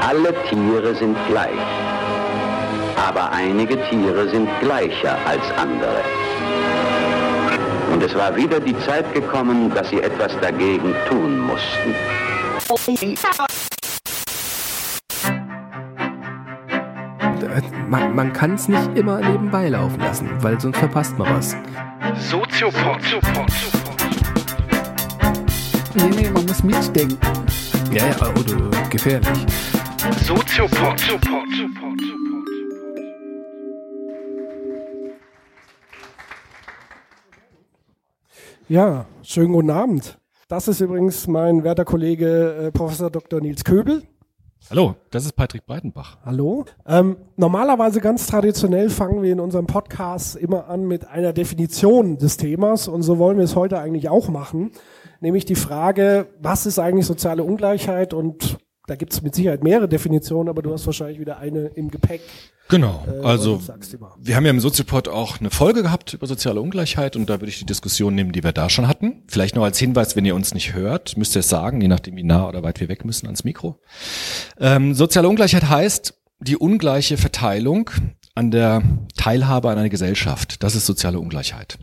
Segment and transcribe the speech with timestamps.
[0.00, 1.50] Alle Tiere sind gleich,
[2.96, 6.02] aber einige Tiere sind gleicher als andere.
[7.92, 11.94] Und es war wieder die Zeit gekommen, dass sie etwas dagegen tun mussten.
[17.88, 21.56] Man, man kann es nicht immer nebenbei laufen lassen, weil sonst verpasst man was.
[22.30, 23.00] Soziopod.
[25.94, 27.18] Nee, nee, man muss mitdenken.
[27.90, 29.46] Ja, ja, oder gefährlich.
[30.24, 31.02] Soziopod.
[38.68, 40.18] Ja, schönen guten Abend.
[40.48, 43.40] Das ist übrigens mein werter Kollege äh, Professor Dr.
[43.40, 44.02] Nils Köbel.
[44.70, 46.18] Hallo, das ist Patrick Breitenbach.
[46.26, 46.66] Hallo.
[46.86, 52.36] Ähm, normalerweise ganz traditionell fangen wir in unserem Podcast immer an mit einer Definition des
[52.36, 54.72] Themas und so wollen wir es heute eigentlich auch machen,
[55.20, 59.86] nämlich die Frage, was ist eigentlich soziale Ungleichheit und da gibt es mit Sicherheit mehrere
[59.86, 62.22] Definitionen, aber du hast wahrscheinlich wieder eine im Gepäck.
[62.70, 63.60] Genau, Äh, also
[64.18, 67.48] wir haben ja im Soziopod auch eine Folge gehabt über soziale Ungleichheit und da würde
[67.48, 69.24] ich die Diskussion nehmen, die wir da schon hatten.
[69.26, 72.16] Vielleicht noch als Hinweis, wenn ihr uns nicht hört, müsst ihr es sagen, je nachdem
[72.16, 73.80] wie nah oder weit wir weg müssen ans Mikro.
[74.58, 77.90] Ähm, soziale Ungleichheit heißt die ungleiche Verteilung
[78.34, 78.82] an der
[79.16, 80.62] Teilhabe an einer Gesellschaft.
[80.62, 81.78] Das ist soziale Ungleichheit.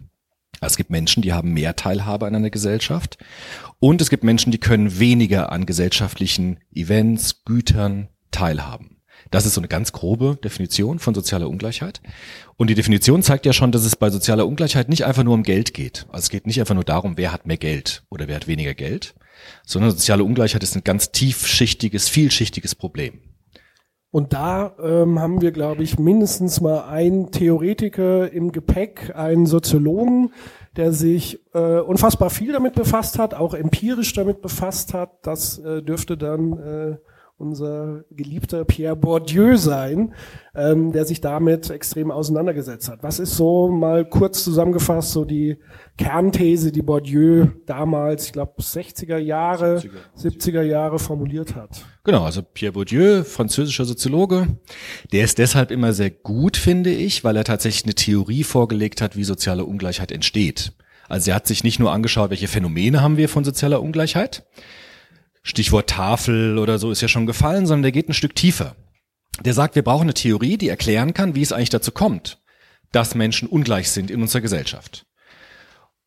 [0.66, 3.17] Es gibt Menschen, die haben mehr Teilhabe an einer Gesellschaft
[3.80, 8.95] und es gibt Menschen, die können weniger an gesellschaftlichen Events, Gütern teilhaben.
[9.31, 12.02] Das ist so eine ganz grobe Definition von sozialer Ungleichheit.
[12.58, 15.43] Und die Definition zeigt ja schon, dass es bei sozialer Ungleichheit nicht einfach nur um
[15.43, 16.05] Geld geht.
[16.09, 18.73] Also es geht nicht einfach nur darum, wer hat mehr Geld oder wer hat weniger
[18.73, 19.16] Geld,
[19.66, 23.19] sondern soziale Ungleichheit ist ein ganz tiefschichtiges, vielschichtiges Problem.
[24.16, 30.31] Und da ähm, haben wir, glaube ich, mindestens mal einen Theoretiker im Gepäck, einen Soziologen,
[30.77, 35.09] der sich äh, unfassbar viel damit befasst hat, auch empirisch damit befasst hat.
[35.23, 36.97] Das äh, dürfte dann äh,
[37.38, 40.14] unser geliebter Pierre Bourdieu sein,
[40.55, 43.03] ähm, der sich damit extrem auseinandergesetzt hat.
[43.03, 45.58] Was ist so mal kurz zusammengefasst so die
[45.98, 49.82] Kernthese, die Bourdieu damals, ich glaube 60er Jahre,
[50.17, 51.83] 70er Jahre formuliert hat?
[52.05, 54.48] Genau, also Pierre Bourdieu, französischer Soziologe,
[55.11, 59.17] der ist deshalb immer sehr gut, finde ich, weil er tatsächlich eine Theorie vorgelegt hat,
[59.17, 60.71] wie soziale Ungleichheit entsteht.
[61.09, 64.45] Also er hat sich nicht nur angeschaut, welche Phänomene haben wir von sozialer Ungleichheit,
[65.45, 68.76] Stichwort Tafel oder so ist ja schon gefallen, sondern der geht ein Stück tiefer.
[69.42, 72.39] Der sagt, wir brauchen eine Theorie, die erklären kann, wie es eigentlich dazu kommt,
[72.92, 75.06] dass Menschen ungleich sind in unserer Gesellschaft.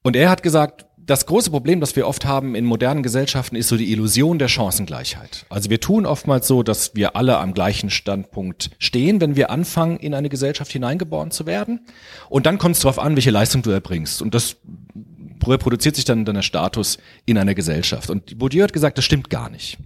[0.02, 3.68] Und er hat gesagt, das große Problem, das wir oft haben in modernen Gesellschaften, ist
[3.68, 5.46] so die Illusion der Chancengleichheit.
[5.50, 9.98] Also wir tun oftmals so, dass wir alle am gleichen Standpunkt stehen, wenn wir anfangen,
[9.98, 11.86] in eine Gesellschaft hineingeboren zu werden.
[12.28, 14.20] Und dann kommt es darauf an, welche Leistung du erbringst.
[14.20, 14.56] Und das
[15.46, 18.10] reproduziert sich dann deiner Status in einer Gesellschaft.
[18.10, 19.78] Und Bourdieu hat gesagt, das stimmt gar nicht.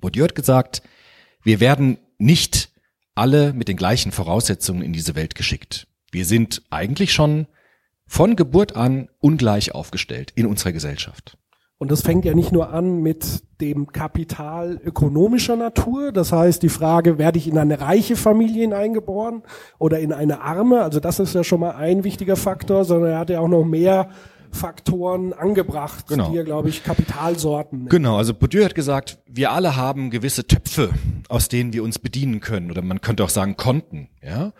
[0.00, 0.82] Bourdieu hat gesagt,
[1.42, 2.70] wir werden nicht
[3.14, 5.86] alle mit den gleichen Voraussetzungen in diese Welt geschickt.
[6.10, 7.46] Wir sind eigentlich schon
[8.06, 11.38] von Geburt an ungleich aufgestellt in unserer Gesellschaft.
[11.82, 16.12] Und das fängt ja nicht nur an mit dem Kapital ökonomischer Natur.
[16.12, 19.42] Das heißt, die Frage, werde ich in eine reiche Familie hineingeboren
[19.80, 20.82] oder in eine arme?
[20.82, 23.64] Also das ist ja schon mal ein wichtiger Faktor, sondern er hat ja auch noch
[23.64, 24.10] mehr
[24.52, 26.30] Faktoren angebracht, Genau.
[26.30, 27.90] die er, glaube ich, Kapitalsorten nennt.
[27.90, 30.90] Genau, also Bourdieu hat gesagt, wir alle haben gewisse Töpfe,
[31.28, 34.52] aus denen wir uns bedienen können oder man könnte auch sagen Konten, ja.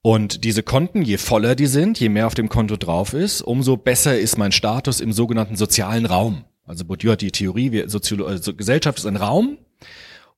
[0.00, 3.76] Und diese Konten, je voller die sind, je mehr auf dem Konto drauf ist, umso
[3.76, 6.44] besser ist mein Status im sogenannten sozialen Raum.
[6.64, 9.58] Also Bourdieu hat die Theorie, wir, Soziolo also Gesellschaft ist ein Raum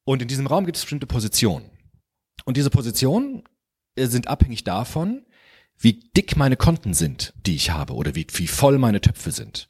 [0.05, 1.67] und in diesem Raum gibt es bestimmte Positionen.
[2.47, 3.43] Und diese Positionen
[3.97, 5.23] äh, sind abhängig davon,
[5.81, 9.69] wie dick meine Konten sind, die ich habe oder wie, wie voll meine Töpfe sind.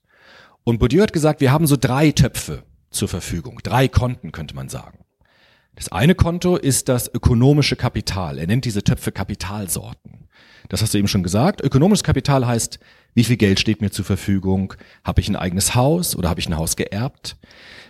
[0.65, 4.69] Und Bourdieu hat gesagt, wir haben so drei Töpfe zur Verfügung, drei Konten könnte man
[4.69, 5.05] sagen.
[5.77, 8.39] Das eine Konto ist das ökonomische Kapital.
[8.39, 10.29] Er nennt diese Töpfe Kapitalsorten.
[10.69, 11.63] Das hast du eben schon gesagt.
[11.63, 12.81] Ökonomisches Kapital heißt,
[13.15, 14.75] wie viel Geld steht mir zur Verfügung?
[15.05, 17.37] Habe ich ein eigenes Haus oder habe ich ein Haus geerbt?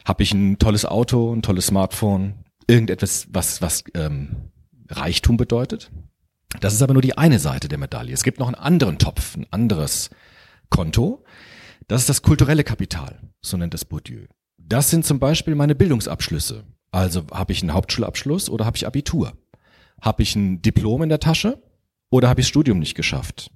[0.04, 2.34] Habe ich ein tolles Auto, ein tolles Smartphone?
[2.66, 4.50] Irgendetwas, was, was ähm,
[4.88, 5.90] Reichtum bedeutet?
[6.58, 8.12] Das ist aber nur die eine Seite der Medaille.
[8.12, 10.10] Es gibt noch einen anderen Topf, ein anderes
[10.68, 11.24] Konto.
[11.86, 14.26] Das ist das kulturelle Kapital, so nennt es Bourdieu.
[14.58, 16.64] Das sind zum Beispiel meine Bildungsabschlüsse.
[16.90, 19.32] Also habe ich einen Hauptschulabschluss oder habe ich Abitur?
[20.00, 21.62] Habe ich ein Diplom in der Tasche
[22.10, 23.50] oder habe ich das Studium nicht geschafft?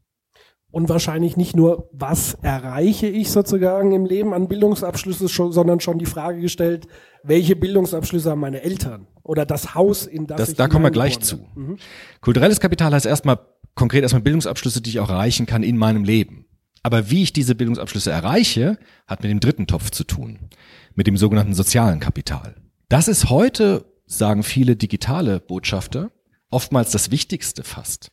[0.71, 6.07] Und wahrscheinlich nicht nur, was erreiche ich sozusagen im Leben an Bildungsabschlüssen, sondern schon die
[6.07, 6.89] Frage gestellt,
[7.23, 9.07] welche Bildungsabschlüsse haben meine Eltern?
[9.25, 11.49] Oder das Haus, in das, Das, da kommen wir gleich zu.
[11.55, 11.79] Mhm.
[12.21, 13.41] Kulturelles Kapital heißt erstmal
[13.75, 16.47] konkret erstmal Bildungsabschlüsse, die ich auch erreichen kann in meinem Leben.
[16.83, 20.51] Aber wie ich diese Bildungsabschlüsse erreiche, hat mit dem dritten Topf zu tun,
[20.95, 22.55] mit dem sogenannten sozialen Kapital.
[22.91, 26.13] Das ist heute, sagen viele digitale Botschafter,
[26.51, 28.13] oftmals das Wichtigste fast.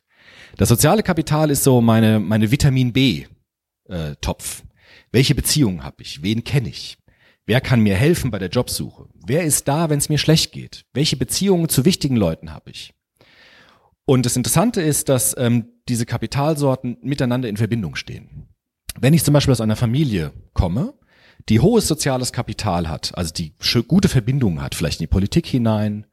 [0.56, 3.26] Das soziale Kapital ist so meine, meine Vitamin B
[3.88, 4.62] äh, Topf.
[5.10, 6.22] Welche Beziehungen habe ich?
[6.22, 6.96] Wen kenne ich?
[7.44, 9.08] Wer kann mir helfen bei der Jobsuche?
[9.24, 10.84] Wer ist da, wenn es mir schlecht geht?
[10.92, 12.92] Welche Beziehungen zu wichtigen Leuten habe ich?
[14.04, 18.48] Und das Interessante ist, dass ähm, diese Kapitalsorten miteinander in Verbindung stehen.
[19.00, 20.94] Wenn ich zum Beispiel aus einer Familie komme,
[21.48, 23.54] die hohes soziales Kapital hat, also die
[23.86, 26.06] gute Verbindungen hat, vielleicht in die Politik hinein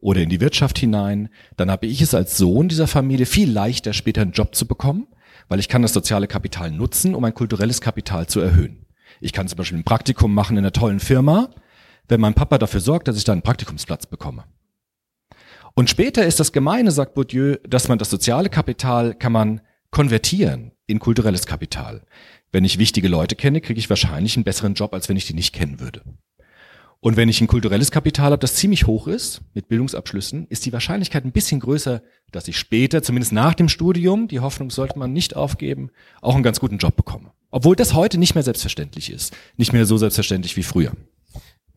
[0.00, 3.92] oder in die Wirtschaft hinein, dann habe ich es als Sohn dieser Familie viel leichter,
[3.92, 5.06] später einen Job zu bekommen,
[5.48, 8.86] weil ich kann das soziale Kapital nutzen, um ein kulturelles Kapital zu erhöhen.
[9.20, 11.50] Ich kann zum Beispiel ein Praktikum machen in einer tollen Firma,
[12.08, 14.44] wenn mein Papa dafür sorgt, dass ich da einen Praktikumsplatz bekomme.
[15.74, 19.60] Und später ist das Gemeine, sagt Bourdieu, dass man das soziale Kapital kann man
[19.90, 22.02] konvertieren in kulturelles Kapital.
[22.50, 25.34] Wenn ich wichtige Leute kenne, kriege ich wahrscheinlich einen besseren Job, als wenn ich die
[25.34, 26.02] nicht kennen würde.
[27.00, 30.72] Und wenn ich ein kulturelles Kapital habe, das ziemlich hoch ist, mit Bildungsabschlüssen, ist die
[30.72, 32.02] Wahrscheinlichkeit ein bisschen größer,
[32.32, 35.90] dass ich später, zumindest nach dem Studium, die Hoffnung sollte man nicht aufgeben,
[36.22, 37.30] auch einen ganz guten Job bekomme.
[37.50, 39.36] Obwohl das heute nicht mehr selbstverständlich ist.
[39.56, 40.92] Nicht mehr so selbstverständlich wie früher.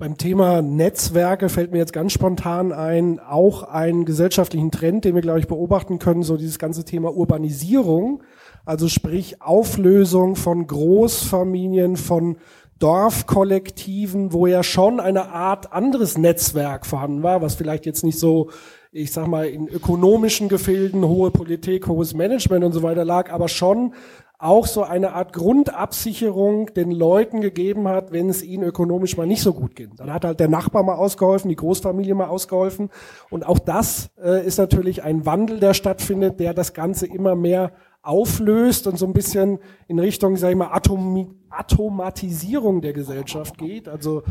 [0.01, 5.21] Beim Thema Netzwerke fällt mir jetzt ganz spontan ein, auch einen gesellschaftlichen Trend, den wir,
[5.21, 8.24] glaube ich, beobachten können, so dieses ganze Thema Urbanisierung,
[8.65, 12.38] also sprich Auflösung von Großfamilien, von
[12.80, 18.50] Dorfkollektiven, wo ja schon eine Art anderes Netzwerk vorhanden war, was vielleicht jetzt nicht so,
[18.92, 23.48] ich sag mal, in ökonomischen Gefilden, hohe Politik, hohes Management und so weiter lag, aber
[23.48, 23.94] schon
[24.41, 29.43] auch so eine Art Grundabsicherung den Leuten gegeben hat, wenn es ihnen ökonomisch mal nicht
[29.43, 29.91] so gut ging.
[29.97, 32.89] Dann hat halt der Nachbar mal ausgeholfen, die Großfamilie mal ausgeholfen.
[33.29, 37.71] Und auch das äh, ist natürlich ein Wandel, der stattfindet, der das Ganze immer mehr
[38.01, 43.88] auflöst und so ein bisschen in Richtung, sag ich mal, Atom Atomatisierung der Gesellschaft geht.
[43.88, 44.23] Also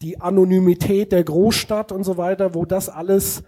[0.00, 3.44] die Anonymität der Großstadt und so weiter, wo das alles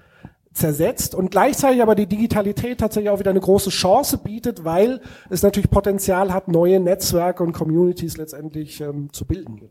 [0.55, 5.43] zersetzt und gleichzeitig aber die Digitalität tatsächlich auch wieder eine große Chance bietet, weil es
[5.43, 9.69] natürlich Potenzial hat, neue Netzwerke und Communities letztendlich ähm, zu bilden.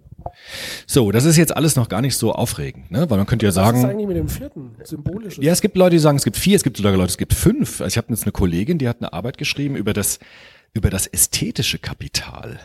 [0.86, 3.10] So, das ist jetzt alles noch gar nicht so aufregend, ne?
[3.10, 3.78] Weil man könnte ja sagen.
[3.78, 4.76] Was ist eigentlich mit dem vierten?
[4.84, 5.38] Symbolisch.
[5.40, 7.34] Ja, es gibt Leute, die sagen, es gibt vier, es gibt sogar Leute, es gibt
[7.34, 7.82] fünf.
[7.82, 10.20] Also ich habe jetzt eine Kollegin, die hat eine Arbeit geschrieben über das,
[10.74, 12.60] über das ästhetische Kapital.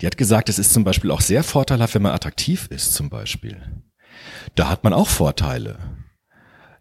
[0.00, 3.10] Die hat gesagt, es ist zum Beispiel auch sehr vorteilhaft, wenn man attraktiv ist, zum
[3.10, 3.60] Beispiel.
[4.54, 5.78] Da hat man auch Vorteile.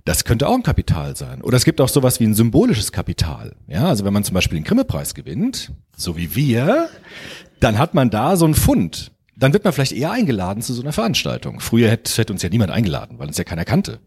[0.08, 1.42] Das könnte auch ein Kapital sein.
[1.42, 3.58] Oder es gibt auch sowas wie ein symbolisches Kapital.
[3.68, 6.88] Ja, also wenn man zum Beispiel den Grimme-Preis gewinnt, so wie wir,
[7.60, 9.12] dann hat man da so ein Fund.
[9.36, 11.60] Dann wird man vielleicht eher eingeladen zu so einer Veranstaltung.
[11.60, 14.00] Früher hätte, hätte uns ja niemand eingeladen, weil uns ja keiner kannte.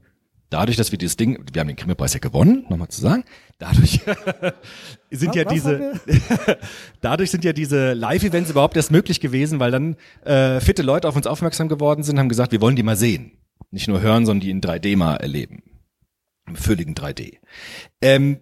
[0.49, 3.25] Dadurch, dass wir dieses Ding, wir haben den Grimme-Preis ja gewonnen, nochmal zu sagen,
[3.59, 4.01] dadurch
[5.11, 6.01] sind ja diese,
[7.03, 11.17] dadurch sind ja diese Live-Events überhaupt erst möglich gewesen, weil dann äh, fitte Leute auf
[11.17, 13.33] uns aufmerksam geworden sind, haben gesagt, wir wollen die mal sehen.
[13.71, 15.63] Nicht nur hören, sondern die in 3D mal erleben
[16.57, 17.39] völligen 3D.
[18.01, 18.41] Ähm,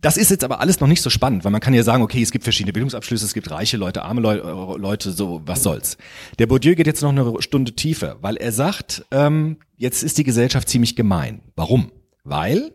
[0.00, 2.22] das ist jetzt aber alles noch nicht so spannend, weil man kann ja sagen, okay,
[2.22, 5.98] es gibt verschiedene Bildungsabschlüsse, es gibt reiche Leute, arme Leu äh, Leute, so was soll's.
[6.38, 10.24] Der Bourdieu geht jetzt noch eine Stunde tiefer, weil er sagt, ähm, jetzt ist die
[10.24, 11.42] Gesellschaft ziemlich gemein.
[11.54, 11.92] Warum?
[12.24, 12.72] Weil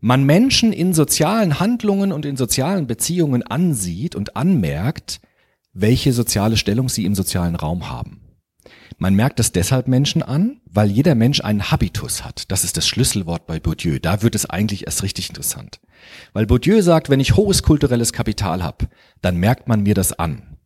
[0.00, 5.20] man Menschen in sozialen Handlungen und in sozialen Beziehungen ansieht und anmerkt,
[5.72, 8.22] welche soziale Stellung sie im sozialen Raum haben.
[9.02, 12.52] Man merkt das deshalb Menschen an, weil jeder Mensch einen Habitus hat.
[12.52, 13.98] Das ist das Schlüsselwort bei Bourdieu.
[13.98, 15.80] Da wird es eigentlich erst richtig interessant.
[16.34, 18.90] Weil Bourdieu sagt, wenn ich hohes kulturelles Kapital habe,
[19.22, 20.58] dann merkt man mir das an.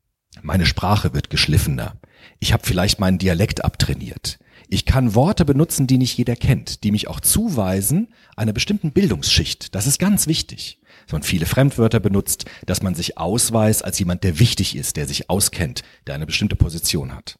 [0.42, 1.94] Meine Sprache wird geschliffener.
[2.40, 4.40] Ich habe vielleicht meinen Dialekt abtrainiert.
[4.66, 9.76] Ich kann Worte benutzen, die nicht jeder kennt, die mich auch zuweisen einer bestimmten Bildungsschicht.
[9.76, 10.80] Das ist ganz wichtig.
[11.04, 15.06] Dass man viele Fremdwörter benutzt, dass man sich ausweist als jemand, der wichtig ist, der
[15.06, 17.36] sich auskennt, der eine bestimmte Position hat.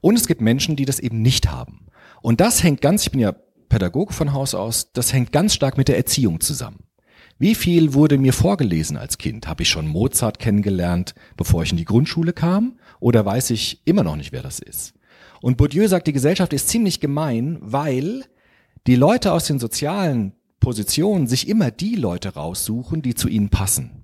[0.00, 1.86] Und es gibt Menschen, die das eben nicht haben.
[2.22, 3.34] Und das hängt ganz, ich bin ja
[3.68, 6.84] Pädagoge von Haus aus, das hängt ganz stark mit der Erziehung zusammen.
[7.38, 9.48] Wie viel wurde mir vorgelesen als Kind?
[9.48, 12.78] Habe ich schon Mozart kennengelernt, bevor ich in die Grundschule kam?
[12.98, 14.92] Oder weiß ich immer noch nicht, wer das ist?
[15.40, 18.24] Und Bourdieu sagt, die Gesellschaft ist ziemlich gemein, weil
[18.86, 23.99] die Leute aus den sozialen Positionen sich immer die Leute raussuchen, die zu ihnen passen.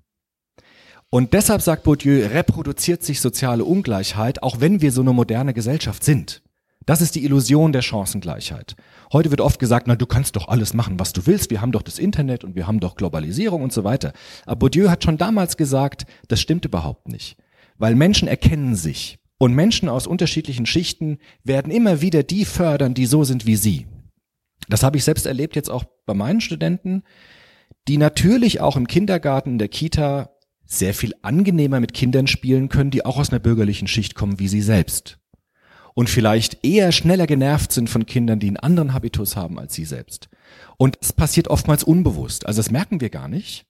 [1.10, 6.02] Und deshalb sagt Bourdieu, reproduziert sich soziale Ungleichheit, auch wenn wir so eine moderne Gesellschaft
[6.02, 6.42] sind.
[6.84, 8.76] Das ist die Illusion der Chancengleichheit.
[9.12, 11.50] Heute wird oft gesagt, na, du kannst doch alles machen, was du willst.
[11.50, 14.12] Wir haben doch das Internet und wir haben doch Globalisierung und so weiter.
[14.46, 17.36] Aber Bourdieu hat schon damals gesagt, das stimmt überhaupt nicht.
[17.76, 19.18] Weil Menschen erkennen sich.
[19.38, 23.86] Und Menschen aus unterschiedlichen Schichten werden immer wieder die fördern, die so sind wie sie.
[24.68, 27.02] Das habe ich selbst erlebt jetzt auch bei meinen Studenten,
[27.88, 30.35] die natürlich auch im Kindergarten, in der Kita
[30.66, 34.48] sehr viel angenehmer mit Kindern spielen können, die auch aus einer bürgerlichen Schicht kommen wie
[34.48, 35.18] sie selbst.
[35.98, 39.86] und vielleicht eher schneller genervt sind von Kindern, die einen anderen Habitus haben als sie
[39.86, 40.28] selbst.
[40.76, 42.46] Und das passiert oftmals unbewusst.
[42.46, 43.64] Also das merken wir gar nicht,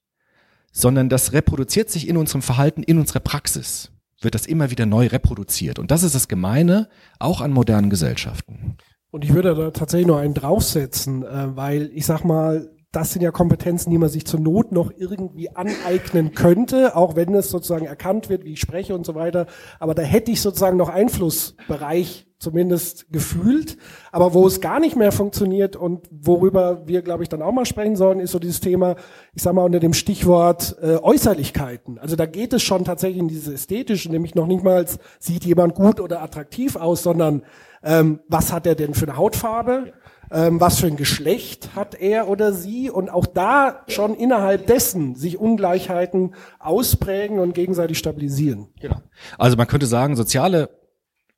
[0.72, 3.92] sondern das reproduziert sich in unserem Verhalten, in unserer Praxis.
[4.20, 5.78] Wird das immer wieder neu reproduziert.
[5.78, 6.88] Und das ist das Gemeine
[7.20, 8.76] auch an modernen Gesellschaften.
[9.12, 13.22] Und ich würde da tatsächlich noch einen draufsetzen, äh, weil ich sag mal, das sind
[13.22, 17.86] ja Kompetenzen, die man sich zur Not noch irgendwie aneignen könnte, auch wenn es sozusagen
[17.86, 19.46] erkannt wird, wie ich spreche und so weiter.
[19.78, 23.76] Aber da hätte ich sozusagen noch Einflussbereich zumindest gefühlt.
[24.12, 27.66] Aber wo es gar nicht mehr funktioniert und worüber wir, glaube ich, dann auch mal
[27.66, 28.96] sprechen sollen, ist so dieses Thema,
[29.34, 31.98] ich sage mal unter dem Stichwort äh, Äußerlichkeiten.
[31.98, 34.86] Also da geht es schon tatsächlich in diese ästhetische, nämlich noch nicht mal,
[35.18, 37.42] sieht jemand gut oder attraktiv aus, sondern
[37.82, 39.92] ähm, was hat er denn für eine Hautfarbe?
[40.30, 45.14] Ähm, was für ein Geschlecht hat er oder sie und auch da schon innerhalb dessen
[45.14, 48.68] sich Ungleichheiten ausprägen und gegenseitig stabilisieren.
[48.80, 49.00] Genau.
[49.38, 50.70] Also man könnte sagen, soziale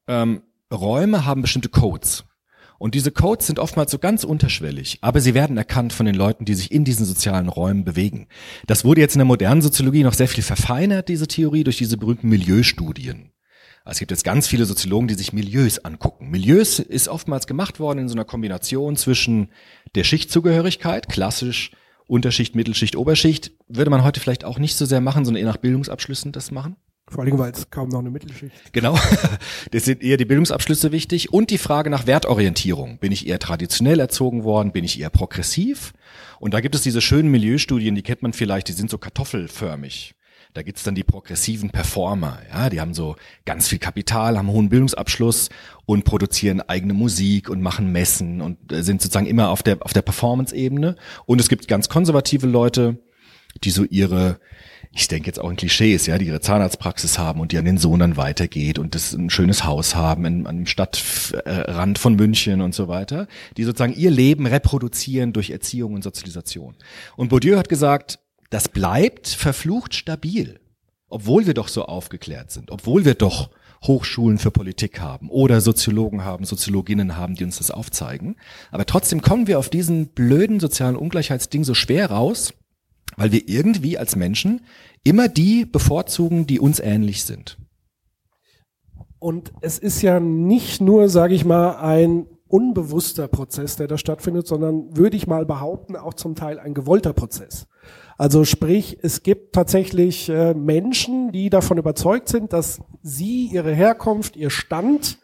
[0.07, 0.43] ähm,
[0.73, 2.25] Räume haben bestimmte Codes.
[2.79, 6.45] Und diese Codes sind oftmals so ganz unterschwellig, aber sie werden erkannt von den Leuten,
[6.45, 8.29] die sich in diesen sozialen Räumen bewegen.
[8.69, 11.97] Das wurde jetzt in der modernen Soziologie noch sehr viel verfeinert, diese Theorie, durch diese
[11.97, 13.33] berühmten Milieustudien.
[13.91, 16.29] Es gibt jetzt ganz viele Soziologen, die sich Milieus angucken.
[16.29, 19.49] Milieus ist oftmals gemacht worden in so einer Kombination zwischen
[19.95, 21.71] der Schichtzugehörigkeit, klassisch
[22.07, 25.59] Unterschicht, Mittelschicht, Oberschicht, würde man heute vielleicht auch nicht so sehr machen, sondern eher nach
[25.59, 26.77] Bildungsabschlüssen das machen.
[27.11, 28.73] Vor allem, weil es kaum noch eine Mittelschicht.
[28.73, 28.99] Genau.
[29.71, 32.99] Das sind eher die Bildungsabschlüsse wichtig und die Frage nach Wertorientierung.
[32.99, 34.73] Bin ich eher traditionell erzogen worden?
[34.73, 35.93] Bin ich eher progressiv?
[36.39, 40.15] Und da gibt es diese schönen Milieustudien, die kennt man vielleicht, die sind so kartoffelförmig.
[40.59, 44.69] Da gibt's dann die progressiven Performer, ja, die haben so ganz viel Kapital, haben hohen
[44.69, 45.51] Bildungsabschluss
[45.87, 49.93] und produzieren eigene Musik und machen Messen und äh, sind sozusagen immer auf der auf
[49.93, 50.97] der Performance-Ebene.
[51.27, 52.99] Und es gibt ganz konservative Leute,
[53.63, 54.41] die so ihre
[54.91, 57.79] ich denke jetzt auch in Klischees, ja, die ihre Zahnarztpraxis haben und die an den
[57.79, 62.63] Sohn dann weitergeht und das ein schönes Haus haben in, an dem Stadtrand von München
[62.63, 66.75] und so weiter, die sozusagen ihr Leben reproduzieren durch Erziehung und Sozialisation.
[67.15, 68.19] Und Bourdieu hat gesagt,
[68.51, 70.61] das bleibt verflucht stabil,
[71.09, 73.51] obwohl wir doch so aufgeklärt sind, obwohl wir doch
[73.85, 78.37] Hochschulen für Politik haben oder Soziologen haben, Soziologinnen haben, die uns das aufzeigen.
[78.71, 82.53] Aber trotzdem kommen wir auf diesen blöden sozialen Ungleichheitsding so schwer raus,
[83.17, 84.63] weil wir irgendwie als Menschen
[85.05, 87.59] immer die bevorzugen, die uns ähnlich sind.
[89.21, 94.47] Und es ist ja nicht nur, sage ich mal, ein unbewusster Prozess, der da stattfindet,
[94.47, 97.67] sondern würde ich mal behaupten, auch zum Teil ein gewollter Prozess.
[98.19, 104.37] Also sprich, es gibt tatsächlich äh, Menschen, die davon überzeugt sind, dass sie, ihre Herkunft,
[104.37, 105.21] ihr Stand,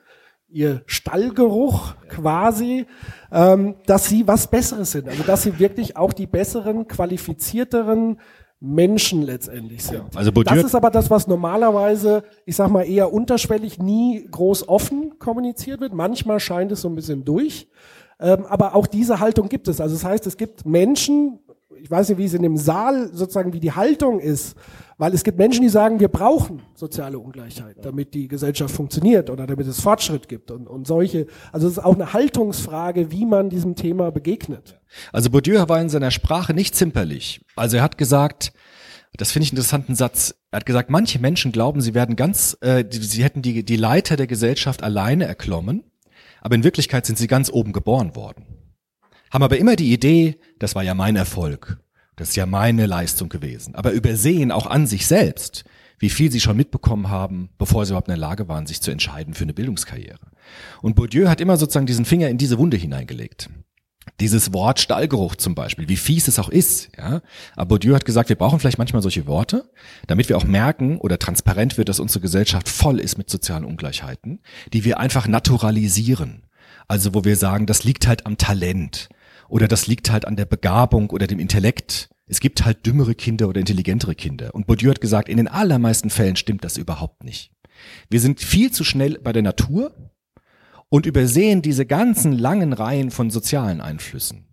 [0.48, 2.86] ihr Stallgeruch quasi,
[3.32, 5.08] ähm, dass sie was Besseres sind.
[5.08, 8.20] Also dass sie wirklich auch die besseren, qualifizierteren
[8.60, 10.16] Menschen letztendlich sind.
[10.16, 15.18] Also das ist aber das, was normalerweise, ich sag mal, eher unterschwellig nie groß offen
[15.18, 15.92] kommuniziert wird.
[15.92, 17.68] Manchmal scheint es so ein bisschen durch.
[18.20, 19.80] Ähm, aber auch diese Haltung gibt es.
[19.80, 21.40] Also das heißt, es gibt Menschen,
[21.80, 24.56] ich weiß nicht, wie es in dem Saal sozusagen, wie die Haltung ist,
[24.96, 29.46] weil es gibt Menschen, die sagen, wir brauchen soziale Ungleichheit, damit die Gesellschaft funktioniert oder
[29.46, 31.26] damit es Fortschritt gibt und, und solche.
[31.52, 34.80] Also es ist auch eine Haltungsfrage, wie man diesem Thema begegnet.
[35.12, 37.44] Also Bourdieu war in seiner Sprache nicht zimperlich.
[37.56, 38.52] Also er hat gesagt,
[39.16, 40.34] das finde ich einen interessanten Satz.
[40.50, 44.16] Er hat gesagt, manche Menschen glauben, sie werden ganz, äh, sie hätten die, die Leiter
[44.16, 45.84] der Gesellschaft alleine erklommen,
[46.40, 48.53] aber in Wirklichkeit sind sie ganz oben geboren worden
[49.34, 51.78] haben aber immer die Idee, das war ja mein Erfolg,
[52.14, 55.64] das ist ja meine Leistung gewesen, aber übersehen auch an sich selbst,
[55.98, 58.92] wie viel sie schon mitbekommen haben, bevor sie überhaupt in der Lage waren, sich zu
[58.92, 60.20] entscheiden für eine Bildungskarriere.
[60.82, 63.50] Und Bourdieu hat immer sozusagen diesen Finger in diese Wunde hineingelegt.
[64.20, 67.20] Dieses Wort Stallgeruch zum Beispiel, wie fies es auch ist, ja.
[67.56, 69.68] Aber Bourdieu hat gesagt, wir brauchen vielleicht manchmal solche Worte,
[70.06, 74.42] damit wir auch merken oder transparent wird, dass unsere Gesellschaft voll ist mit sozialen Ungleichheiten,
[74.72, 76.44] die wir einfach naturalisieren.
[76.86, 79.08] Also wo wir sagen, das liegt halt am Talent
[79.48, 82.10] oder das liegt halt an der Begabung oder dem Intellekt.
[82.26, 84.54] Es gibt halt dümmere Kinder oder intelligentere Kinder.
[84.54, 87.52] Und Bourdieu hat gesagt, in den allermeisten Fällen stimmt das überhaupt nicht.
[88.08, 89.94] Wir sind viel zu schnell bei der Natur
[90.88, 94.46] und übersehen diese ganzen langen Reihen von sozialen Einflüssen.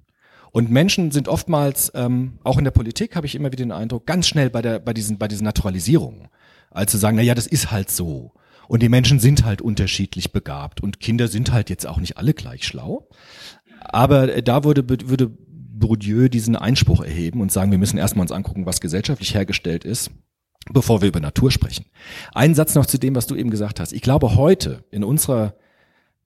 [0.52, 4.06] Und Menschen sind oftmals, ähm, auch in der Politik habe ich immer wieder den Eindruck,
[4.06, 6.28] ganz schnell bei der, bei diesen, bei diesen Naturalisierungen.
[6.70, 8.34] Als zu sagen, na ja, das ist halt so.
[8.68, 12.34] Und die Menschen sind halt unterschiedlich begabt und Kinder sind halt jetzt auch nicht alle
[12.34, 13.10] gleich schlau.
[13.82, 15.32] Aber da würde, würde
[15.82, 20.12] Bourdieu diesen Einspruch erheben und sagen, wir müssen erstmal uns angucken, was gesellschaftlich hergestellt ist,
[20.72, 21.86] bevor wir über Natur sprechen.
[22.34, 23.92] Ein Satz noch zu dem, was du eben gesagt hast.
[23.92, 25.56] Ich glaube, heute in unserer,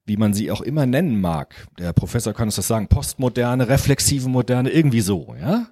[0.06, 4.30] wie man sie auch immer nennen mag, der Professor kann uns das sagen, postmoderne, reflexive
[4.30, 5.68] Moderne, irgendwie so, ja,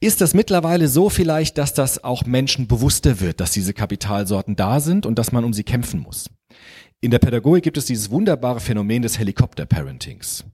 [0.00, 4.80] ist das mittlerweile so vielleicht, dass das auch Menschen bewusster wird, dass diese Kapitalsorten da
[4.80, 6.30] sind und dass man um sie kämpfen muss.
[7.00, 10.44] In der Pädagogik gibt es dieses wunderbare Phänomen des Helikopter-Parentings.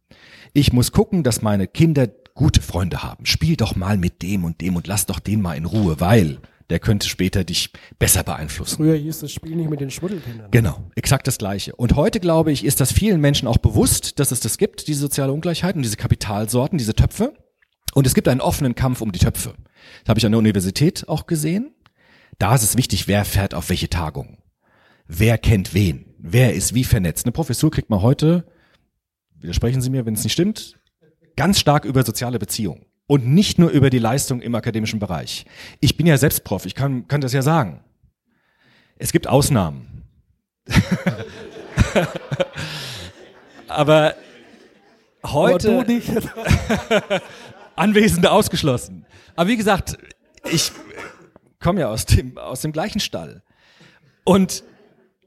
[0.52, 3.26] Ich muss gucken, dass meine Kinder gute Freunde haben.
[3.26, 6.38] Spiel doch mal mit dem und dem und lass doch den mal in Ruhe, weil
[6.70, 8.76] der könnte später dich besser beeinflussen.
[8.76, 10.50] Früher hieß das Spiel nicht mit den Schmuddelkindern.
[10.50, 11.74] Genau, exakt das Gleiche.
[11.76, 15.00] Und heute, glaube ich, ist das vielen Menschen auch bewusst, dass es das gibt, diese
[15.00, 17.34] soziale Ungleichheit und diese Kapitalsorten, diese Töpfe.
[17.94, 19.54] Und es gibt einen offenen Kampf um die Töpfe.
[20.02, 21.74] Das habe ich an der Universität auch gesehen.
[22.38, 24.38] Da ist es wichtig, wer fährt auf welche Tagung.
[25.08, 26.14] Wer kennt wen?
[26.18, 27.24] Wer ist wie vernetzt?
[27.24, 28.46] Eine Professur kriegt man heute,
[29.38, 30.78] widersprechen Sie mir, wenn es nicht stimmt,
[31.36, 32.86] ganz stark über soziale Beziehungen.
[33.06, 35.46] Und nicht nur über die Leistung im akademischen Bereich.
[35.80, 37.84] Ich bin ja selbst Prof, ich kann, kann das ja sagen.
[38.96, 40.02] Es gibt Ausnahmen.
[43.68, 44.16] Aber
[45.24, 45.86] heute.
[45.86, 47.22] Aber.
[47.76, 49.06] Anwesende ausgeschlossen.
[49.36, 49.98] Aber wie gesagt,
[50.50, 50.72] ich
[51.60, 53.42] komme ja aus dem, aus dem gleichen Stall.
[54.24, 54.64] Und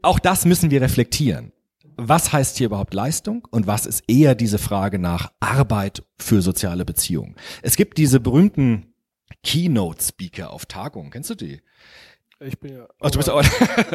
[0.01, 1.51] auch das müssen wir reflektieren.
[1.97, 6.85] Was heißt hier überhaupt Leistung und was ist eher diese Frage nach Arbeit für soziale
[6.85, 7.35] Beziehungen?
[7.61, 8.93] Es gibt diese berühmten
[9.43, 11.11] Keynote-Speaker auf Tagungen.
[11.11, 11.61] Kennst du die?
[12.41, 12.87] Ich bin ja.
[13.01, 13.43] Oh, du bist auch,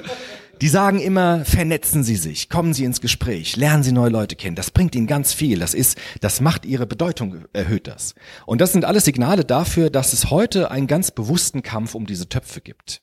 [0.61, 4.55] die sagen immer, vernetzen Sie sich, kommen Sie ins Gespräch, lernen Sie neue Leute kennen.
[4.55, 5.59] Das bringt Ihnen ganz viel.
[5.59, 8.15] Das ist, das macht Ihre Bedeutung, erhöht das.
[8.45, 12.29] Und das sind alles Signale dafür, dass es heute einen ganz bewussten Kampf um diese
[12.29, 13.01] Töpfe gibt.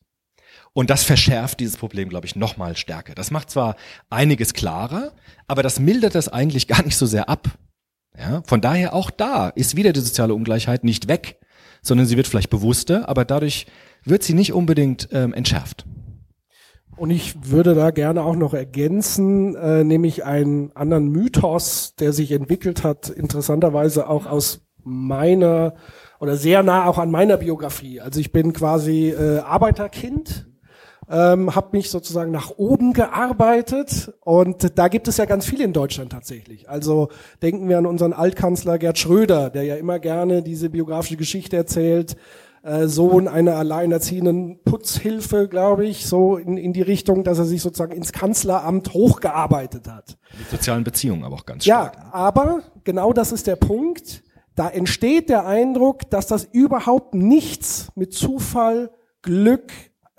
[0.74, 3.14] Und das verschärft dieses Problem, glaube ich, noch mal stärker.
[3.14, 3.76] Das macht zwar
[4.10, 5.12] einiges klarer,
[5.48, 7.50] aber das mildert das eigentlich gar nicht so sehr ab.
[8.18, 11.40] Ja, von daher auch da ist wieder die soziale Ungleichheit nicht weg,
[11.82, 13.68] sondern sie wird vielleicht bewusster, aber dadurch
[14.04, 15.86] wird sie nicht unbedingt ähm, entschärft.
[16.98, 22.32] Und ich würde da gerne auch noch ergänzen, äh, nämlich einen anderen Mythos, der sich
[22.32, 25.74] entwickelt hat, interessanterweise auch aus meiner
[26.20, 28.02] oder sehr nah auch an meiner Biografie.
[28.02, 30.51] Also ich bin quasi äh, Arbeiterkind,
[31.12, 35.74] ähm, habe mich sozusagen nach oben gearbeitet und da gibt es ja ganz viel in
[35.74, 36.70] Deutschland tatsächlich.
[36.70, 37.10] Also
[37.42, 42.16] denken wir an unseren Altkanzler Gerd Schröder, der ja immer gerne diese biografische Geschichte erzählt,
[42.64, 47.62] äh, Sohn einer alleinerziehenden Putzhilfe, glaube ich, so in, in die Richtung, dass er sich
[47.62, 50.18] sozusagen ins Kanzleramt hochgearbeitet hat.
[50.38, 51.96] Mit sozialen Beziehungen aber auch ganz stark.
[51.96, 54.24] Ja, aber genau das ist der Punkt.
[54.56, 59.72] Da entsteht der Eindruck, dass das überhaupt nichts mit Zufall, Glück,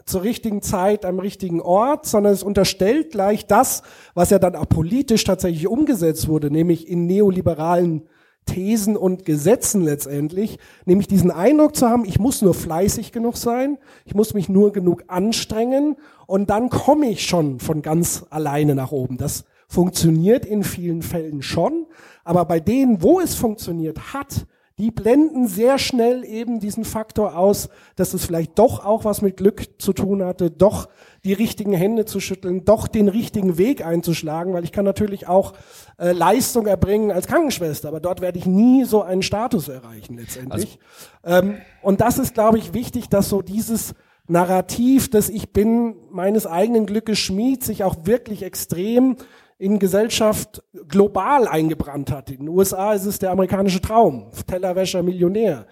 [0.04, 3.82] zur richtigen Zeit am richtigen Ort, sondern es unterstellt gleich das,
[4.14, 8.02] was ja dann auch politisch tatsächlich umgesetzt wurde, nämlich in neoliberalen
[8.46, 13.78] Thesen und Gesetzen letztendlich, nämlich diesen Eindruck zu haben, ich muss nur fleißig genug sein,
[14.04, 18.90] ich muss mich nur genug anstrengen und dann komme ich schon von ganz alleine nach
[18.90, 19.16] oben.
[19.16, 21.86] Das funktioniert in vielen Fällen schon,
[22.24, 24.46] aber bei denen, wo es funktioniert hat,
[24.78, 29.36] die blenden sehr schnell eben diesen Faktor aus, dass es vielleicht doch auch was mit
[29.36, 30.88] Glück zu tun hatte, doch
[31.24, 35.52] die richtigen Hände zu schütteln, doch den richtigen Weg einzuschlagen, weil ich kann natürlich auch
[35.98, 40.78] äh, Leistung erbringen als Krankenschwester, aber dort werde ich nie so einen Status erreichen letztendlich.
[41.22, 43.94] Also, ähm, und das ist, glaube ich, wichtig, dass so dieses
[44.26, 49.16] Narrativ, dass ich bin meines eigenen Glückes Schmied, sich auch wirklich extrem
[49.62, 52.30] in Gesellschaft global eingebrannt hat.
[52.30, 55.66] In den USA ist es der amerikanische Traum, Tellerwäscher Millionär.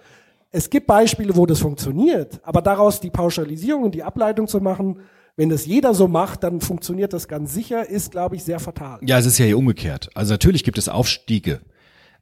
[0.49, 5.01] Es gibt Beispiele, wo das funktioniert, aber daraus die Pauschalisierung und die Ableitung zu machen,
[5.35, 8.99] wenn das jeder so macht, dann funktioniert das ganz sicher, ist, glaube ich, sehr fatal.
[9.01, 10.09] Ja, es ist ja hier umgekehrt.
[10.13, 11.59] Also natürlich gibt es Aufstiege,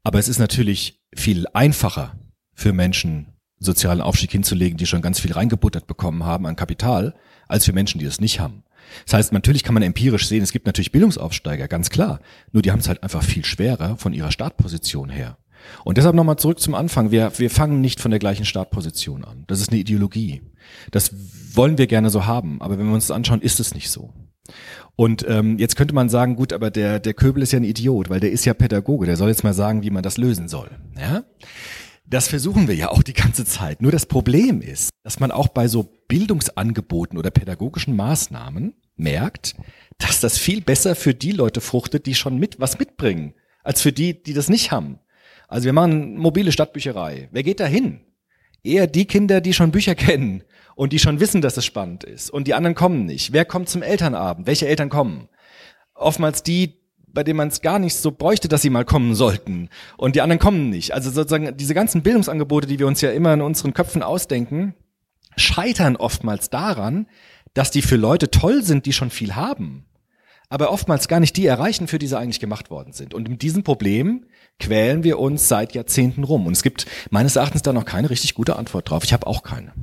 [0.04, 2.16] aber es ist natürlich viel einfacher
[2.56, 3.28] für Menschen,
[3.60, 7.14] sozialen Aufstieg hinzulegen, die schon ganz viel reingebuttert bekommen haben an Kapital,
[7.48, 8.64] als für Menschen, die es nicht haben.
[9.06, 12.20] Das heißt, natürlich kann man empirisch sehen, es gibt natürlich Bildungsaufsteiger, ganz klar.
[12.52, 15.38] Nur die haben es halt einfach viel schwerer von ihrer Startposition her.
[15.84, 17.12] Und deshalb nochmal zurück zum Anfang.
[17.12, 19.44] Wir, wir fangen nicht von der gleichen Startposition an.
[19.48, 20.42] Das ist eine Ideologie.
[20.92, 21.14] Das
[21.54, 22.62] wollen wir gerne so haben.
[22.62, 24.14] Aber wenn wir uns das anschauen, ist es nicht so.
[24.96, 28.10] Und ähm, jetzt könnte man sagen, gut, aber der, der Köbel ist ja ein Idiot,
[28.10, 30.70] weil der ist ja Pädagoge, der soll jetzt mal sagen, wie man das lösen soll.
[31.00, 31.24] Ja?
[32.12, 33.84] Das versuchen wir ja auch die ganze Zeit.
[33.84, 39.54] Nur das Problem ist, dass man auch bei so Bildungsangeboten oder pädagogischen Maßnahmen merkt,
[40.00, 43.92] dass das viel besser für die Leute fruchtet, die schon mit was mitbringen, als für
[43.92, 44.98] die, die das nicht haben.
[45.48, 47.30] Also wir machen mobile Stadtbücherei.
[47.32, 48.02] Wer geht da hin?
[48.64, 50.44] Eher die Kinder, die schon Bücher kennen
[50.76, 52.32] und die schon wissen, dass es spannend ist.
[52.32, 53.34] Und die anderen kommen nicht.
[53.34, 54.48] Wer kommt zum Elternabend?
[54.48, 55.30] Welche Eltern kommen?
[55.94, 56.79] Oftmals die,
[57.14, 59.70] bei denen man es gar nicht so bräuchte, dass sie mal kommen sollten.
[59.98, 60.94] Und die anderen kommen nicht.
[60.94, 64.76] Also sozusagen diese ganzen Bildungsangebote, die wir uns ja immer in unseren Köpfen ausdenken,
[65.36, 67.08] scheitern oftmals daran,
[67.54, 69.86] dass die für Leute toll sind, die schon viel haben,
[70.50, 73.14] aber oftmals gar nicht die erreichen, für die sie eigentlich gemacht worden sind.
[73.14, 74.26] Und mit diesem Problem
[74.60, 76.48] quälen wir uns seit Jahrzehnten rum.
[76.48, 79.04] Und es gibt meines Erachtens da noch keine richtig gute Antwort drauf.
[79.04, 79.74] Ich habe auch keine.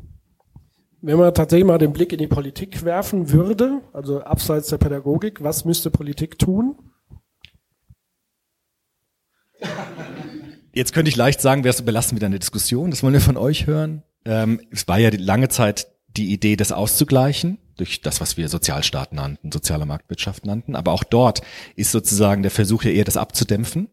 [1.02, 5.42] Wenn man tatsächlich mal den Blick in die Politik werfen würde, also abseits der Pädagogik,
[5.42, 6.76] was müsste Politik tun?
[10.72, 13.66] Jetzt könnte ich leicht sagen, wir belassen wieder eine Diskussion, das wollen wir von euch
[13.66, 14.02] hören.
[14.24, 18.48] Ähm, es war ja die lange Zeit die Idee, das auszugleichen durch das, was wir
[18.48, 20.74] Sozialstaat nannten, soziale Marktwirtschaft nannten.
[20.74, 21.42] Aber auch dort
[21.76, 23.88] ist sozusagen der Versuch ja eher, das abzudämpfen.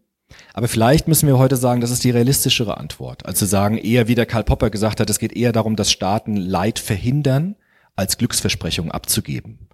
[0.53, 3.25] Aber vielleicht müssen wir heute sagen, das ist die realistischere Antwort.
[3.25, 6.35] Also sagen eher, wie der Karl Popper gesagt hat, es geht eher darum, dass Staaten
[6.35, 7.55] Leid verhindern,
[7.95, 9.67] als Glücksversprechungen abzugeben.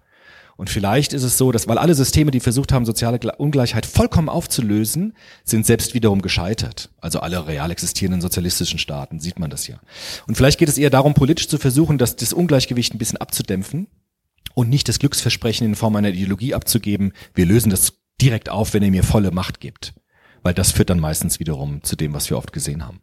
[0.60, 4.28] Und vielleicht ist es so, dass weil alle Systeme, die versucht haben, soziale Ungleichheit vollkommen
[4.28, 6.90] aufzulösen, sind selbst wiederum gescheitert.
[7.00, 9.80] Also alle real existierenden sozialistischen Staaten sieht man das ja.
[10.26, 13.86] Und vielleicht geht es eher darum, politisch zu versuchen, dass das Ungleichgewicht ein bisschen abzudämpfen
[14.52, 18.82] und nicht das Glücksversprechen in Form einer Ideologie abzugeben, wir lösen das direkt auf, wenn
[18.82, 19.94] ihr mir volle Macht gibt.
[20.42, 23.00] Weil das führt dann meistens wiederum zu dem, was wir oft gesehen haben.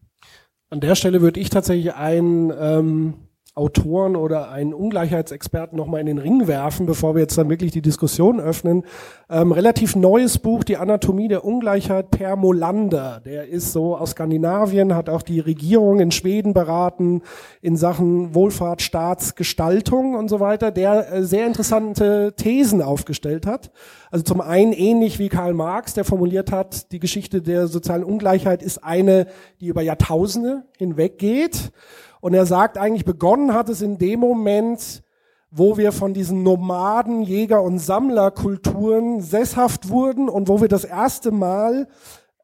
[0.69, 3.15] An der Stelle würde ich tatsächlich ein ähm,
[3.57, 7.81] Autoren oder einen Ungleichheitsexperten nochmal in den Ring werfen, bevor wir jetzt dann wirklich die
[7.81, 8.83] Diskussion öffnen.
[9.29, 13.19] Ähm, relativ neues Buch, Die Anatomie der Ungleichheit per Molander.
[13.25, 17.23] Der ist so aus Skandinavien, hat auch die Regierung in Schweden beraten
[17.61, 23.71] in Sachen Wohlfahrt, Staatsgestaltung und so weiter, der äh, sehr interessante Thesen aufgestellt hat.
[24.11, 28.61] Also zum einen ähnlich wie Karl Marx, der formuliert hat, die Geschichte der sozialen Ungleichheit
[28.61, 29.25] ist eine,
[29.59, 31.71] die über Jahrtausende hinweg geht.
[32.21, 35.03] Und er sagt eigentlich, begonnen hat es in dem Moment,
[35.49, 41.31] wo wir von diesen Nomaden, Jäger- und Sammlerkulturen sesshaft wurden und wo wir das erste
[41.31, 41.87] Mal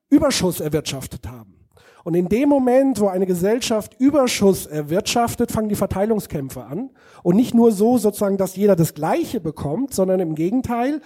[0.10, 1.64] Überschuss erwirtschaftet haben.
[2.04, 6.90] Und in dem Moment, wo eine Gesellschaft Überschuss erwirtschaftet, fangen die Verteilungskämpfe an.
[7.24, 11.02] Und nicht nur so sozusagen, dass jeder das Gleiche bekommt, sondern im Gegenteil,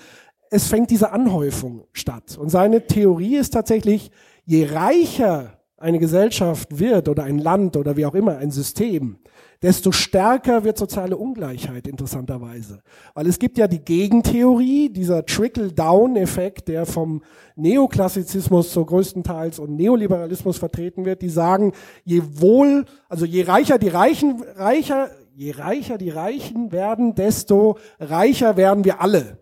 [0.49, 2.37] es fängt diese Anhäufung statt.
[2.39, 4.11] Und seine Theorie ist tatsächlich,
[4.45, 9.17] je reicher eine Gesellschaft wird oder ein Land oder wie auch immer, ein System,
[9.61, 12.81] desto stärker wird soziale Ungleichheit interessanterweise.
[13.13, 17.21] Weil es gibt ja die Gegentheorie, dieser Trickle-Down-Effekt, der vom
[17.55, 23.89] Neoklassizismus so größtenteils und Neoliberalismus vertreten wird, die sagen, je wohl, also je reicher die
[23.89, 29.37] Reichen, reicher, je reicher die Reichen werden, desto reicher werden wir alle.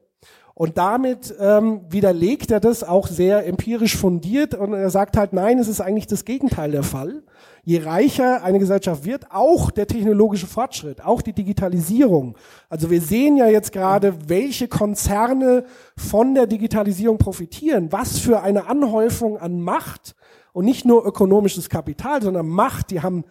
[0.58, 5.60] Und damit ähm, widerlegt er das auch sehr empirisch fundiert und er sagt halt, nein,
[5.60, 7.24] es ist eigentlich das Gegenteil der Fall.
[7.66, 12.38] Je reicher eine Gesellschaft wird, auch der technologische Fortschritt, auch die Digitalisierung.
[12.70, 15.66] Also wir sehen ja jetzt gerade, welche Konzerne
[15.98, 20.16] von der Digitalisierung profitieren, was für eine Anhäufung an Macht
[20.54, 22.92] und nicht nur ökonomisches Kapital, sondern Macht.
[22.92, 23.26] Die haben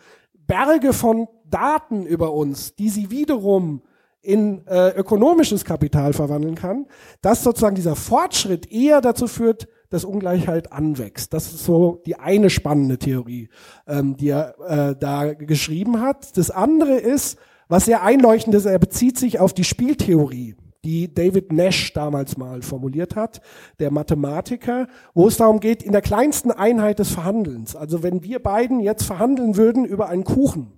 [0.47, 3.81] Berge von Daten über uns, die sie wiederum
[4.25, 6.87] in äh, ökonomisches Kapital verwandeln kann,
[7.23, 11.33] dass sozusagen dieser Fortschritt eher dazu führt, dass Ungleichheit anwächst.
[11.33, 13.49] Das ist so die eine spannende Theorie,
[13.87, 16.37] ähm, die er äh, da geschrieben hat.
[16.37, 21.53] Das andere ist, was sehr einleuchtend ist, er bezieht sich auf die Spieltheorie, die David
[21.53, 23.41] Nash damals mal formuliert hat,
[23.79, 27.77] der Mathematiker, wo es darum geht, in der kleinsten Einheit des Verhandelns.
[27.77, 30.73] Also wenn wir beiden jetzt verhandeln würden über einen Kuchen,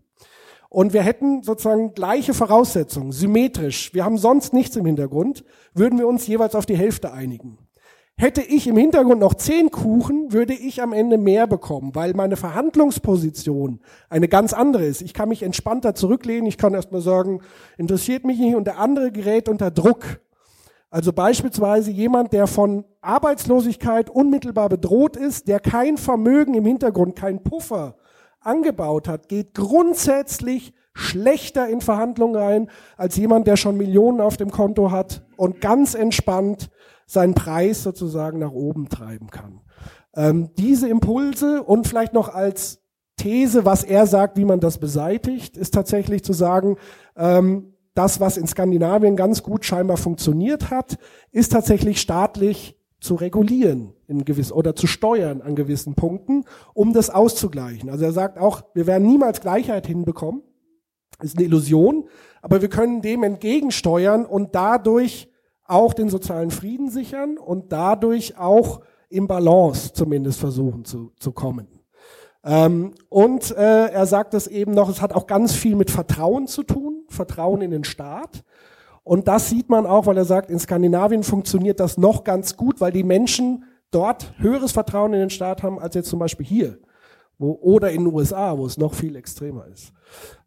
[0.77, 6.07] und wir hätten sozusagen gleiche Voraussetzungen, symmetrisch, wir haben sonst nichts im Hintergrund, würden wir
[6.07, 7.57] uns jeweils auf die Hälfte einigen.
[8.19, 12.37] Hätte ich im Hintergrund noch zehn Kuchen, würde ich am Ende mehr bekommen, weil meine
[12.37, 15.01] Verhandlungsposition eine ganz andere ist.
[15.01, 17.41] Ich kann mich entspannter zurücklehnen, ich kann erstmal sagen,
[17.79, 20.21] interessiert mich nicht und der andere gerät unter Druck.
[20.91, 27.43] Also beispielsweise jemand, der von Arbeitslosigkeit unmittelbar bedroht ist, der kein Vermögen im Hintergrund, kein
[27.43, 27.97] Puffer
[28.47, 34.51] angebaut hat, geht grundsätzlich schlechter in Verhandlungen rein als jemand, der schon Millionen auf dem
[34.51, 36.71] Konto hat und ganz entspannt
[37.07, 39.61] seinen Preis sozusagen nach oben treiben kann.
[40.15, 42.81] Ähm, diese Impulse und vielleicht noch als
[43.17, 46.77] These, was er sagt, wie man das beseitigt, ist tatsächlich zu sagen,
[47.17, 50.99] ähm, das, was in Skandinavien ganz gut scheinbar funktioniert hat,
[51.31, 57.11] ist tatsächlich staatlich zu regulieren in gewiss oder zu steuern an gewissen Punkten, um das
[57.11, 57.91] auszugleichen.
[57.91, 60.43] Also er sagt auch, wir werden niemals Gleichheit hinbekommen.
[61.23, 62.09] Ist eine Illusion,
[62.43, 65.31] aber wir können dem entgegensteuern und dadurch
[65.65, 71.69] auch den sozialen Frieden sichern und dadurch auch im Balance zumindest versuchen zu, zu kommen.
[72.45, 76.47] Ähm, und äh, er sagt es eben noch, es hat auch ganz viel mit Vertrauen
[76.47, 78.45] zu tun, Vertrauen in den Staat.
[79.03, 82.81] Und das sieht man auch, weil er sagt, in Skandinavien funktioniert das noch ganz gut,
[82.81, 83.65] weil die Menschen
[83.97, 86.79] dort höheres Vertrauen in den Staat haben als jetzt zum Beispiel hier.
[87.39, 89.93] Wo, oder in den USA, wo es noch viel extremer ist.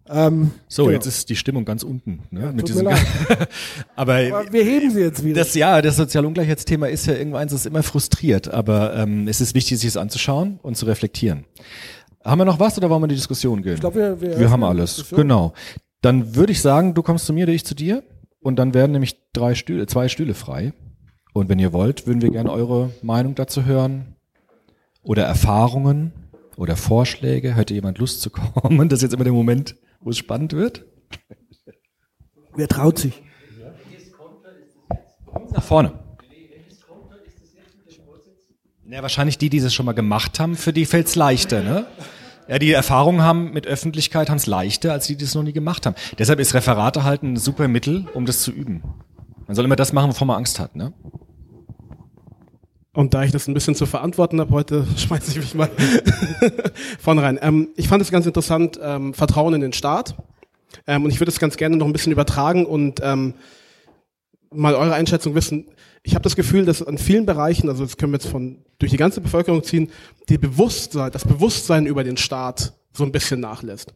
[0.08, 0.96] Ähm, so, genau.
[0.96, 2.24] jetzt ist die Stimmung ganz unten.
[2.32, 2.88] Ne, ja, mit diesem
[3.96, 5.36] aber, aber, wir heben sie jetzt wieder.
[5.36, 9.54] Das, ja, das Sozialungleichheitsthema ist ja irgendwann, es ist immer frustriert, aber ähm, es ist
[9.54, 11.46] wichtig, sich es anzuschauen und zu reflektieren.
[12.24, 13.76] Haben wir noch was oder wollen wir in die Diskussion gehen?
[13.76, 15.06] Ich glaube, wir, wir, wir haben alles.
[15.12, 15.54] Genau.
[16.02, 18.04] Dann würde ich sagen, du kommst zu mir, ich zu dir.
[18.42, 20.74] Und dann werden nämlich drei Stühle, zwei Stühle frei.
[21.40, 24.16] Und wenn ihr wollt, würden wir gerne eure Meinung dazu hören.
[25.04, 26.12] Oder Erfahrungen
[26.58, 27.56] oder Vorschläge.
[27.56, 28.90] Hätte jemand Lust zu kommen?
[28.90, 30.86] Das ist jetzt immer der Moment, wo es spannend wird.
[32.56, 33.24] Wer traut sich?
[35.52, 35.94] Nach vorne.
[38.90, 41.86] Ja, wahrscheinlich die, die es schon mal gemacht haben, für die fällt's leichter, ne?
[42.50, 45.54] Ja, die Erfahrung haben mit Öffentlichkeit haben es leichter, als die, die es noch nie
[45.54, 45.96] gemacht haben.
[46.18, 48.84] Deshalb ist Referate halt ein super Mittel, um das zu üben.
[49.48, 50.94] Man soll immer das machen, wovor man Angst hat, ne?
[52.94, 55.70] Und da ich das ein bisschen zu verantworten habe heute, schmeiße ich mich mal
[57.00, 57.40] vorne rein.
[57.42, 60.16] Ähm, ich fand es ganz interessant, ähm, Vertrauen in den Staat.
[60.88, 63.34] Ähm, und ich würde es ganz gerne noch ein bisschen übertragen und ähm,
[64.52, 65.66] mal eure Einschätzung wissen.
[66.04, 68.92] Ich habe das Gefühl, dass an vielen Bereichen, also das können wir jetzt von durch
[68.92, 69.92] die ganze Bevölkerung ziehen,
[70.30, 73.94] die Bewusstsein, das Bewusstsein über den Staat so ein bisschen nachlässt.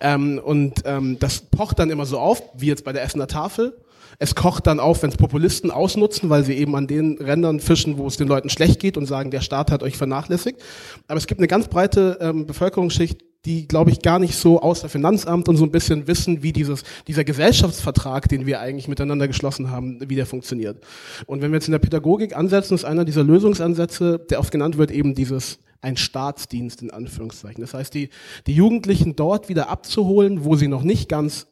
[0.00, 3.76] Ähm, und ähm, das pocht dann immer so auf, wie jetzt bei der Essener Tafel.
[4.18, 7.98] Es kocht dann auf, wenn es Populisten ausnutzen, weil sie eben an den Rändern fischen,
[7.98, 10.60] wo es den Leuten schlecht geht und sagen, der Staat hat euch vernachlässigt.
[11.08, 14.88] Aber es gibt eine ganz breite ähm, Bevölkerungsschicht, die, glaube ich, gar nicht so außer
[14.88, 19.70] Finanzamt und so ein bisschen wissen, wie dieses, dieser Gesellschaftsvertrag, den wir eigentlich miteinander geschlossen
[19.70, 20.82] haben, wie der funktioniert.
[21.26, 24.78] Und wenn wir jetzt in der Pädagogik ansetzen, ist einer dieser Lösungsansätze, der oft genannt
[24.78, 27.60] wird, eben dieses ein Staatsdienst in Anführungszeichen.
[27.60, 28.08] Das heißt, die,
[28.46, 31.46] die Jugendlichen dort wieder abzuholen, wo sie noch nicht ganz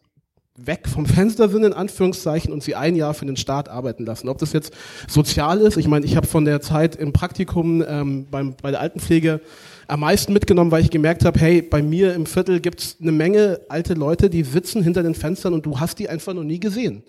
[0.56, 4.28] weg vom Fenster sind, in Anführungszeichen, und sie ein Jahr für den Staat arbeiten lassen.
[4.28, 4.72] Ob das jetzt
[5.08, 8.80] sozial ist, ich meine, ich habe von der Zeit im Praktikum ähm, beim, bei der
[8.80, 9.40] Altenpflege
[9.88, 13.60] am meisten mitgenommen, weil ich gemerkt habe, hey, bei mir im Viertel gibt's eine Menge
[13.68, 17.02] alte Leute, die sitzen hinter den Fenstern und du hast die einfach noch nie gesehen.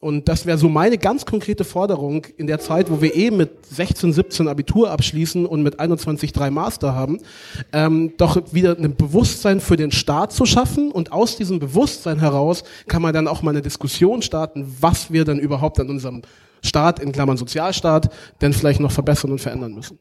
[0.00, 3.66] Und das wäre so meine ganz konkrete Forderung in der Zeit, wo wir eh mit
[3.66, 7.18] 16, 17 Abitur abschließen und mit 21 drei Master haben,
[7.72, 10.92] ähm, doch wieder ein Bewusstsein für den Staat zu schaffen.
[10.92, 15.24] Und aus diesem Bewusstsein heraus kann man dann auch mal eine Diskussion starten, was wir
[15.24, 16.22] dann überhaupt an unserem
[16.62, 19.98] Staat, in Klammern Sozialstaat, denn vielleicht noch verbessern und verändern müssen.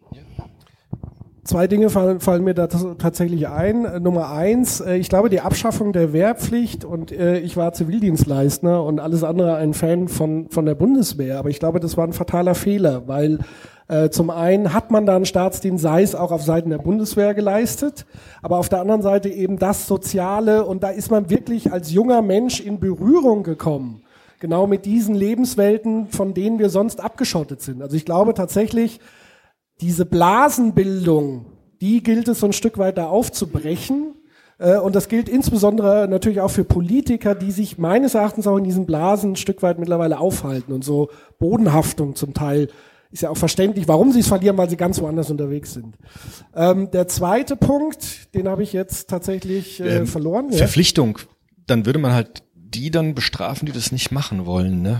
[1.47, 3.85] Zwei Dinge fallen, fallen mir da tatsächlich ein.
[3.85, 8.83] Äh, Nummer eins, äh, ich glaube, die Abschaffung der Wehrpflicht und äh, ich war Zivildienstleister
[8.83, 12.11] und alles andere ein Fan von, von der Bundeswehr, aber ich glaube, das war ein
[12.11, 13.39] fataler Fehler, weil
[14.11, 18.05] zum einen hat man da einen Staatsdienst, sei es auch auf Seiten der Bundeswehr geleistet,
[18.41, 22.21] aber auf der anderen Seite eben das Soziale und da ist man wirklich als junger
[22.21, 24.01] Mensch in Berührung gekommen.
[24.41, 27.81] Genau mit diesen Lebenswelten, von denen wir sonst abgeschottet sind.
[27.81, 28.99] Also ich glaube tatsächlich,
[29.81, 31.45] diese Blasenbildung,
[31.81, 34.15] die gilt es so ein Stück weiter aufzubrechen.
[34.59, 38.63] Äh, und das gilt insbesondere natürlich auch für Politiker, die sich meines Erachtens auch in
[38.63, 41.09] diesen Blasen ein Stück weit mittlerweile aufhalten und so
[41.39, 42.69] Bodenhaftung zum Teil
[43.11, 45.97] ist ja auch verständlich, warum sie es verlieren, weil sie ganz woanders unterwegs sind.
[46.53, 50.51] Ähm, der zweite Punkt, den habe ich jetzt tatsächlich äh, ähm, verloren.
[50.51, 51.17] Verpflichtung.
[51.17, 51.23] Ja?
[51.67, 54.99] Dann würde man halt die dann bestrafen, die das nicht machen wollen, ne?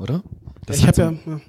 [0.00, 0.22] Oder?
[0.66, 1.40] Das ich habe so, ja,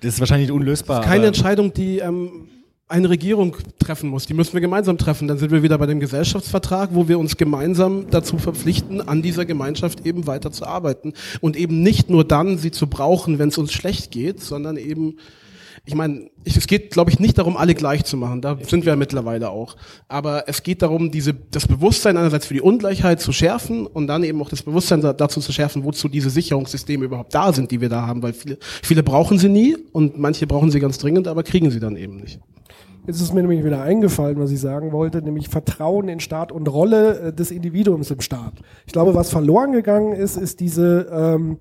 [0.00, 0.98] das ist wahrscheinlich unlösbar.
[0.98, 2.48] Das ist keine Entscheidung, die ähm,
[2.88, 4.26] eine Regierung treffen muss.
[4.26, 5.26] Die müssen wir gemeinsam treffen.
[5.26, 9.44] Dann sind wir wieder bei dem Gesellschaftsvertrag, wo wir uns gemeinsam dazu verpflichten, an dieser
[9.44, 13.58] Gemeinschaft eben weiter zu arbeiten und eben nicht nur dann sie zu brauchen, wenn es
[13.58, 15.16] uns schlecht geht, sondern eben
[15.84, 18.40] ich meine, es geht, glaube ich, nicht darum, alle gleich zu machen.
[18.40, 19.76] Da sind wir ja mittlerweile auch.
[20.06, 24.22] Aber es geht darum, diese, das Bewusstsein einerseits für die Ungleichheit zu schärfen und dann
[24.22, 27.88] eben auch das Bewusstsein dazu zu schärfen, wozu diese Sicherungssysteme überhaupt da sind, die wir
[27.88, 28.22] da haben.
[28.22, 31.80] Weil viele, viele brauchen sie nie und manche brauchen sie ganz dringend, aber kriegen sie
[31.80, 32.38] dann eben nicht.
[33.04, 36.68] Jetzt ist mir nämlich wieder eingefallen, was ich sagen wollte, nämlich Vertrauen in Staat und
[36.68, 38.52] Rolle äh, des Individuums im Staat.
[38.86, 41.58] Ich glaube, was verloren gegangen ist, ist diese, ähm,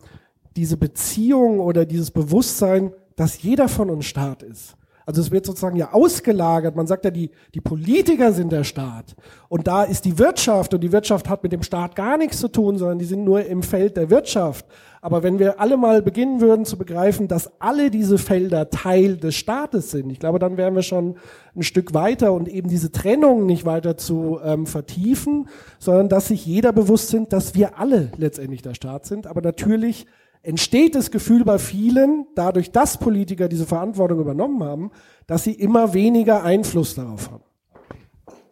[0.55, 4.75] diese Beziehung oder dieses Bewusstsein, dass jeder von uns Staat ist.
[5.05, 6.75] Also es wird sozusagen ja ausgelagert.
[6.75, 9.15] Man sagt ja, die, die Politiker sind der Staat.
[9.47, 12.47] Und da ist die Wirtschaft und die Wirtschaft hat mit dem Staat gar nichts zu
[12.47, 14.65] tun, sondern die sind nur im Feld der Wirtschaft.
[15.01, 19.35] Aber wenn wir alle mal beginnen würden zu begreifen, dass alle diese Felder Teil des
[19.35, 21.15] Staates sind, ich glaube, dann wären wir schon
[21.55, 26.43] ein Stück weiter und eben diese Trennung nicht weiter zu ähm, vertiefen, sondern dass sich
[26.43, 29.27] jeder bewusst sind, dass wir alle letztendlich der Staat sind.
[29.27, 30.07] Aber natürlich
[30.43, 34.91] entsteht das Gefühl bei vielen, dadurch, dass Politiker diese Verantwortung übernommen haben,
[35.27, 37.43] dass sie immer weniger Einfluss darauf haben.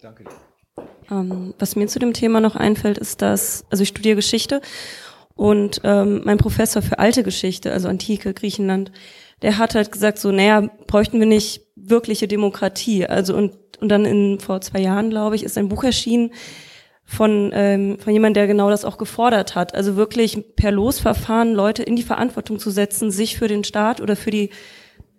[0.02, 0.26] Danke.
[1.12, 4.62] Ähm, was mir zu dem Thema noch einfällt, ist, dass, also ich studiere Geschichte
[5.36, 8.92] und ähm, mein Professor für alte Geschichte, also Antike, Griechenland,
[9.42, 13.06] der hat halt gesagt, so, naja, bräuchten wir nicht wirkliche Demokratie.
[13.06, 16.32] Also und, und dann in vor zwei Jahren, glaube ich, ist ein Buch erschienen,
[17.10, 19.74] von, ähm, von jemand, der genau das auch gefordert hat.
[19.74, 24.16] Also wirklich per Losverfahren Leute in die Verantwortung zu setzen, sich für den Staat oder
[24.16, 24.52] für die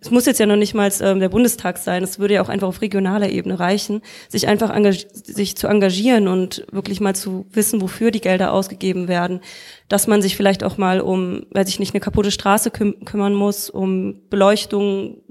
[0.03, 2.49] es muss jetzt ja noch nicht mal ähm, der Bundestag sein, es würde ja auch
[2.49, 4.75] einfach auf regionaler Ebene reichen, sich einfach
[5.13, 9.41] sich zu engagieren und wirklich mal zu wissen, wofür die Gelder ausgegeben werden,
[9.89, 13.35] dass man sich vielleicht auch mal um, weiß ich nicht, eine kaputte Straße küm kümmern
[13.35, 15.21] muss, um Beleuchtung,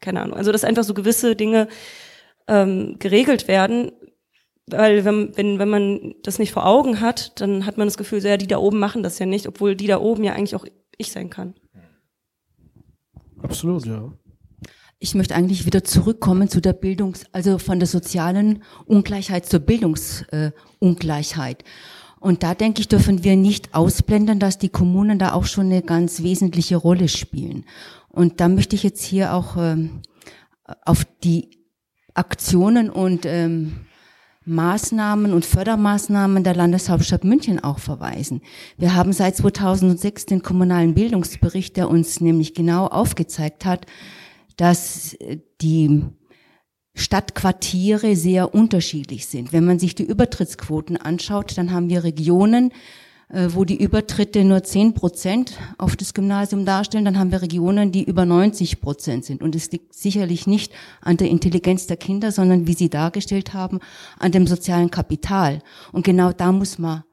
[0.00, 1.68] keine Ahnung, also dass einfach so gewisse Dinge
[2.48, 3.92] ähm, geregelt werden,
[4.72, 8.20] weil wenn, wenn, wenn man das nicht vor Augen hat, dann hat man das Gefühl,
[8.20, 10.56] so, ja, die da oben machen das ja nicht, obwohl die da oben ja eigentlich
[10.56, 11.54] auch ich sein kann.
[13.42, 14.12] Absolut, ja.
[14.98, 21.62] Ich möchte eigentlich wieder zurückkommen zu der Bildungs-, also von der sozialen Ungleichheit zur Bildungsungleichheit.
[21.62, 21.66] Äh,
[22.20, 25.80] und da denke ich, dürfen wir nicht ausblenden, dass die Kommunen da auch schon eine
[25.80, 27.64] ganz wesentliche Rolle spielen.
[28.10, 30.02] Und da möchte ich jetzt hier auch ähm,
[30.84, 31.64] auf die
[32.12, 33.86] Aktionen und ähm,
[34.50, 38.42] Maßnahmen und Fördermaßnahmen der Landeshauptstadt München auch verweisen.
[38.76, 43.86] Wir haben seit 2006 den kommunalen Bildungsbericht, der uns nämlich genau aufgezeigt hat,
[44.56, 45.16] dass
[45.62, 46.02] die
[46.94, 49.52] Stadtquartiere sehr unterschiedlich sind.
[49.52, 52.72] Wenn man sich die Übertrittsquoten anschaut, dann haben wir Regionen,
[53.32, 58.02] wo die Übertritte nur 10 Prozent auf das Gymnasium darstellen, dann haben wir Regionen, die
[58.02, 59.42] über 90 Prozent sind.
[59.42, 63.78] Und es liegt sicherlich nicht an der Intelligenz der Kinder, sondern wie Sie dargestellt haben,
[64.18, 65.60] an dem sozialen Kapital.
[65.92, 67.04] Und genau da muss man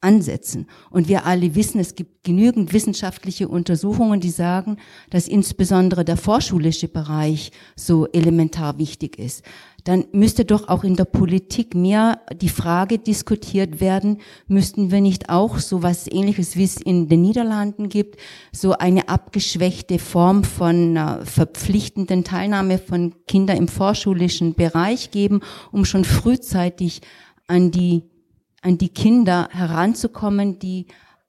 [0.00, 0.66] ansetzen.
[0.90, 4.76] Und wir alle wissen, es gibt genügend wissenschaftliche Untersuchungen, die sagen,
[5.10, 9.42] dass insbesondere der vorschulische Bereich so elementar wichtig ist
[9.84, 14.18] dann müsste doch auch in der Politik mehr die Frage diskutiert werden,
[14.48, 18.18] müssten wir nicht auch so was ähnliches, wie es in den Niederlanden gibt,
[18.50, 25.84] so eine abgeschwächte Form von äh, verpflichtenden Teilnahme von Kindern im vorschulischen Bereich geben, um
[25.84, 27.02] schon frühzeitig
[27.46, 28.04] an die,
[28.62, 30.86] an die Kinder heranzukommen, die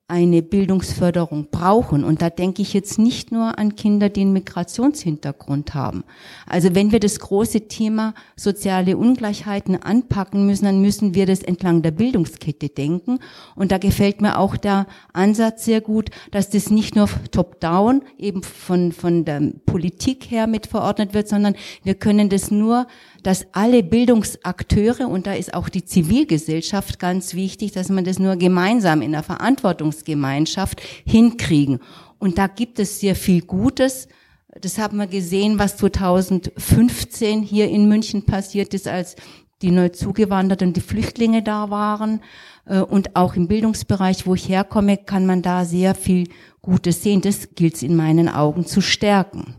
[0.07, 2.03] eine Bildungsförderung brauchen.
[2.03, 6.03] Und da denke ich jetzt nicht nur an Kinder, die einen Migrationshintergrund haben.
[6.45, 11.81] Also wenn wir das große Thema soziale Ungleichheiten anpacken müssen, dann müssen wir das entlang
[11.81, 13.17] der Bildungskette denken.
[13.55, 18.43] Und da gefällt mir auch der Ansatz sehr gut, dass das nicht nur top-down eben
[18.43, 22.85] von, von der Politik her mit verordnet wird, sondern wir können das nur
[23.25, 28.35] dass alle Bildungsakteure, und da ist auch die Zivilgesellschaft ganz wichtig, dass man das nur
[28.35, 31.79] gemeinsam in der Verantwortungsgemeinschaft hinkriegen.
[32.19, 34.07] Und da gibt es sehr viel Gutes.
[34.61, 39.15] Das haben wir gesehen, was 2015 hier in München passiert ist, als
[39.63, 42.21] die neu zugewanderten, die Flüchtlinge da waren.
[42.67, 46.29] Äh, und auch im Bildungsbereich, wo ich herkomme, kann man da sehr viel
[46.61, 47.21] Gutes sehen.
[47.21, 49.55] Das gilt es in meinen Augen zu stärken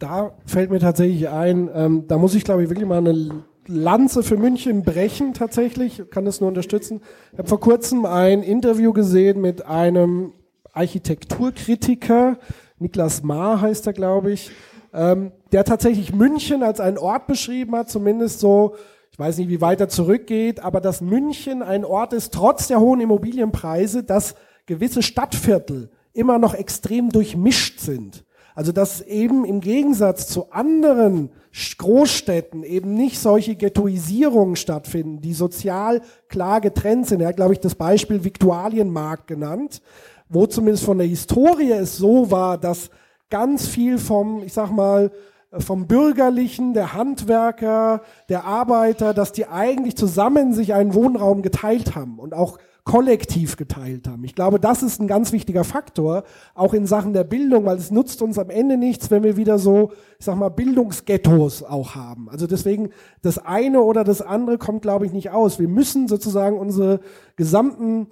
[0.00, 4.24] da fällt mir tatsächlich ein, ähm, da muss ich glaube ich wirklich mal eine Lanze
[4.24, 7.02] für München brechen tatsächlich, kann das nur unterstützen.
[7.32, 10.32] Ich habe vor kurzem ein Interview gesehen mit einem
[10.72, 12.38] Architekturkritiker,
[12.78, 14.50] Niklas Maar heißt er, glaube ich,
[14.92, 18.74] ähm, der tatsächlich München als einen Ort beschrieben hat, zumindest so,
[19.12, 22.80] ich weiß nicht, wie weit er zurückgeht, aber dass München ein Ort ist, trotz der
[22.80, 24.34] hohen Immobilienpreise, dass
[24.66, 28.24] gewisse Stadtviertel immer noch extrem durchmischt sind.
[28.54, 31.30] Also dass eben im Gegensatz zu anderen
[31.78, 37.20] Großstädten eben nicht solche Ghettoisierungen stattfinden, die sozial klar getrennt sind.
[37.20, 39.82] Er hat, glaube ich, das Beispiel Viktualienmarkt genannt,
[40.28, 42.90] wo zumindest von der Historie es so war, dass
[43.30, 45.10] ganz viel vom, ich sag mal,
[45.58, 52.20] vom Bürgerlichen, der Handwerker, der Arbeiter, dass die eigentlich zusammen sich einen Wohnraum geteilt haben
[52.20, 54.24] und auch kollektiv geteilt haben.
[54.24, 57.90] Ich glaube, das ist ein ganz wichtiger Faktor, auch in Sachen der Bildung, weil es
[57.90, 62.28] nutzt uns am Ende nichts, wenn wir wieder so, ich sag mal, Bildungsghettos auch haben.
[62.30, 62.90] Also deswegen,
[63.22, 65.58] das eine oder das andere kommt, glaube ich, nicht aus.
[65.58, 67.00] Wir müssen sozusagen unsere
[67.36, 68.08] gesamten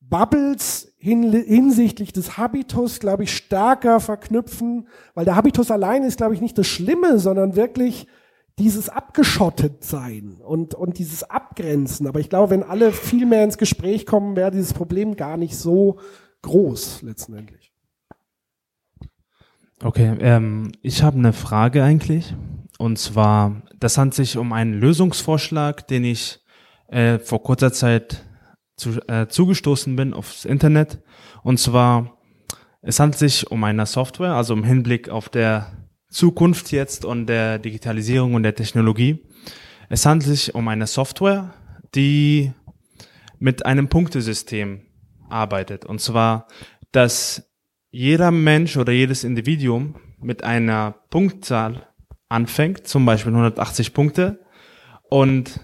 [0.00, 6.34] Bubbles hin, hinsichtlich des Habitus, glaube ich, stärker verknüpfen, weil der Habitus allein ist, glaube
[6.34, 8.06] ich, nicht das Schlimme, sondern wirklich
[8.58, 12.06] dieses abgeschottet sein und, und dieses Abgrenzen.
[12.06, 15.56] Aber ich glaube, wenn alle viel mehr ins Gespräch kommen, wäre dieses Problem gar nicht
[15.56, 15.98] so
[16.42, 17.72] groß letztendlich.
[19.82, 22.34] Okay, ähm, ich habe eine Frage eigentlich.
[22.78, 26.40] Und zwar, das handelt sich um einen Lösungsvorschlag, den ich
[26.88, 28.24] äh, vor kurzer Zeit
[28.76, 31.02] zu, äh, zugestoßen bin aufs Internet.
[31.42, 32.18] Und zwar,
[32.80, 35.75] es handelt sich um eine Software, also im Hinblick auf der
[36.08, 39.24] Zukunft jetzt und der Digitalisierung und der Technologie.
[39.88, 41.54] Es handelt sich um eine Software,
[41.94, 42.52] die
[43.38, 44.82] mit einem Punktesystem
[45.28, 45.84] arbeitet.
[45.84, 46.46] Und zwar,
[46.92, 47.50] dass
[47.90, 51.88] jeder Mensch oder jedes Individuum mit einer Punktzahl
[52.28, 54.40] anfängt, zum Beispiel 180 Punkte,
[55.08, 55.60] und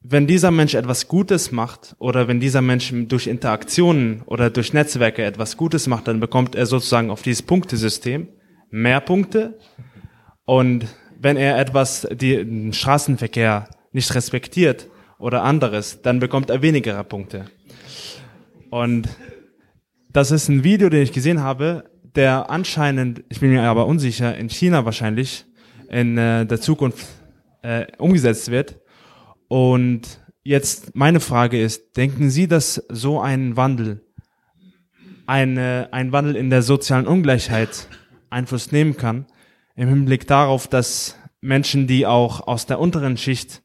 [0.00, 5.24] wenn dieser Mensch etwas Gutes macht oder wenn dieser Mensch durch Interaktionen oder durch Netzwerke
[5.24, 8.28] etwas Gutes macht, dann bekommt er sozusagen auf dieses Punktesystem
[8.70, 9.58] mehr Punkte.
[10.44, 10.86] Und
[11.18, 14.88] wenn er etwas, die, den Straßenverkehr nicht respektiert
[15.18, 17.46] oder anderes, dann bekommt er weniger Punkte.
[18.70, 19.08] Und
[20.12, 24.36] das ist ein Video, den ich gesehen habe, der anscheinend, ich bin mir aber unsicher,
[24.36, 25.44] in China wahrscheinlich
[25.90, 27.06] in äh, der Zukunft
[27.62, 28.80] äh, umgesetzt wird.
[29.48, 34.04] Und jetzt meine Frage ist, denken Sie, dass so ein Wandel,
[35.26, 37.88] eine, ein Wandel in der sozialen Ungleichheit
[38.30, 39.26] Einfluss nehmen kann,
[39.74, 43.62] im Hinblick darauf, dass Menschen, die auch aus der unteren Schicht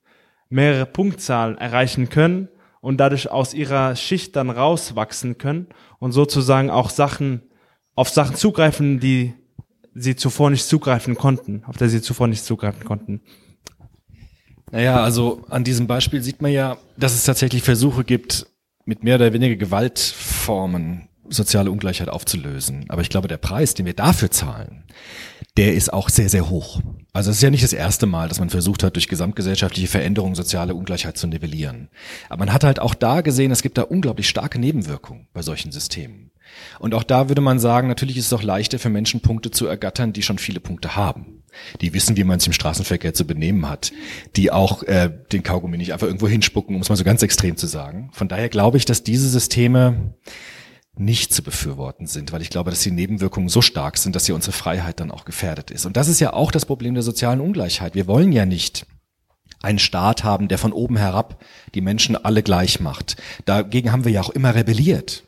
[0.50, 2.50] mehrere Punktzahlen erreichen können
[2.82, 5.68] und dadurch aus ihrer Schicht dann rauswachsen können
[6.00, 7.44] und sozusagen auch Sachen,
[7.96, 9.34] auf Sachen zugreifen, die
[9.94, 13.22] sie zuvor nicht zugreifen konnten, auf der sie zuvor nicht zugreifen konnten.
[14.72, 18.48] Naja, also an diesem Beispiel sieht man ja, dass es tatsächlich Versuche gibt,
[18.86, 22.86] mit mehr oder weniger Gewaltformen soziale Ungleichheit aufzulösen.
[22.90, 24.84] Aber ich glaube, der Preis, den wir dafür zahlen,
[25.58, 26.82] der ist auch sehr, sehr hoch.
[27.14, 30.36] Also es ist ja nicht das erste Mal, dass man versucht hat, durch gesamtgesellschaftliche Veränderungen
[30.36, 31.90] soziale Ungleichheit zu nivellieren.
[32.30, 35.72] Aber man hat halt auch da gesehen, es gibt da unglaublich starke Nebenwirkungen bei solchen
[35.72, 36.32] Systemen.
[36.80, 39.68] Und auch da würde man sagen, natürlich ist es auch leichter für Menschen Punkte zu
[39.68, 41.44] ergattern, die schon viele Punkte haben.
[41.82, 43.92] Die wissen, wie man sich im Straßenverkehr zu benehmen hat.
[44.36, 47.58] Die auch äh, den Kaugummi nicht einfach irgendwo hinspucken, um es mal so ganz extrem
[47.58, 48.10] zu sagen.
[48.14, 50.14] Von daher glaube ich, dass diese Systeme
[51.02, 54.36] nicht zu befürworten sind, weil ich glaube, dass die Nebenwirkungen so stark sind, dass hier
[54.36, 55.86] unsere Freiheit dann auch gefährdet ist.
[55.86, 57.96] Und das ist ja auch das Problem der sozialen Ungleichheit.
[57.96, 58.86] Wir wollen ja nicht
[59.62, 61.44] einen Staat haben, der von oben herab
[61.76, 63.18] die Menschen alle gleich macht.
[63.46, 65.24] Dagegen haben wir ja auch immer rebelliert.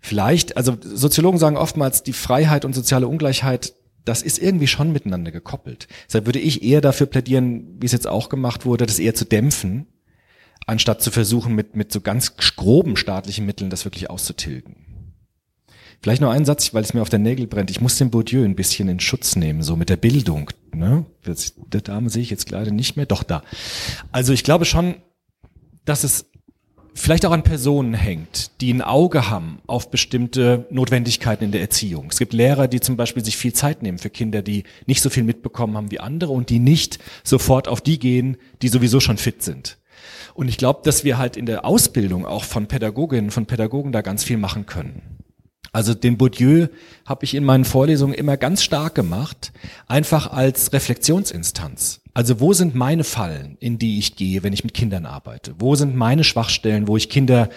[0.00, 3.74] Vielleicht, also Soziologen sagen oftmals, die Freiheit und soziale Ungleichheit,
[4.04, 5.86] das ist irgendwie schon miteinander gekoppelt.
[6.08, 9.24] Deshalb würde ich eher dafür plädieren, wie es jetzt auch gemacht wurde, das eher zu
[9.24, 9.86] dämpfen,
[10.66, 14.81] anstatt zu versuchen, mit, mit so ganz groben staatlichen Mitteln das wirklich auszutilgen.
[16.02, 17.70] Vielleicht noch einen Satz, weil es mir auf der Nägel brennt.
[17.70, 20.50] Ich muss den Bourdieu ein bisschen in Schutz nehmen, so mit der Bildung.
[20.74, 21.06] Ne?
[21.24, 23.06] Der Dame sehe ich jetzt leider nicht mehr.
[23.06, 23.42] Doch da.
[24.10, 24.96] Also ich glaube schon,
[25.84, 26.26] dass es
[26.92, 32.08] vielleicht auch an Personen hängt, die ein Auge haben auf bestimmte Notwendigkeiten in der Erziehung.
[32.10, 35.08] Es gibt Lehrer, die zum Beispiel sich viel Zeit nehmen für Kinder, die nicht so
[35.08, 39.18] viel mitbekommen haben wie andere und die nicht sofort auf die gehen, die sowieso schon
[39.18, 39.78] fit sind.
[40.34, 44.00] Und ich glaube, dass wir halt in der Ausbildung auch von Pädagoginnen, von Pädagogen da
[44.00, 45.21] ganz viel machen können.
[45.72, 46.68] Also den Bourdieu
[47.06, 49.52] habe ich in meinen Vorlesungen immer ganz stark gemacht,
[49.86, 52.02] einfach als Reflexionsinstanz.
[52.12, 55.54] Also wo sind meine Fallen, in die ich gehe, wenn ich mit Kindern arbeite?
[55.58, 57.48] Wo sind meine Schwachstellen, wo ich Kinder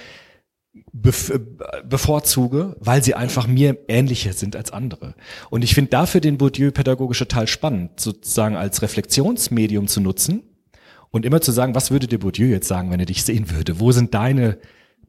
[1.83, 5.15] bevorzuge, weil sie einfach mir ähnlicher sind als andere.
[5.49, 10.43] Und ich finde dafür den Bourdieu pädagogische Teil spannend, sozusagen als Reflexionsmedium zu nutzen
[11.11, 13.79] und immer zu sagen, was würde der Bourdieu jetzt sagen, wenn er dich sehen würde?
[13.79, 14.57] Wo sind deine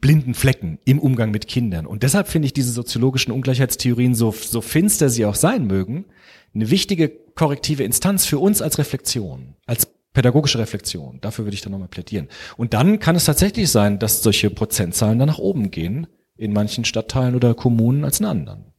[0.01, 1.87] blinden Flecken im Umgang mit Kindern.
[1.87, 6.07] Und deshalb finde ich diese soziologischen Ungleichheitstheorien, so, so finster sie auch sein mögen,
[6.55, 11.19] eine wichtige korrektive Instanz für uns als Reflexion, als pädagogische Reflexion.
[11.21, 12.29] Dafür würde ich dann nochmal plädieren.
[12.57, 16.85] Und dann kann es tatsächlich sein, dass solche Prozentzahlen dann nach oben gehen, in manchen
[16.85, 18.73] Stadtteilen oder Kommunen als in anderen.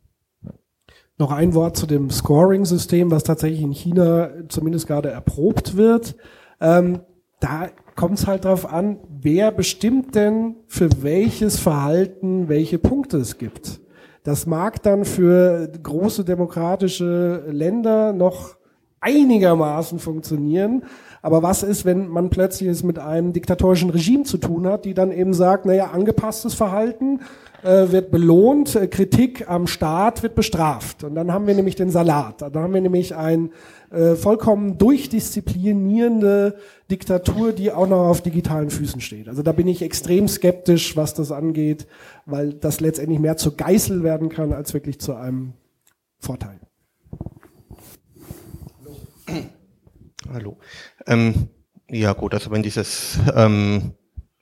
[1.19, 6.15] Noch ein Wort zu dem Scoring-System, was tatsächlich in China zumindest gerade erprobt wird.
[6.61, 7.01] Ähm,
[7.39, 13.37] da kommt es halt darauf an, wer bestimmt denn für welches Verhalten welche Punkte es
[13.37, 13.81] gibt.
[14.23, 18.55] Das mag dann für große demokratische Länder noch
[18.99, 20.83] einigermaßen funktionieren.
[21.21, 24.93] Aber was ist, wenn man plötzlich es mit einem diktatorischen Regime zu tun hat, die
[24.93, 27.21] dann eben sagt, naja, angepasstes Verhalten
[27.63, 31.03] äh, wird belohnt, äh, Kritik am Staat wird bestraft.
[31.03, 32.41] Und dann haben wir nämlich den Salat.
[32.41, 33.51] Dann haben wir nämlich ein
[33.89, 36.57] äh, vollkommen durchdisziplinierende
[36.91, 39.27] Diktatur, die auch noch auf digitalen Füßen steht.
[39.27, 41.87] Also da bin ich extrem skeptisch, was das angeht,
[42.25, 45.53] weil das letztendlich mehr zur Geißel werden kann, als wirklich zu einem
[46.19, 46.59] Vorteil.
[50.33, 50.57] Hallo.
[51.07, 51.49] Ähm,
[51.89, 53.93] ja gut, also wenn dieses ähm,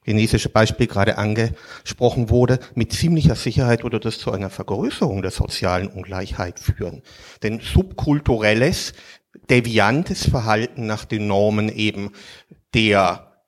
[0.03, 5.88] chinesische Beispiel gerade angesprochen wurde, mit ziemlicher Sicherheit würde das zu einer Vergrößerung der sozialen
[5.88, 7.01] Ungleichheit führen.
[7.43, 8.93] Denn subkulturelles
[9.49, 12.11] deviantes Verhalten nach den Normen eben
[12.74, 13.43] der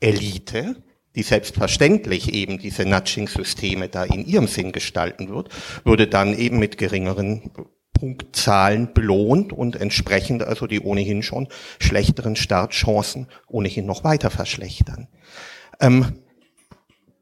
[0.00, 0.82] Elite,
[1.14, 5.48] die selbstverständlich eben diese Nudging-Systeme da in ihrem Sinn gestalten wird,
[5.84, 7.50] würde dann eben mit geringeren
[7.98, 15.08] Punktzahlen belohnt und entsprechend also die ohnehin schon schlechteren Startchancen ohnehin noch weiter verschlechtern.
[15.80, 16.20] Ähm,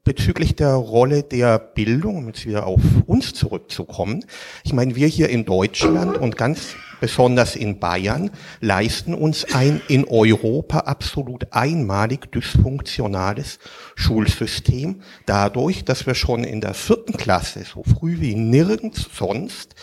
[0.05, 4.25] bezüglich der Rolle der Bildung, um jetzt wieder auf uns zurückzukommen.
[4.63, 10.07] Ich meine, wir hier in Deutschland und ganz besonders in Bayern, leisten uns ein in
[10.07, 13.59] Europa absolut einmalig dysfunktionales
[13.95, 19.75] Schulsystem dadurch, dass wir schon in der vierten Klasse so früh wie nirgends sonst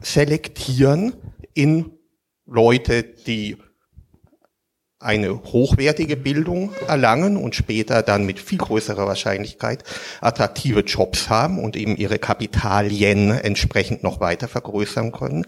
[0.00, 1.14] selektieren
[1.54, 1.92] in
[2.46, 3.56] Leute, die
[5.04, 9.84] eine hochwertige Bildung erlangen und später dann mit viel größerer Wahrscheinlichkeit
[10.22, 15.44] attraktive Jobs haben und eben ihre Kapitalien entsprechend noch weiter vergrößern können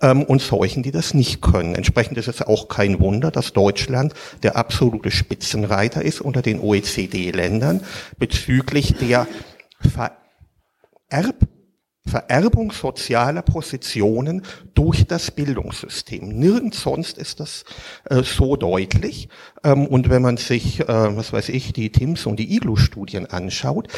[0.00, 1.74] ähm, und solchen, die das nicht können.
[1.74, 7.82] Entsprechend ist es auch kein Wunder, dass Deutschland der absolute Spitzenreiter ist unter den OECD-Ländern
[8.18, 9.26] bezüglich der
[9.80, 11.46] Vererb
[12.06, 14.42] Vererbung sozialer Positionen
[14.74, 16.28] durch das Bildungssystem.
[16.28, 17.64] Nirgends sonst ist das
[18.10, 19.28] äh, so deutlich.
[19.62, 20.86] Ähm, und wenn man sich, äh,
[21.16, 23.88] was weiß ich, die TIMS und die IGLU-Studien anschaut,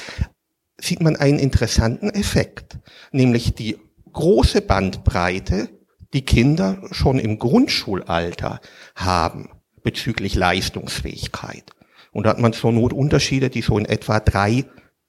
[0.78, 2.78] sieht man einen interessanten Effekt,
[3.10, 3.78] nämlich die
[4.12, 5.68] große Bandbreite,
[6.12, 8.60] die Kinder schon im Grundschulalter
[8.94, 9.50] haben
[9.82, 11.72] bezüglich Leistungsfähigkeit.
[12.12, 14.64] Und da hat man zur Not Unterschiede, die so in etwa drei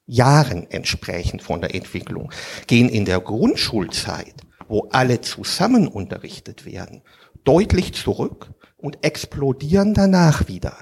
[0.08, 2.32] Jahren entsprechend von der Entwicklung,
[2.66, 4.34] gehen in der Grundschulzeit,
[4.66, 7.02] wo alle zusammen unterrichtet werden,
[7.44, 10.76] deutlich zurück und explodieren danach wieder.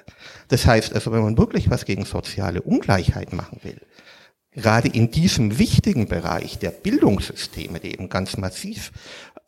[0.48, 3.80] Das heißt also, wenn man wirklich was gegen soziale Ungleichheit machen will,
[4.52, 8.92] gerade in diesem wichtigen Bereich der Bildungssysteme, die eben ganz massiv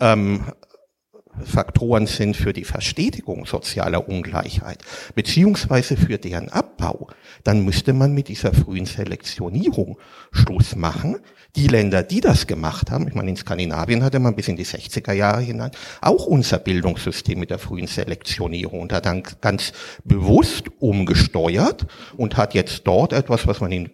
[0.01, 0.45] ähm,
[1.45, 4.83] Faktoren sind für die Verstetigung sozialer Ungleichheit,
[5.15, 7.09] beziehungsweise für deren Abbau,
[7.45, 9.99] dann müsste man mit dieser frühen Selektionierung
[10.33, 11.19] Schluss machen.
[11.57, 14.67] Die Länder, die das gemacht haben, ich meine, in Skandinavien hatte man bis in die
[14.67, 15.71] 60er Jahre hinein
[16.01, 19.73] auch unser Bildungssystem mit der frühen Selektionierung und hat dann ganz
[20.05, 23.91] bewusst umgesteuert und hat jetzt dort etwas, was man in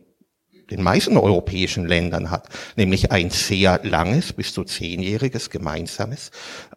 [0.70, 6.30] den meisten europäischen Ländern hat, nämlich ein sehr langes, bis zu zehnjähriges gemeinsames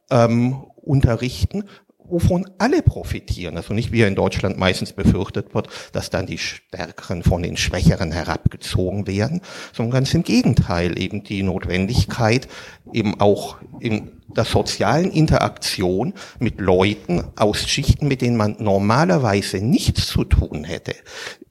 [0.09, 1.63] ähm, Unterrichten,
[2.09, 3.57] wovon alle profitieren.
[3.57, 8.11] Also nicht wie in Deutschland meistens befürchtet wird, dass dann die Stärkeren von den Schwächeren
[8.11, 9.41] herabgezogen werden,
[9.73, 12.47] sondern ganz im Gegenteil eben die Notwendigkeit,
[12.93, 20.07] eben auch in der sozialen Interaktion mit Leuten aus Schichten, mit denen man normalerweise nichts
[20.07, 20.95] zu tun hätte,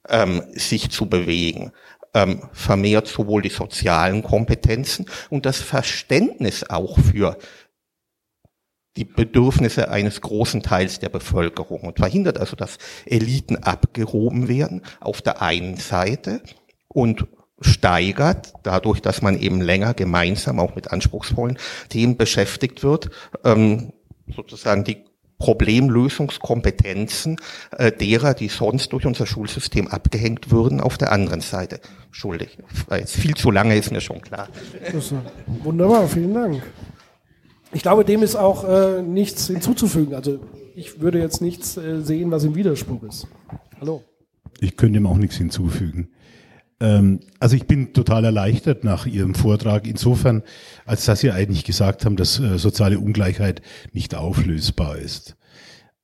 [0.09, 1.73] ähm, sich zu bewegen
[2.17, 7.37] ähm, vermehrt sowohl die sozialen Kompetenzen und das Verständnis auch für
[8.97, 15.23] die Bedürfnisse eines großen Teils der Bevölkerung und verhindert also, dass Eliten abgehoben werden auf
[15.23, 16.41] der einen Seite
[16.89, 17.27] und
[17.61, 23.11] steigert, dadurch, dass man eben länger gemeinsam auch mit anspruchsvollen Themen beschäftigt wird,
[23.45, 23.93] ähm,
[24.35, 25.05] sozusagen die
[25.39, 27.37] Problemlösungskompetenzen
[27.77, 31.81] äh, derer, die sonst durch unser Schulsystem abgehängt würden, auf der anderen Seite.
[32.11, 32.57] Schuldig,
[32.89, 34.49] es viel zu lange ist mir schon klar.
[35.47, 36.63] wunderbar, vielen Dank.
[37.77, 40.15] Ich glaube, dem ist auch äh, nichts hinzuzufügen.
[40.15, 40.41] Also
[40.75, 43.27] ich würde jetzt nichts äh, sehen, was im Widerspruch ist.
[43.79, 44.03] Hallo.
[44.61, 46.09] Ich könnte dem auch nichts hinzufügen.
[46.81, 50.43] Ähm, also ich bin total erleichtert nach Ihrem Vortrag insofern,
[50.87, 53.61] als dass Sie eigentlich gesagt haben, dass äh, soziale Ungleichheit
[53.93, 55.37] nicht auflösbar ist.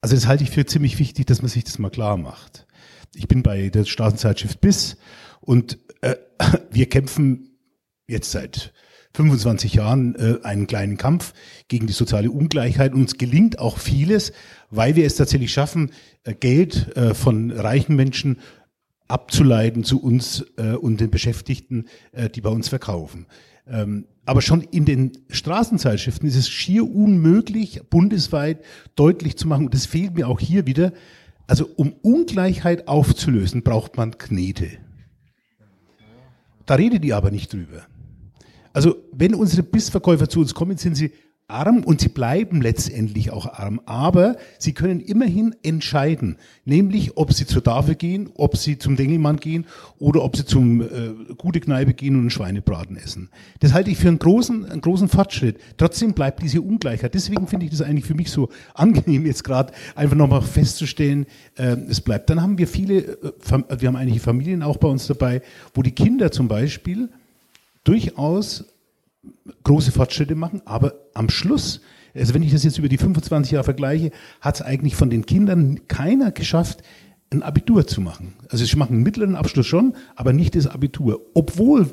[0.03, 2.67] Also das halte ich für ziemlich wichtig, dass man sich das mal klar macht.
[3.15, 4.99] Ich bin bei der Straßenzeitschrift BIS
[5.41, 6.17] und äh,
[6.71, 7.57] wir kämpfen
[8.07, 8.75] jetzt seit
[9.15, 11.35] 25 Jahren äh, einen kleinen Kampf
[11.69, 12.95] gegen die soziale Ungleichheit.
[12.95, 14.33] Uns gelingt auch vieles,
[14.71, 15.91] weil wir es tatsächlich schaffen,
[16.25, 18.39] äh, Geld äh, von reichen Menschen
[19.09, 23.27] abzuleiten zu uns äh, und den Beschäftigten, äh, die bei uns verkaufen.
[23.67, 29.75] Ähm, aber schon in den Straßenzeitschriften ist es schier unmöglich, bundesweit deutlich zu machen, und
[29.75, 30.93] das fehlt mir auch hier wieder,
[31.47, 34.71] also um Ungleichheit aufzulösen, braucht man Knete.
[36.67, 37.87] Da redet ihr aber nicht drüber.
[38.73, 41.13] Also wenn unsere Bissverkäufer zu uns kommen, sind sie
[41.53, 43.81] arm und sie bleiben letztendlich auch arm.
[43.85, 49.37] Aber sie können immerhin entscheiden, nämlich ob sie zur Tafel gehen, ob sie zum Dengelmann
[49.37, 49.67] gehen
[49.99, 50.87] oder ob sie zum äh,
[51.37, 53.29] gute Kneipe gehen und einen Schweinebraten essen.
[53.61, 55.59] Das halte ich für einen großen, einen großen Fortschritt.
[55.77, 57.15] Trotzdem bleibt diese Ungleichheit.
[57.15, 61.77] Deswegen finde ich das eigentlich für mich so angenehm, jetzt gerade einfach nochmal festzustellen, äh,
[61.89, 62.31] es bleibt.
[62.31, 63.33] Dann haben wir viele, äh,
[63.79, 65.43] wir haben einige Familien auch bei uns dabei,
[65.75, 67.11] wo die Kinder zum Beispiel
[67.85, 68.65] durchaus
[69.65, 71.81] große Fortschritte machen, aber am Schluss,
[72.15, 74.11] also wenn ich das jetzt über die 25 Jahre vergleiche,
[74.41, 76.83] hat es eigentlich von den Kindern keiner geschafft,
[77.31, 78.35] ein Abitur zu machen.
[78.49, 81.21] Also sie machen einen mittleren Abschluss schon, aber nicht das Abitur.
[81.35, 81.89] Obwohl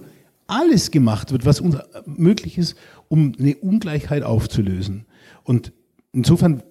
[0.47, 2.75] alles gemacht wird, was uns möglich ist,
[3.07, 5.05] um eine Ungleichheit aufzulösen.
[5.43, 5.71] Und
[6.11, 6.63] insofern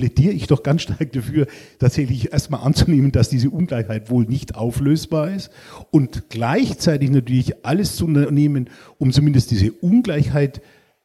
[0.00, 1.46] plädiere ich doch ganz stark dafür,
[1.78, 5.50] tatsächlich erstmal anzunehmen, dass diese Ungleichheit wohl nicht auflösbar ist
[5.90, 10.62] und gleichzeitig natürlich alles zu unternehmen, um zumindest diese Ungleichheit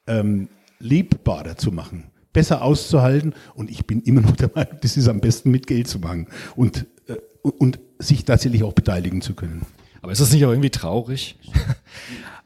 [0.07, 0.47] ähm,
[0.79, 2.05] lebbarer zu machen.
[2.31, 3.33] besser auszuhalten.
[3.53, 6.27] Und ich bin immer noch der Meinung, das ist am besten mit Geld zu machen
[6.55, 9.65] und, äh, und sich tatsächlich auch beteiligen zu können.
[10.01, 11.37] Aber ist das nicht auch irgendwie traurig?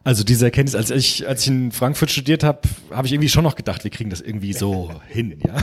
[0.04, 3.44] Also diese Erkenntnis, als ich, als ich in Frankfurt studiert habe, habe ich irgendwie schon
[3.44, 5.40] noch gedacht, wir kriegen das irgendwie so hin.
[5.46, 5.58] Ja?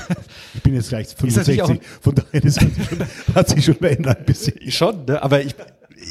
[0.54, 4.18] Ich bin jetzt gleich 65, von daher das hat, sich schon, hat sich schon verändert
[4.18, 4.54] ein bisschen.
[4.70, 5.22] Schon, ne?
[5.22, 5.54] aber ich,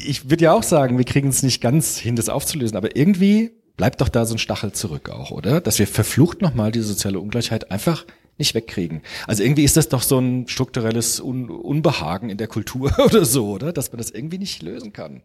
[0.06, 3.52] ich würde ja auch sagen, wir kriegen es nicht ganz hin, das aufzulösen, aber irgendwie
[3.76, 5.60] bleibt doch da so ein Stachel zurück auch, oder?
[5.60, 8.04] Dass wir verflucht nochmal diese soziale Ungleichheit einfach
[8.38, 9.02] nicht wegkriegen.
[9.26, 13.50] Also irgendwie ist das doch so ein strukturelles Un Unbehagen in der Kultur oder so,
[13.50, 13.72] oder?
[13.72, 15.22] Dass man das irgendwie nicht lösen kann.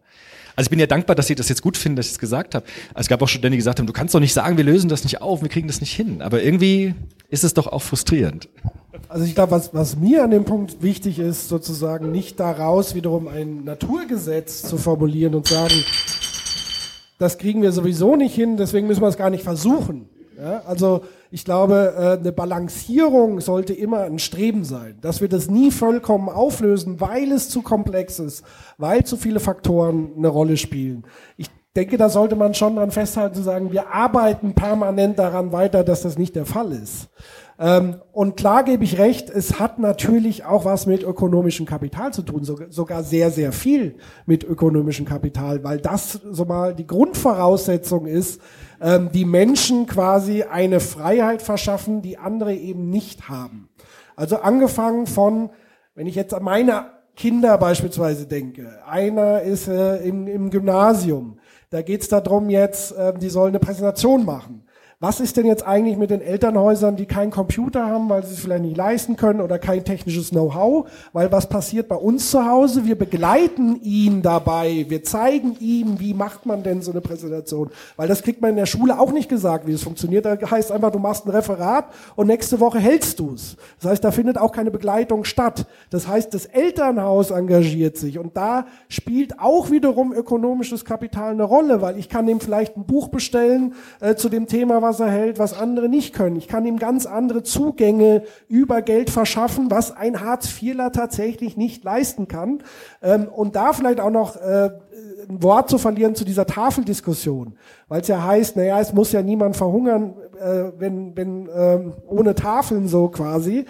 [0.56, 2.54] Also ich bin ja dankbar, dass Sie das jetzt gut finden, dass ich es gesagt
[2.54, 2.66] habe.
[2.94, 5.04] Es gab auch Studenten, die gesagt haben, du kannst doch nicht sagen, wir lösen das
[5.04, 6.22] nicht auf, wir kriegen das nicht hin.
[6.22, 6.94] Aber irgendwie
[7.30, 8.48] ist es doch auch frustrierend.
[9.08, 13.28] Also ich glaube, was, was mir an dem Punkt wichtig ist, sozusagen nicht daraus wiederum
[13.28, 15.74] ein Naturgesetz zu formulieren und sagen,
[17.18, 20.08] das kriegen wir sowieso nicht hin, deswegen müssen wir es gar nicht versuchen.
[20.36, 25.48] Ja, also ich glaube, äh, eine Balancierung sollte immer ein Streben sein, dass wir das
[25.48, 28.44] nie vollkommen auflösen, weil es zu komplex ist,
[28.76, 31.04] weil zu viele Faktoren eine Rolle spielen.
[31.38, 35.84] Ich denke, da sollte man schon dran festhalten zu sagen, wir arbeiten permanent daran weiter,
[35.84, 37.08] dass das nicht der Fall ist.
[37.62, 42.22] Ähm, und klar gebe ich recht, es hat natürlich auch was mit ökonomischem Kapital zu
[42.22, 43.94] tun, sogar sehr, sehr viel
[44.26, 48.40] mit ökonomischem Kapital, weil das so mal die Grundvoraussetzung ist,
[48.80, 53.68] ähm, die Menschen quasi eine Freiheit verschaffen, die andere eben nicht haben.
[54.16, 55.50] Also angefangen von,
[55.94, 61.38] wenn ich jetzt an meine Kinder beispielsweise denke, einer ist äh, im, Gymnasium,
[61.70, 64.64] da geht es darum jetzt, äh, die sollen eine Präsentation machen
[65.02, 68.38] was ist denn jetzt eigentlich mit den Elternhäusern, die keinen Computer haben, weil sie es
[68.38, 70.88] vielleicht nicht leisten können oder kein technisches Know-how?
[71.12, 72.84] Weil was passiert bei uns zu Hause?
[72.84, 74.86] Wir begleiten ihn dabei.
[74.88, 77.70] Wir zeigen ihm, wie macht man denn so eine Präsentation?
[77.96, 80.24] Weil das kriegt man in der Schule auch nicht gesagt, wie es funktioniert.
[80.24, 83.56] Da heißt einfach, du machst ein Referat und nächste Woche hältst du es.
[83.80, 85.66] Das heißt, da findet auch keine Begleitung statt.
[85.90, 91.82] Das heißt, das Elternhaus engagiert sich und da spielt auch wiederum ökonomisches Kapital eine Rolle,
[91.82, 95.10] weil ich kann ihm vielleicht ein Buch bestellen äh, zu dem Thema, was was er
[95.10, 96.36] hält, was andere nicht können.
[96.36, 102.28] Ich kann ihm ganz andere Zugänge über Geld verschaffen, was ein Hartz-IVler tatsächlich nicht leisten
[102.28, 102.62] kann.
[103.00, 104.70] Ähm, und da vielleicht auch noch äh,
[105.30, 107.56] ein Wort zu verlieren zu dieser Tafeldiskussion,
[107.88, 112.34] weil es ja heißt, naja, es muss ja niemand verhungern, äh, wenn, wenn ähm, ohne
[112.34, 113.64] Tafeln so quasi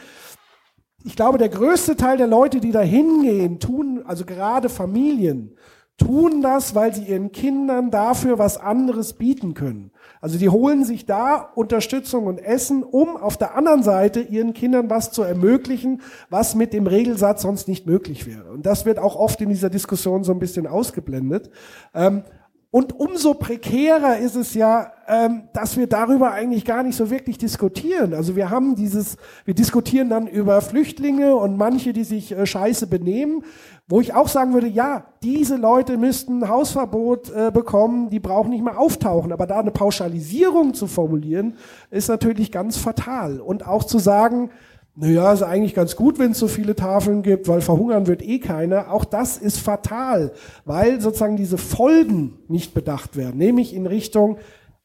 [1.05, 5.57] ich glaube, der größte Teil der Leute, die da hingehen, tun, also gerade Familien,
[5.97, 9.92] tun das, weil sie ihren Kindern dafür was anderes bieten können.
[10.23, 14.89] Also die holen sich da Unterstützung und Essen, um auf der anderen Seite ihren Kindern
[14.89, 16.01] was zu ermöglichen,
[16.31, 18.53] was mit dem Regelsatz sonst nicht möglich wäre.
[18.53, 21.51] Und das wird auch oft in dieser Diskussion so ein bisschen ausgeblendet.
[21.93, 22.23] Ähm,
[22.75, 27.37] und umso prekärer ist es ja, ähm, dass wir darüber eigentlich gar nicht so wirklich
[27.37, 28.15] diskutieren.
[28.15, 32.87] Also wir haben dieses, wir diskutieren dann über Flüchtlinge und manche, die sich äh, scheiße
[32.87, 33.45] benehmen.
[33.89, 38.65] Wo ich auch sagen würde, ja, diese Leute müssten Hausverbot äh, bekommen, die brauchen nicht
[38.65, 39.33] mehr auftauchen.
[39.33, 41.57] Aber da eine Pauschalisierung zu formulieren,
[41.91, 43.41] ist natürlich ganz fatal.
[43.41, 44.51] Und auch zu sagen,
[44.95, 48.39] naja, ist eigentlich ganz gut, wenn es so viele Tafeln gibt, weil verhungern wird eh
[48.39, 48.93] keiner.
[48.93, 50.33] Auch das ist fatal,
[50.67, 54.37] weil sozusagen diese Folgen nicht bedacht werden, nämlich in Richtung,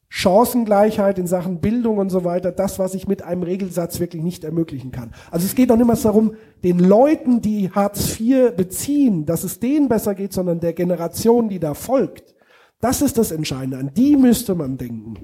[0.08, 4.42] Chancengleichheit in Sachen Bildung und so weiter, das, was ich mit einem Regelsatz wirklich nicht
[4.42, 5.12] ermöglichen kann.
[5.30, 6.34] Also es geht doch nicht mehr darum,
[6.64, 11.58] den Leuten, die Hartz IV beziehen, dass es denen besser geht, sondern der Generation, die
[11.58, 12.34] da folgt.
[12.80, 13.78] Das ist das Entscheidende.
[13.78, 15.18] An die müsste man denken.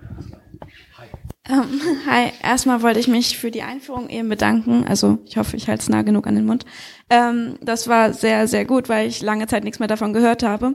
[1.47, 4.86] Ähm, hi, erstmal wollte ich mich für die Einführung eben bedanken.
[4.88, 6.64] Also ich hoffe, ich halte es nah genug an den Mund.
[7.11, 10.74] Ähm, das war sehr, sehr gut, weil ich lange Zeit nichts mehr davon gehört habe.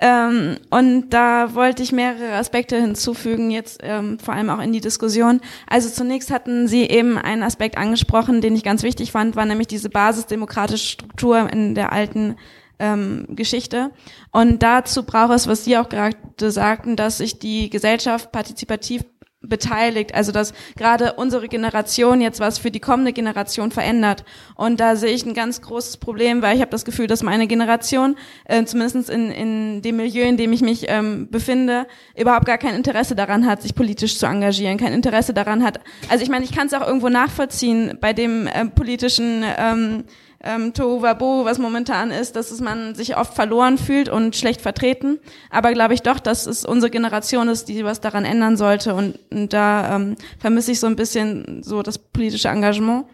[0.00, 4.80] Ähm, und da wollte ich mehrere Aspekte hinzufügen, jetzt ähm, vor allem auch in die
[4.80, 5.40] Diskussion.
[5.68, 9.68] Also zunächst hatten Sie eben einen Aspekt angesprochen, den ich ganz wichtig fand, war nämlich
[9.68, 12.34] diese basisdemokratische Struktur in der alten
[12.80, 13.92] ähm, Geschichte.
[14.32, 16.16] Und dazu braucht es, was Sie auch gerade
[16.50, 19.04] sagten, dass sich die Gesellschaft partizipativ
[19.40, 24.24] beteiligt, also dass gerade unsere Generation jetzt was für die kommende Generation verändert.
[24.56, 27.46] Und da sehe ich ein ganz großes Problem, weil ich habe das Gefühl, dass meine
[27.46, 28.16] Generation,
[28.46, 31.86] äh, zumindest in, in dem Milieu, in dem ich mich ähm, befinde,
[32.16, 35.80] überhaupt gar kein Interesse daran hat, sich politisch zu engagieren, kein Interesse daran hat.
[36.08, 40.04] Also ich meine, ich kann es auch irgendwo nachvollziehen bei dem äh, politischen ähm,
[40.42, 45.18] ähm, Tohuwabo, was momentan ist, dass es man sich oft verloren fühlt und schlecht vertreten.
[45.50, 48.94] Aber glaube ich doch, dass es unsere Generation ist, die was daran ändern sollte.
[48.94, 53.06] Und, und da ähm, vermisse ich so ein bisschen so das politische Engagement.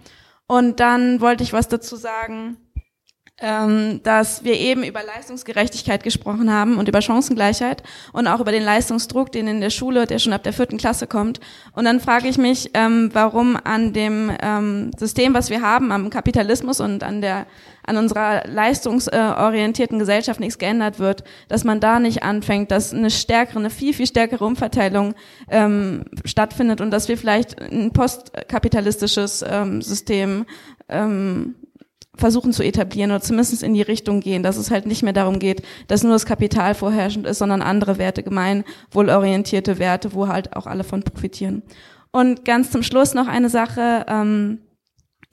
[0.46, 2.58] Und dann wollte ich was dazu sagen.
[3.40, 7.82] Ähm, dass wir eben über Leistungsgerechtigkeit gesprochen haben und über Chancengleichheit
[8.12, 11.08] und auch über den Leistungsdruck, den in der Schule, der schon ab der vierten Klasse
[11.08, 11.40] kommt.
[11.72, 16.10] Und dann frage ich mich, ähm, warum an dem ähm, System, was wir haben, am
[16.10, 17.46] Kapitalismus und an der
[17.86, 23.58] an unserer leistungsorientierten Gesellschaft nichts geändert wird, dass man da nicht anfängt, dass eine stärkere,
[23.58, 25.14] eine viel, viel stärkere Umverteilung
[25.50, 30.46] ähm, stattfindet und dass wir vielleicht ein postkapitalistisches ähm, System
[30.88, 31.56] ähm,
[32.16, 35.38] versuchen zu etablieren oder zumindest in die Richtung gehen, dass es halt nicht mehr darum
[35.38, 40.66] geht, dass nur das Kapital vorherrschend ist, sondern andere Werte, gemeinwohlorientierte Werte, wo halt auch
[40.66, 41.62] alle von profitieren.
[42.12, 44.06] Und ganz zum Schluss noch eine Sache.
[44.08, 44.58] Ähm,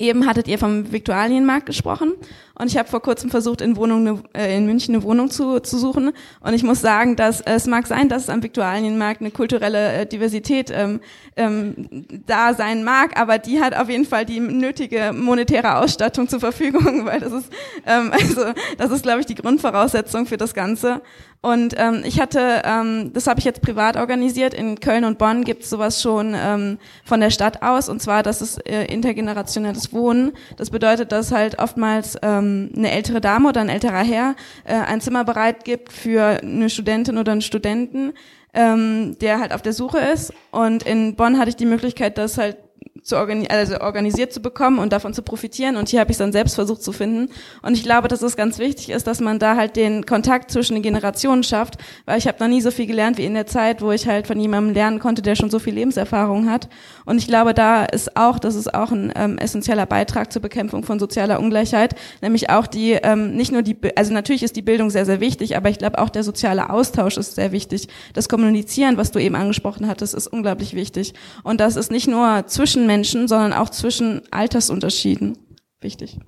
[0.01, 2.13] Eben hattet ihr vom Viktualienmarkt gesprochen
[2.55, 5.77] und ich habe vor kurzem versucht, in, Wohnung, äh, in München eine Wohnung zu, zu
[5.77, 9.31] suchen und ich muss sagen, dass äh, es mag sein, dass es am Viktualienmarkt eine
[9.31, 11.01] kulturelle äh, Diversität ähm,
[11.35, 16.39] ähm, da sein mag, aber die hat auf jeden Fall die nötige monetäre Ausstattung zur
[16.39, 17.51] Verfügung, weil das ist
[17.85, 18.41] ähm, also
[18.77, 21.01] das ist glaube ich die Grundvoraussetzung für das Ganze
[21.43, 24.53] und ähm, ich hatte, ähm, das habe ich jetzt privat organisiert.
[24.53, 27.89] In Köln und Bonn gibt es sowas schon ähm, von der Stadt aus.
[27.89, 30.33] Und zwar, das ist äh, intergenerationelles Wohnen.
[30.57, 35.01] Das bedeutet, dass halt oftmals ähm, eine ältere Dame oder ein älterer Herr äh, ein
[35.01, 38.13] Zimmer bereit gibt für eine Studentin oder einen Studenten,
[38.53, 40.33] ähm, der halt auf der Suche ist.
[40.51, 42.57] Und in Bonn hatte ich die Möglichkeit, dass halt
[43.03, 45.75] zu organi also organisiert zu bekommen und davon zu profitieren.
[45.75, 47.31] Und hier habe ich es dann selbst versucht zu finden.
[47.61, 50.75] Und ich glaube, dass es ganz wichtig ist, dass man da halt den Kontakt zwischen
[50.75, 53.81] den Generationen schafft, weil ich habe noch nie so viel gelernt wie in der Zeit,
[53.81, 56.69] wo ich halt von jemandem lernen konnte, der schon so viel Lebenserfahrung hat.
[57.05, 60.83] Und ich glaube, da ist auch, das ist auch ein ähm, essentieller Beitrag zur Bekämpfung
[60.83, 64.89] von sozialer Ungleichheit, nämlich auch die, ähm, nicht nur die, also natürlich ist die Bildung
[64.89, 67.87] sehr, sehr wichtig, aber ich glaube auch der soziale Austausch ist sehr wichtig.
[68.13, 71.13] Das Kommunizieren, was du eben angesprochen hattest, ist unglaublich wichtig.
[71.43, 75.37] Und das ist nicht nur zwischen Menschen, sondern auch zwischen Altersunterschieden
[75.81, 76.19] wichtig.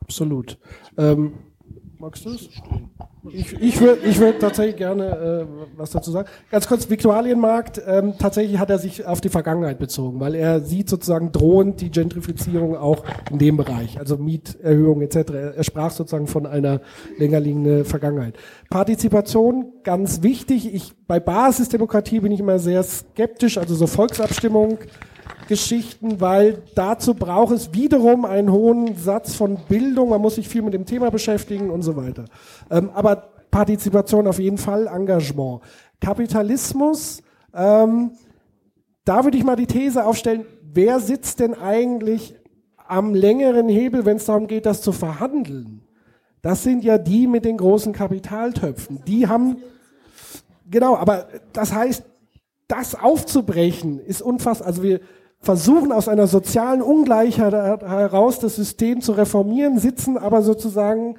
[0.00, 0.58] Absolut.
[0.96, 1.34] Ähm,
[1.98, 2.48] magst du es?
[3.32, 6.28] Ich, ich würde ich würd tatsächlich gerne äh, was dazu sagen.
[6.50, 10.88] Ganz kurz, Viktualienmarkt, ähm, tatsächlich hat er sich auf die Vergangenheit bezogen, weil er sieht
[10.88, 15.16] sozusagen drohend die Gentrifizierung auch in dem Bereich, also Mieterhöhung etc.
[15.16, 16.80] Er, er sprach sozusagen von einer
[17.18, 18.36] länger liegenden Vergangenheit.
[18.70, 20.72] Partizipation, ganz wichtig.
[20.72, 24.78] Ich, bei Basisdemokratie bin ich immer sehr skeptisch, also so Volksabstimmung
[25.46, 30.62] Geschichten, weil dazu braucht es wiederum einen hohen Satz von Bildung, man muss sich viel
[30.62, 32.24] mit dem Thema beschäftigen und so weiter.
[32.70, 35.62] Ähm, aber Partizipation auf jeden Fall, Engagement.
[36.00, 37.22] Kapitalismus,
[37.54, 38.10] ähm,
[39.04, 42.34] da würde ich mal die These aufstellen, wer sitzt denn eigentlich
[42.86, 45.82] am längeren Hebel, wenn es darum geht, das zu verhandeln?
[46.42, 49.02] Das sind ja die mit den großen Kapitaltöpfen.
[49.06, 49.56] Die haben,
[50.70, 52.04] genau, aber das heißt,
[52.68, 54.68] das aufzubrechen ist unfassbar.
[54.68, 55.00] Also wir,
[55.46, 61.18] versuchen aus einer sozialen Ungleichheit heraus das System zu reformieren, sitzen aber sozusagen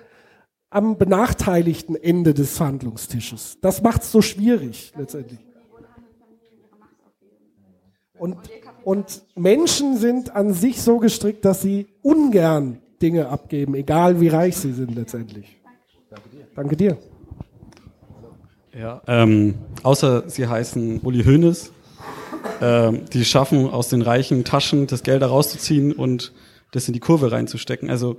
[0.69, 3.57] am benachteiligten Ende des Verhandlungstisches.
[3.61, 5.39] Das macht es so schwierig letztendlich.
[8.19, 8.35] Und,
[8.83, 14.57] und Menschen sind an sich so gestrickt, dass sie ungern Dinge abgeben, egal wie reich
[14.57, 15.61] sie sind letztendlich.
[16.53, 16.97] Danke dir.
[18.77, 21.71] Ja, ähm, außer sie heißen Uli Hoeneß
[22.61, 26.33] äh, die schaffen, aus den reichen Taschen das Geld herauszuziehen und
[26.71, 27.89] das in die Kurve reinzustecken.
[27.89, 28.17] Also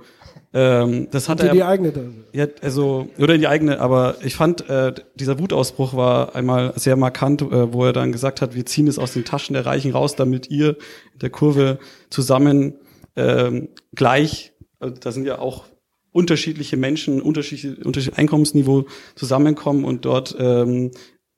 [0.53, 1.53] ähm, das hat in er.
[1.53, 2.11] die eigene Tasche.
[2.33, 3.79] Ja, also oder in die eigene.
[3.79, 8.41] Aber ich fand äh, dieser Wutausbruch war einmal sehr markant, äh, wo er dann gesagt
[8.41, 10.69] hat: Wir ziehen es aus den Taschen der Reichen raus, damit ihr
[11.13, 11.77] in der Kurve
[12.09, 12.75] zusammen
[13.15, 14.53] ähm, gleich.
[14.79, 15.65] Also da sind ja auch
[16.11, 20.91] unterschiedliche Menschen, unterschiedliche, unterschiedliche Einkommensniveau zusammenkommen und dort ähm,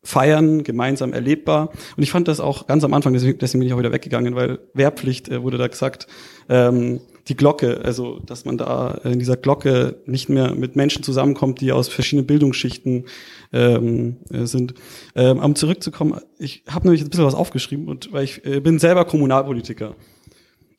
[0.03, 1.69] feiern, gemeinsam erlebbar.
[1.95, 4.35] Und ich fand das auch ganz am Anfang, deswegen, deswegen bin ich auch wieder weggegangen,
[4.35, 6.07] weil Wehrpflicht äh, wurde da gesagt,
[6.49, 11.61] ähm, die Glocke, also dass man da in dieser Glocke nicht mehr mit Menschen zusammenkommt,
[11.61, 13.05] die aus verschiedenen Bildungsschichten
[13.53, 14.73] ähm, äh, sind.
[15.15, 18.79] Ähm, um zurückzukommen, ich habe nämlich ein bisschen was aufgeschrieben und weil ich äh, bin
[18.79, 19.95] selber Kommunalpolitiker.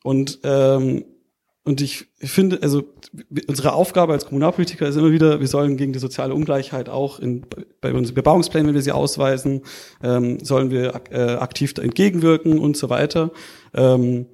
[0.03, 1.05] Und ähm,
[1.65, 2.83] und ich, finde, also
[3.47, 7.45] unsere Aufgabe als Kommunalpolitiker ist immer wieder, wir sollen gegen die soziale Ungleichheit auch in,
[7.79, 9.61] bei unseren Bebauungsplänen, wenn wir sie ausweisen,
[10.03, 13.31] ähm, sollen wir äh, aktiv entgegenwirken und so weiter.
[13.73, 14.25] Ähm,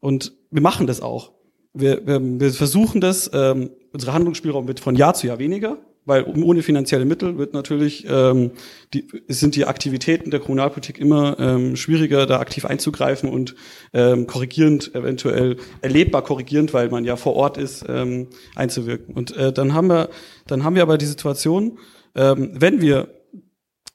[0.00, 1.32] und wir machen das auch.
[1.74, 5.78] Wir, wir, wir versuchen das, ähm, unsere Handlungsspielraum wird von Jahr zu Jahr weniger
[6.08, 8.52] weil ohne finanzielle Mittel wird natürlich ähm,
[8.94, 13.54] die, sind die Aktivitäten der Kommunalpolitik immer ähm, schwieriger, da aktiv einzugreifen und
[13.92, 19.14] ähm, korrigierend, eventuell erlebbar korrigierend, weil man ja vor Ort ist, ähm, einzuwirken.
[19.14, 20.08] Und äh, dann haben wir,
[20.46, 21.78] dann haben wir aber die Situation,
[22.14, 23.08] ähm, wenn wir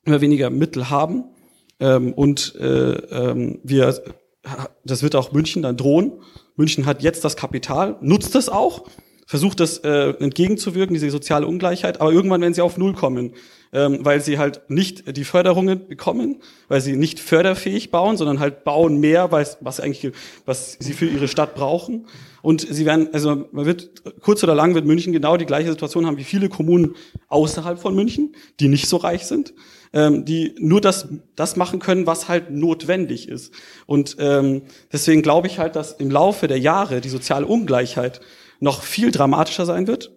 [0.05, 1.23] immer weniger Mittel haben
[1.79, 4.03] ähm, und äh, ähm, wir,
[4.85, 6.13] das wird auch München dann drohen.
[6.55, 8.85] München hat jetzt das Kapital, nutzt es auch
[9.33, 13.33] versucht das äh, entgegenzuwirken, diese soziale Ungleichheit, aber irgendwann werden sie auf Null kommen,
[13.71, 16.35] ähm, weil sie halt nicht die Förderungen bekommen,
[16.67, 20.13] weil sie nicht förderfähig bauen, sondern halt bauen mehr, was, was eigentlich,
[20.45, 22.05] was sie für ihre Stadt brauchen.
[22.43, 26.05] Und sie werden, also man wird kurz oder lang wird München genau die gleiche Situation
[26.05, 26.95] haben wie viele Kommunen
[27.27, 29.55] außerhalb von München, die nicht so reich sind,
[29.93, 33.51] ähm, die nur das das machen können, was halt notwendig ist.
[33.87, 34.61] Und ähm,
[34.91, 38.21] deswegen glaube ich halt, dass im Laufe der Jahre die soziale Ungleichheit
[38.63, 40.11] noch viel dramatischer sein wird.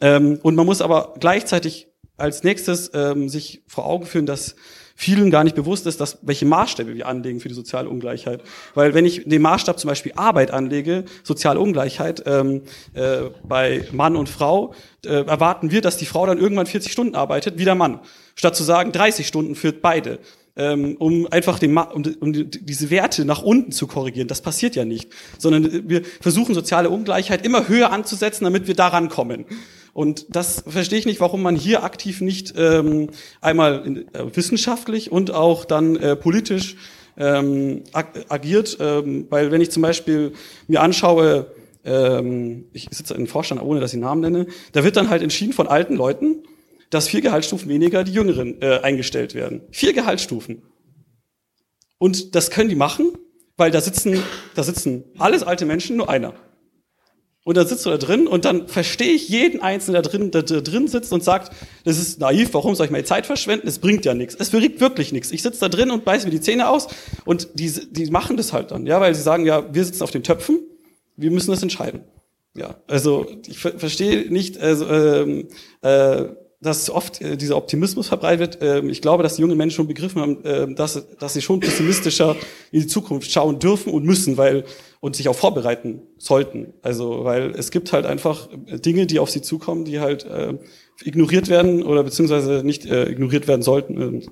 [0.00, 4.56] Ähm, und man muss aber gleichzeitig als nächstes ähm, sich vor Augen führen, dass
[4.96, 8.42] vielen gar nicht bewusst ist, dass welche Maßstäbe wir anlegen für die soziale Ungleichheit.
[8.74, 12.62] Weil wenn ich den Maßstab zum Beispiel Arbeit anlege, soziale Ungleichheit ähm,
[12.94, 14.74] äh, bei Mann und Frau,
[15.04, 18.00] äh, erwarten wir, dass die Frau dann irgendwann 40 Stunden arbeitet, wie der Mann.
[18.34, 20.18] Statt zu sagen, 30 Stunden führt beide
[20.56, 24.28] ähm, um einfach den, um, um diese Werte nach unten zu korrigieren.
[24.28, 29.08] Das passiert ja nicht, sondern wir versuchen soziale Ungleichheit immer höher anzusetzen, damit wir daran
[29.08, 29.44] kommen.
[29.92, 33.08] Und das verstehe ich nicht, warum man hier aktiv nicht ähm,
[33.40, 36.76] einmal in, äh, wissenschaftlich und auch dann äh, politisch
[37.16, 38.76] ähm, ag agiert.
[38.78, 40.32] Ähm, weil wenn ich zum Beispiel
[40.68, 41.46] mir anschaue,
[41.84, 45.54] ähm, ich sitze in Vorstand, ohne dass ich Namen nenne, da wird dann halt entschieden
[45.54, 46.42] von alten Leuten,
[46.96, 49.60] dass vier Gehaltsstufen weniger die Jüngeren äh, eingestellt werden.
[49.70, 50.62] Vier Gehaltsstufen.
[51.98, 53.12] Und das können die machen,
[53.58, 54.22] weil da sitzen,
[54.54, 56.32] da sitzen alles alte Menschen, nur einer.
[57.44, 60.42] Und dann sitzt du da drin und dann verstehe ich jeden Einzelnen, der drin, der,
[60.42, 61.52] drin sitzt und sagt,
[61.84, 63.68] das ist naiv, warum soll ich meine Zeit verschwenden?
[63.68, 64.34] Es bringt ja nichts.
[64.34, 65.30] Es bringt wirklich nichts.
[65.30, 66.88] Ich sitze da drin und beiße mir die Zähne aus
[67.24, 70.10] und die, die machen das halt dann, ja, weil sie sagen, ja, wir sitzen auf
[70.10, 70.60] den Töpfen,
[71.16, 72.00] wir müssen das entscheiden.
[72.56, 75.48] Ja, also ich ver verstehe nicht, also ähm,
[75.82, 76.24] äh,
[76.60, 78.84] dass oft äh, dieser Optimismus verbreitet wird.
[78.84, 81.60] Ähm, ich glaube, dass die jungen Menschen schon begriffen haben, äh, dass, dass sie schon
[81.60, 82.36] pessimistischer
[82.72, 84.64] in die Zukunft schauen dürfen und müssen, weil
[85.00, 86.72] und sich auch vorbereiten sollten.
[86.82, 88.48] Also, weil es gibt halt einfach
[88.84, 90.54] Dinge, die auf sie zukommen, die halt äh,
[91.04, 94.02] ignoriert werden oder beziehungsweise nicht äh, ignoriert werden sollten.
[94.02, 94.26] Und,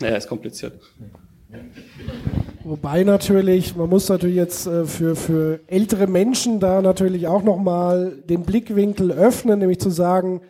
[0.00, 0.80] naja, ist kompliziert.
[2.64, 8.16] Wobei natürlich, man muss natürlich jetzt äh, für, für ältere Menschen da natürlich auch nochmal
[8.28, 10.40] den Blickwinkel öffnen, nämlich zu sagen,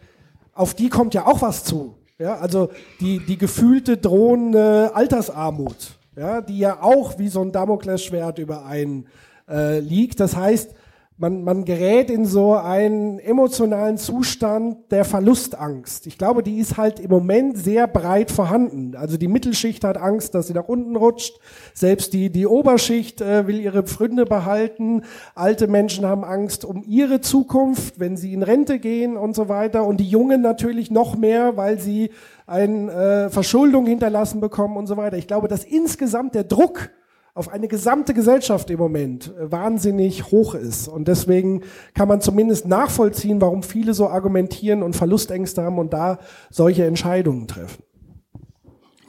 [0.56, 1.94] auf die kommt ja auch was zu.
[2.18, 8.38] Ja, also die, die gefühlte drohende Altersarmut, ja, die ja auch wie so ein Damoklesschwert
[8.38, 9.06] über einen
[9.48, 10.18] äh, liegt.
[10.20, 10.70] Das heißt,
[11.18, 16.06] man, man gerät in so einen emotionalen Zustand der Verlustangst.
[16.06, 18.94] Ich glaube, die ist halt im Moment sehr breit vorhanden.
[18.94, 21.38] Also die Mittelschicht hat Angst, dass sie nach unten rutscht.
[21.72, 25.04] Selbst die, die Oberschicht äh, will ihre Pfründe behalten.
[25.34, 29.86] Alte Menschen haben Angst um ihre Zukunft, wenn sie in Rente gehen und so weiter.
[29.86, 32.10] Und die Jungen natürlich noch mehr, weil sie
[32.46, 35.16] eine äh, Verschuldung hinterlassen bekommen und so weiter.
[35.16, 36.90] Ich glaube, dass insgesamt der Druck
[37.36, 40.88] auf eine gesamte Gesellschaft im Moment äh, wahnsinnig hoch ist.
[40.88, 41.62] Und deswegen
[41.92, 46.18] kann man zumindest nachvollziehen, warum viele so argumentieren und Verlustängste haben und da
[46.50, 47.84] solche Entscheidungen treffen.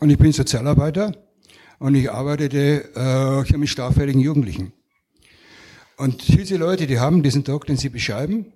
[0.01, 1.13] Und ich bin Sozialarbeiter
[1.80, 4.73] und ich arbeitete äh, hier mit straffälligen Jugendlichen.
[5.97, 8.51] Und diese Leute, die haben diesen Druck, den sie beschreiben,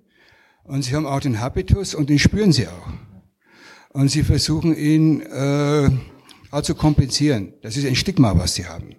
[0.64, 2.88] und sie haben auch den Habitus und den spüren sie auch.
[3.88, 5.90] Und sie versuchen ihn äh,
[6.50, 7.54] auch zu kompensieren.
[7.62, 8.94] Das ist ein Stigma, was sie haben.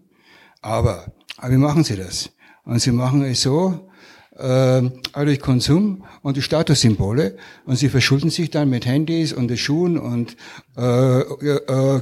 [0.64, 2.32] Aber, aber wie machen sie das?
[2.64, 3.90] Und sie machen es so,
[4.38, 4.82] äh,
[5.14, 7.36] durch Konsum und die Statussymbole
[7.66, 10.36] und sie verschulden sich dann mit Handys und Schuhen und
[10.78, 12.02] äh, äh,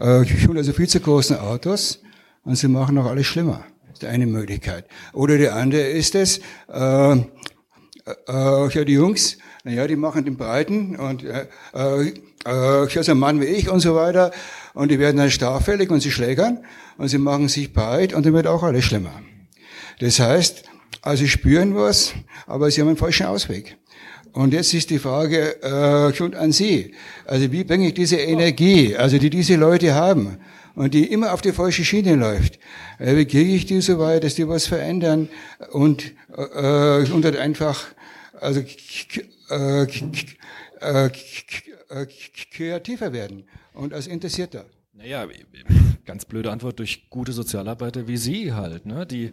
[0.00, 2.00] also viel zu großen Autos
[2.42, 3.64] und sie machen auch alles schlimmer.
[3.90, 4.86] Das ist eine Möglichkeit.
[5.12, 6.40] Oder die andere ist es,
[6.72, 7.18] äh, äh,
[8.26, 12.12] ja die Jungs, naja, die machen den Breiten und äh, äh,
[12.44, 14.32] also ein Mann wie ich und so weiter
[14.74, 16.58] und die werden dann straffällig und sie schlägern
[16.98, 19.22] und sie machen sich breit und dann wird auch alles schlimmer.
[20.00, 20.64] Das heißt,
[21.02, 22.14] also sie spüren was,
[22.46, 23.76] aber sie haben einen falschen Ausweg.
[24.32, 26.94] Und jetzt ist die Frage äh, schon an Sie.
[27.26, 30.38] Also wie bringe ich diese Energie, also die diese Leute haben
[30.76, 32.60] und die immer auf die falsche Schiene läuft,
[33.00, 35.28] äh, wie kriege ich die so weit, dass die was verändern
[35.72, 37.86] und, äh, und halt einfach
[38.40, 38.60] also
[39.50, 39.82] äh,
[40.80, 41.10] äh,
[42.50, 44.66] kreativer werden und als Interessierter.
[44.92, 45.26] Naja,
[46.04, 49.06] ganz blöde Antwort durch gute Sozialarbeiter wie Sie halt, ne?
[49.06, 49.32] die,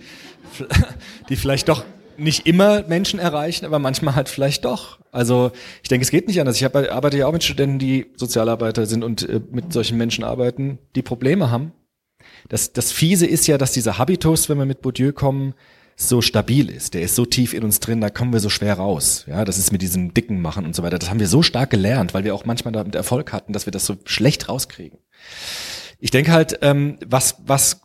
[1.30, 1.84] die vielleicht doch
[2.18, 5.00] nicht immer Menschen erreichen, aber manchmal halt vielleicht doch.
[5.12, 5.52] Also
[5.84, 6.56] ich denke, es geht nicht anders.
[6.56, 10.80] Ich arbeite ja auch mit Studenten, die Sozialarbeiter sind und äh, mit solchen Menschen arbeiten,
[10.96, 11.74] die Probleme haben.
[12.50, 15.54] Das, das Fiese ist ja, dass dieser Habitus, wenn wir mit Bourdieu kommen,
[16.00, 18.76] so stabil ist, der ist so tief in uns drin, da kommen wir so schwer
[18.76, 19.26] raus.
[19.28, 21.00] Ja, das ist mit diesem Dicken machen und so weiter.
[21.00, 23.72] Das haben wir so stark gelernt, weil wir auch manchmal damit Erfolg hatten, dass wir
[23.72, 25.00] das so schlecht rauskriegen.
[26.00, 27.82] Ich denke halt, ähm, was, was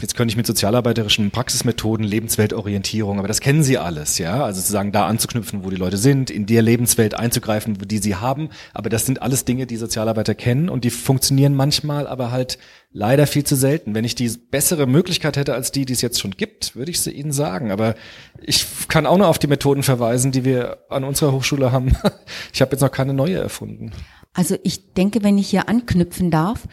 [0.00, 4.44] jetzt könnte ich mit sozialarbeiterischen Praxismethoden, Lebensweltorientierung, aber das kennen Sie alles, ja.
[4.44, 8.48] Also sozusagen da anzuknüpfen, wo die Leute sind, in der Lebenswelt einzugreifen, die sie haben.
[8.72, 12.58] Aber das sind alles Dinge, die Sozialarbeiter kennen und die funktionieren manchmal, aber halt
[12.96, 13.94] leider viel zu selten.
[13.94, 17.00] Wenn ich die bessere Möglichkeit hätte als die, die es jetzt schon gibt, würde ich
[17.00, 17.70] sie Ihnen sagen.
[17.70, 17.94] Aber
[18.40, 21.94] ich kann auch nur auf die Methoden verweisen, die wir an unserer Hochschule haben.
[22.52, 23.92] Ich habe jetzt noch keine neue erfunden.
[24.32, 26.66] Also ich denke, wenn ich hier anknüpfen darf,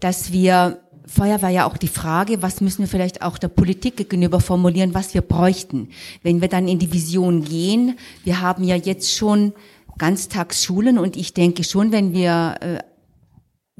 [0.00, 3.96] dass wir vorher war ja auch die Frage, was müssen wir vielleicht auch der Politik
[3.96, 5.90] gegenüber formulieren, was wir bräuchten.
[6.24, 9.52] Wenn wir dann in die Vision gehen, wir haben ja jetzt schon
[9.98, 12.78] Ganztagsschulen und ich denke schon, wenn wir äh,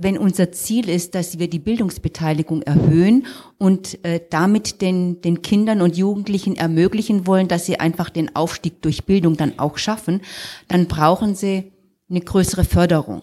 [0.03, 3.27] wenn unser Ziel ist, dass wir die Bildungsbeteiligung erhöhen
[3.59, 8.83] und äh, damit den, den Kindern und Jugendlichen ermöglichen wollen, dass sie einfach den Aufstieg
[8.83, 10.21] durch Bildung dann auch schaffen,
[10.69, 11.73] dann brauchen sie
[12.09, 13.23] eine größere Förderung.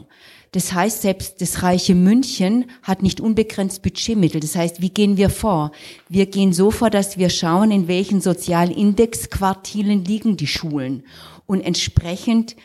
[0.52, 4.42] Das heißt, selbst das reiche München hat nicht unbegrenzt Budgetmittel.
[4.42, 5.72] Das heißt, wie gehen wir vor?
[6.08, 11.04] Wir gehen so vor, dass wir schauen, in welchen Sozialindexquartilen liegen die Schulen.
[11.46, 12.56] Und entsprechend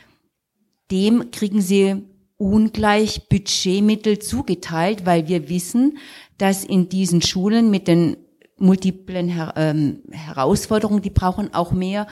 [0.91, 2.05] dem kriegen sie
[2.37, 5.99] ungleich Budgetmittel zugeteilt, weil wir wissen,
[6.39, 8.17] dass in diesen Schulen mit den
[8.57, 12.07] multiplen Her ähm, Herausforderungen, die brauchen auch mehr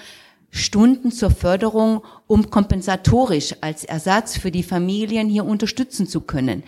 [0.51, 6.63] Stunden zur Förderung, um kompensatorisch als Ersatz für die Familien hier unterstützen zu können.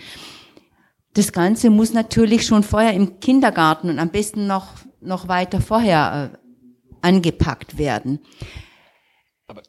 [1.13, 4.69] Das Ganze muss natürlich schon vorher im Kindergarten und am besten noch,
[5.01, 6.37] noch weiter vorher äh,
[7.03, 8.21] angepackt werden.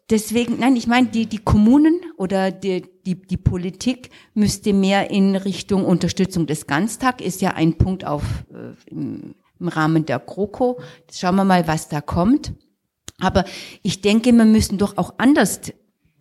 [0.10, 5.36] Deswegen, nein, ich meine, die, die Kommunen oder die, die, die Politik müsste mehr in
[5.36, 8.24] Richtung Unterstützung des Ganztag, ist ja ein Punkt auf,
[8.54, 10.80] äh, im, im Rahmen der GroKo.
[11.12, 12.54] Schauen wir mal, was da kommt.
[13.20, 13.46] Aber
[13.82, 15.60] ich denke, wir müssen doch auch anders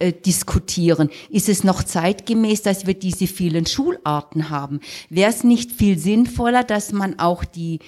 [0.01, 1.11] äh, diskutieren.
[1.31, 4.81] Ist es noch zeitgemäß, dass wir diese vielen Schularten haben?
[5.11, 7.79] Wäre es nicht viel sinnvoller, dass man auch die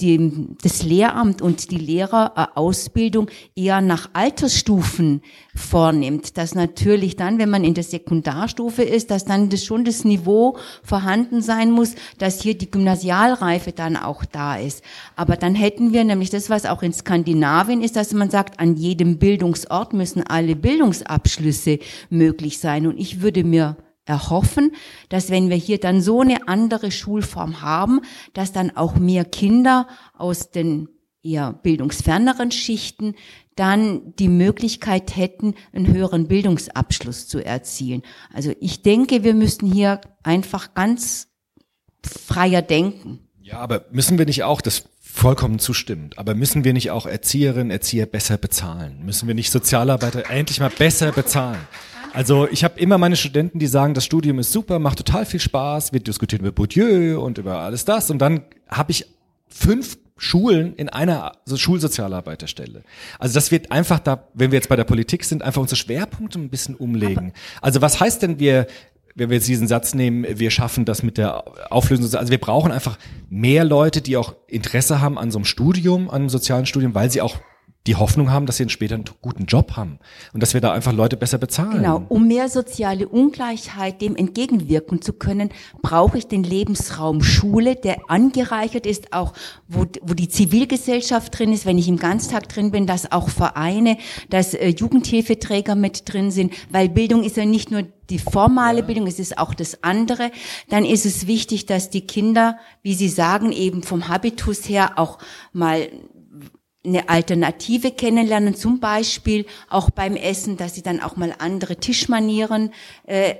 [0.00, 5.22] die, das Lehramt und die Lehrerausbildung eher nach Altersstufen
[5.54, 6.36] vornimmt.
[6.36, 10.56] Dass natürlich dann, wenn man in der Sekundarstufe ist, dass dann das schon das Niveau
[10.82, 14.82] vorhanden sein muss, dass hier die Gymnasialreife dann auch da ist.
[15.16, 18.76] Aber dann hätten wir nämlich das, was auch in Skandinavien ist, dass man sagt, an
[18.76, 21.78] jedem Bildungsort müssen alle Bildungsabschlüsse
[22.10, 22.86] möglich sein.
[22.86, 24.72] Und ich würde mir erhoffen,
[25.08, 28.00] dass wenn wir hier dann so eine andere Schulform haben,
[28.32, 30.88] dass dann auch mehr Kinder aus den
[31.22, 33.14] eher bildungsferneren Schichten
[33.56, 38.02] dann die Möglichkeit hätten, einen höheren Bildungsabschluss zu erzielen.
[38.32, 41.28] Also ich denke, wir müssten hier einfach ganz
[42.02, 43.20] freier denken.
[43.40, 47.70] Ja, aber müssen wir nicht auch, das vollkommen zustimmend, aber müssen wir nicht auch Erzieherinnen,
[47.70, 49.04] Erzieher besser bezahlen?
[49.04, 51.60] Müssen wir nicht Sozialarbeiter endlich mal besser bezahlen?
[52.14, 55.40] Also ich habe immer meine Studenten, die sagen, das Studium ist super, macht total viel
[55.40, 59.06] Spaß, wir diskutieren über Bourdieu und über alles das und dann habe ich
[59.48, 62.84] fünf Schulen in einer so Schulsozialarbeiterstelle.
[63.18, 66.38] Also das wird einfach da, wenn wir jetzt bei der Politik sind, einfach unsere Schwerpunkte
[66.38, 67.32] ein bisschen umlegen.
[67.60, 68.68] Also was heißt denn wir,
[69.16, 72.70] wenn wir jetzt diesen Satz nehmen, wir schaffen das mit der Auflösung, also wir brauchen
[72.70, 72.96] einfach
[73.28, 77.10] mehr Leute, die auch Interesse haben an so einem Studium, an einem sozialen Studium, weil
[77.10, 77.38] sie auch
[77.86, 79.98] die Hoffnung haben, dass sie später einen guten Job haben
[80.32, 81.82] und dass wir da einfach Leute besser bezahlen.
[81.82, 85.50] Genau, um mehr soziale Ungleichheit dem entgegenwirken zu können,
[85.82, 89.34] brauche ich den Lebensraum Schule, der angereichert ist, auch
[89.68, 93.98] wo, wo die Zivilgesellschaft drin ist, wenn ich im Ganztag drin bin, dass auch Vereine,
[94.30, 98.84] dass äh, Jugendhilfeträger mit drin sind, weil Bildung ist ja nicht nur die formale ja.
[98.84, 100.30] Bildung, es ist auch das andere.
[100.68, 105.18] Dann ist es wichtig, dass die Kinder, wie Sie sagen, eben vom Habitus her auch
[105.52, 105.88] mal
[106.84, 112.72] eine Alternative kennenlernen, zum Beispiel auch beim Essen, dass sie dann auch mal andere Tischmanieren
[113.04, 113.36] äh,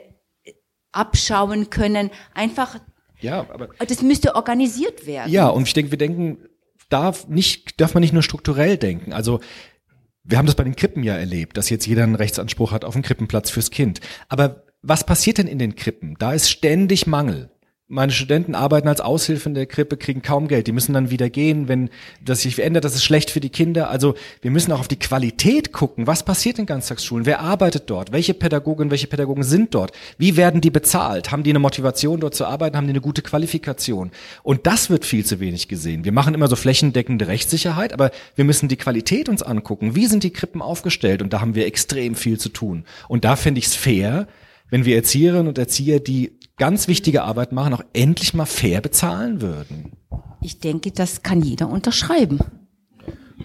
[0.93, 2.11] abschauen können.
[2.33, 2.81] Einfach,
[3.21, 5.31] ja, aber das müsste organisiert werden.
[5.31, 6.39] Ja, und ich denke, wir denken,
[6.89, 9.13] darf nicht, darf man nicht nur strukturell denken.
[9.13, 9.41] Also
[10.23, 12.95] wir haben das bei den Krippen ja erlebt, dass jetzt jeder einen Rechtsanspruch hat auf
[12.95, 14.01] einen Krippenplatz fürs Kind.
[14.29, 16.17] Aber was passiert denn in den Krippen?
[16.19, 17.51] Da ist ständig Mangel
[17.87, 20.67] meine Studenten arbeiten als Aushilfe in der Krippe, kriegen kaum Geld.
[20.67, 21.91] Die müssen dann wieder gehen, wenn
[22.25, 22.85] das sich verändert.
[22.85, 23.91] Das ist schlecht für die Kinder.
[23.91, 26.07] Also wir müssen auch auf die Qualität gucken.
[26.07, 27.27] Was passiert in Ganztagsschulen?
[27.27, 28.11] Wer arbeitet dort?
[28.11, 29.93] Welche Pädagogen, welche Pädagogen sind dort?
[30.17, 31.31] Wie werden die bezahlt?
[31.31, 32.77] Haben die eine Motivation, dort zu arbeiten?
[32.77, 34.13] Haben die eine gute Qualifikation?
[34.43, 36.07] Und das wird viel zu wenig gesehen.
[36.07, 39.95] Wir machen immer so flächendeckende Rechtssicherheit, aber wir müssen die Qualität uns angucken.
[39.95, 41.21] Wie sind die Krippen aufgestellt?
[41.21, 42.85] Und da haben wir extrem viel zu tun.
[43.09, 44.27] Und da finde ich es fair,
[44.71, 49.41] wenn wir Erzieherinnen und Erzieher, die ganz wichtige Arbeit machen, auch endlich mal fair bezahlen
[49.41, 49.93] würden.
[50.41, 52.39] Ich denke, das kann jeder unterschreiben.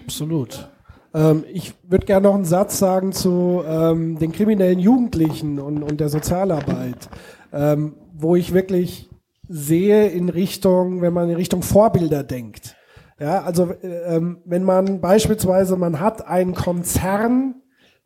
[0.04, 0.68] Absolut.
[1.14, 6.00] Ähm, ich würde gerne noch einen Satz sagen zu ähm, den kriminellen Jugendlichen und, und
[6.00, 7.08] der Sozialarbeit,
[7.52, 9.08] ähm, wo ich wirklich
[9.48, 12.76] sehe in Richtung, wenn man in Richtung Vorbilder denkt.
[13.18, 17.56] Ja, also äh, ähm, wenn man beispielsweise, man hat einen Konzern,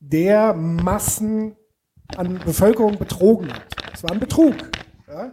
[0.00, 1.56] der Massen
[2.16, 3.62] an Bevölkerung betrogen hat.
[3.92, 4.54] Das war ein Betrug.
[5.14, 5.32] Ja.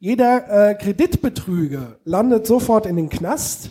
[0.00, 3.70] Jeder äh, Kreditbetrüger landet sofort in den Knast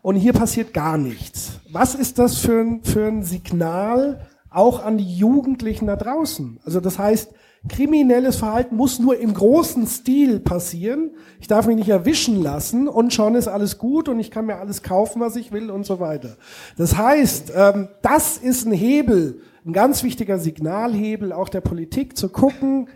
[0.00, 1.58] und hier passiert gar nichts.
[1.72, 6.60] Was ist das für ein, für ein Signal auch an die Jugendlichen da draußen?
[6.64, 7.32] Also das heißt,
[7.68, 11.10] kriminelles Verhalten muss nur im großen Stil passieren.
[11.40, 14.58] Ich darf mich nicht erwischen lassen und schon ist alles gut und ich kann mir
[14.58, 16.36] alles kaufen, was ich will und so weiter.
[16.76, 22.28] Das heißt, ähm, das ist ein Hebel, ein ganz wichtiger Signalhebel auch der Politik zu
[22.28, 22.88] gucken.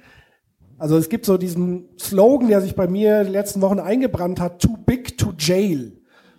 [0.79, 4.61] Also es gibt so diesen Slogan, der sich bei mir die letzten Wochen eingebrannt hat,
[4.61, 5.93] too big to jail.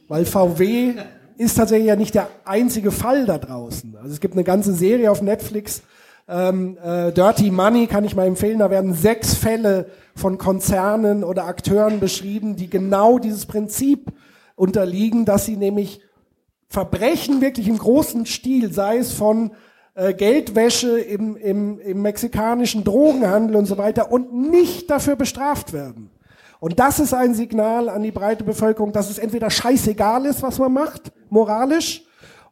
[0.07, 0.93] Weil VW
[1.38, 3.95] ist tatsächlich ja nicht der einzige Fall da draußen.
[3.97, 5.81] Also es gibt eine ganze Serie auf Netflix,
[6.29, 8.59] ähm, äh, Dirty Money kann ich mal empfehlen.
[8.59, 14.11] Da werden sechs Fälle von Konzernen oder Akteuren beschrieben, die genau dieses Prinzip
[14.55, 16.01] unterliegen, dass sie nämlich
[16.69, 19.51] Verbrechen wirklich im großen Stil, sei es von
[19.97, 26.11] äh, Geldwäsche im, im, im mexikanischen Drogenhandel und so weiter, und nicht dafür bestraft werden.
[26.59, 30.59] Und das ist ein Signal an die breite Bevölkerung, dass es entweder scheißegal ist, was
[30.59, 32.03] man macht, moralisch,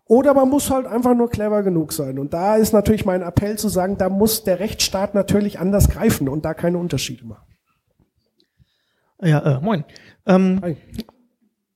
[0.08, 2.18] oder man muss halt einfach nur clever genug sein.
[2.18, 6.28] Und da ist natürlich mein Appell zu sagen, da muss der Rechtsstaat natürlich anders greifen
[6.28, 7.46] und da keine Unterschiede machen.
[9.22, 9.84] Ja, äh, moin.
[10.26, 10.78] Ähm,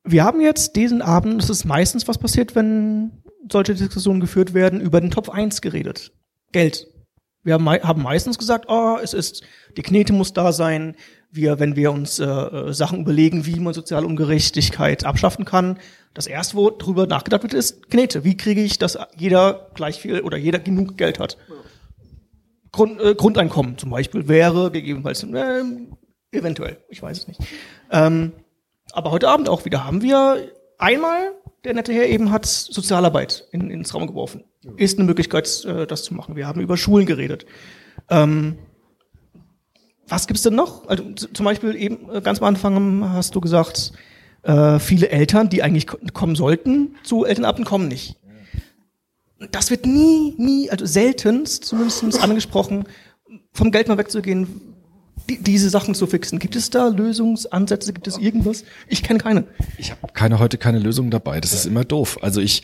[0.04, 4.82] wir haben jetzt diesen Abend, das ist meistens was passiert, wenn solche Diskussionen geführt werden,
[4.82, 6.12] über den Top 1 geredet.
[6.52, 6.88] Geld.
[7.44, 9.44] Wir haben, haben meistens gesagt, oh, es ist,
[9.78, 10.96] die Knete muss da sein.
[11.32, 15.80] Wir, wenn wir uns äh, äh Sachen überlegen, wie man soziale Ungerechtigkeit abschaffen kann,
[16.14, 18.24] das erste, wo drüber nachgedacht wird, ist Knete.
[18.24, 21.38] Wie kriege ich, dass jeder gleich viel oder jeder genug Geld hat?
[22.72, 25.64] Grund, äh, Grundeinkommen zum Beispiel wäre gegebenenfalls äh,
[26.32, 27.42] eventuell, ich weiß es nicht.
[27.92, 28.34] Ähm,
[28.92, 31.34] aber heute Abend auch wieder haben wir einmal,
[31.64, 34.44] der nette Herr eben hat Sozialarbeit in, ins Raum geworfen.
[34.78, 36.36] Ist eine Möglichkeit, äh, das zu machen.
[36.36, 37.46] Wir haben über Schulen geredet.
[38.10, 38.58] Ähm,
[40.08, 40.88] was gibt's denn noch?
[40.88, 43.94] Also zum Beispiel eben äh, ganz am Anfang hast du gesagt,
[44.44, 48.18] äh, viele Eltern, die eigentlich kommen sollten zu Elternabend, kommen nicht.
[49.52, 52.86] Das wird nie, nie, also seltenst zumindest angesprochen,
[53.54, 54.76] vom Geld mal wegzugehen,
[55.30, 56.40] die, diese Sachen zu fixen.
[56.40, 57.94] Gibt es da Lösungsansätze?
[57.94, 58.64] Gibt es irgendwas?
[58.88, 59.46] Ich kenne keine.
[59.78, 61.40] Ich habe keine heute keine Lösung dabei.
[61.40, 62.20] Das ist immer doof.
[62.22, 62.64] Also ich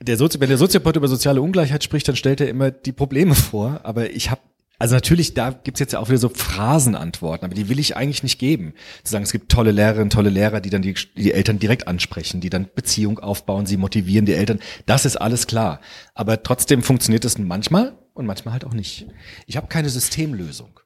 [0.00, 3.34] der Sozi wenn der Soziopath über soziale Ungleichheit spricht, dann stellt er immer die Probleme
[3.34, 3.80] vor.
[3.84, 4.40] Aber ich habe
[4.80, 8.22] also natürlich, da gibt's jetzt ja auch wieder so Phrasenantworten, aber die will ich eigentlich
[8.22, 8.72] nicht geben.
[9.04, 12.40] Zu sagen, es gibt tolle Lehrerinnen, tolle Lehrer, die dann die, die Eltern direkt ansprechen,
[12.40, 14.58] die dann Beziehung aufbauen, sie motivieren die Eltern.
[14.86, 15.82] Das ist alles klar.
[16.14, 19.06] Aber trotzdem funktioniert es manchmal und manchmal halt auch nicht.
[19.46, 20.79] Ich habe keine Systemlösung.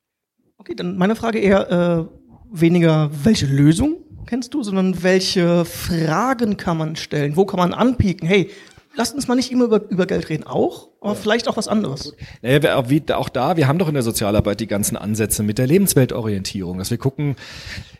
[0.59, 2.05] Okay, dann meine Frage eher äh,
[2.50, 3.96] weniger, welche Lösung
[4.26, 7.36] kennst du, sondern welche Fragen kann man stellen?
[7.36, 8.26] Wo kann man anpieken?
[8.26, 8.50] Hey,
[8.96, 11.14] lasst uns mal nicht immer über, über Geld reden, auch, aber ja.
[11.14, 12.14] vielleicht auch was anderes.
[12.42, 15.66] Naja, wie, auch da, wir haben doch in der Sozialarbeit die ganzen Ansätze mit der
[15.66, 17.36] Lebensweltorientierung, dass wir gucken,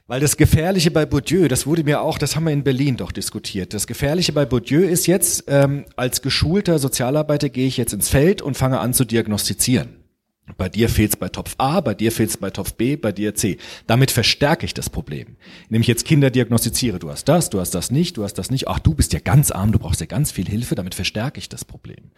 [0.07, 3.13] weil das Gefährliche bei Bourdieu, das wurde mir auch, das haben wir in Berlin doch
[3.13, 3.75] diskutiert.
[3.75, 8.43] Das Gefährliche bei Bourdieu ist jetzt, ähm, als geschulter Sozialarbeiter gehe ich jetzt ins Feld
[8.43, 10.04] und fange an zu diagnostizieren.
[10.59, 13.57] Bei dir fehlt's bei Topf A, bei dir fehlt's bei Topf B, bei dir C.
[13.87, 15.37] Damit verstärke ich das Problem.
[15.69, 16.99] Indem ich jetzt Kinder diagnostiziere.
[16.99, 18.69] Du hast das, du hast das nicht, du hast das nicht.
[18.69, 20.75] Ach, du bist ja ganz arm, du brauchst ja ganz viel Hilfe.
[20.75, 22.11] Damit verstärke ich das Problem.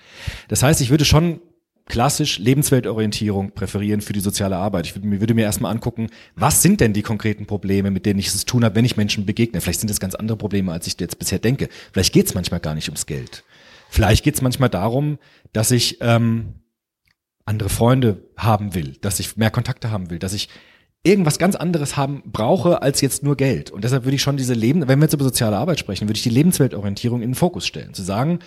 [0.49, 1.41] Das heißt, ich würde schon
[1.89, 4.87] klassisch Lebensweltorientierung präferieren für die soziale Arbeit.
[4.87, 8.27] Ich würde, würde mir erstmal angucken, was sind denn die konkreten Probleme, mit denen ich
[8.27, 9.61] es tun habe, wenn ich Menschen begegne.
[9.61, 11.69] Vielleicht sind es ganz andere Probleme, als ich jetzt bisher denke.
[11.93, 13.45] Vielleicht geht's manchmal gar nicht ums Geld.
[13.89, 15.19] Vielleicht geht's manchmal darum,
[15.53, 16.55] dass ich ähm,
[17.47, 20.49] andere Freunde haben will, dass ich mehr Kontakte haben will, dass ich
[21.03, 23.71] irgendwas ganz anderes haben brauche als jetzt nur Geld.
[23.71, 26.17] Und deshalb würde ich schon diese Leben, wenn wir jetzt über soziale Arbeit sprechen, würde
[26.17, 27.95] ich die Lebensweltorientierung in den Fokus stellen.
[27.95, 28.41] Zu sagen,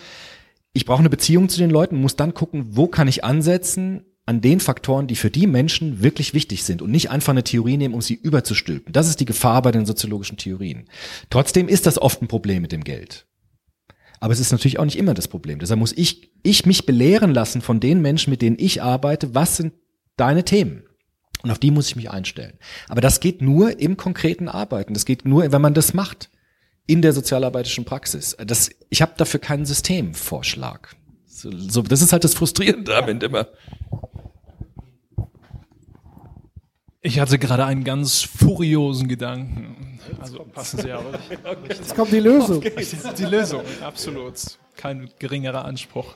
[0.73, 4.41] ich brauche eine Beziehung zu den Leuten, muss dann gucken, wo kann ich ansetzen an
[4.41, 7.95] den Faktoren, die für die Menschen wirklich wichtig sind und nicht einfach eine Theorie nehmen,
[7.95, 8.93] um sie überzustülpen.
[8.93, 10.85] Das ist die Gefahr bei den soziologischen Theorien.
[11.31, 13.25] Trotzdem ist das oft ein Problem mit dem Geld.
[14.19, 15.59] Aber es ist natürlich auch nicht immer das Problem.
[15.59, 19.57] Deshalb muss ich, ich mich belehren lassen von den Menschen, mit denen ich arbeite, was
[19.57, 19.73] sind
[20.17, 20.83] deine Themen?
[21.41, 22.57] Und auf die muss ich mich einstellen.
[22.89, 24.93] Aber das geht nur im konkreten Arbeiten.
[24.93, 26.29] Das geht nur, wenn man das macht.
[26.85, 28.35] In der sozialarbeitischen Praxis.
[28.45, 30.95] Das, ich habe dafür keinen Systemvorschlag.
[31.27, 33.47] So, das ist halt das Frustrierende am Ende immer.
[37.01, 39.99] Ich hatte gerade einen ganz furiosen Gedanken.
[40.19, 41.17] Also passen Sie aber.
[41.69, 42.61] Jetzt kommt die Lösung.
[42.61, 44.33] Die Lösung, absolut.
[44.75, 46.15] Kein geringerer Anspruch.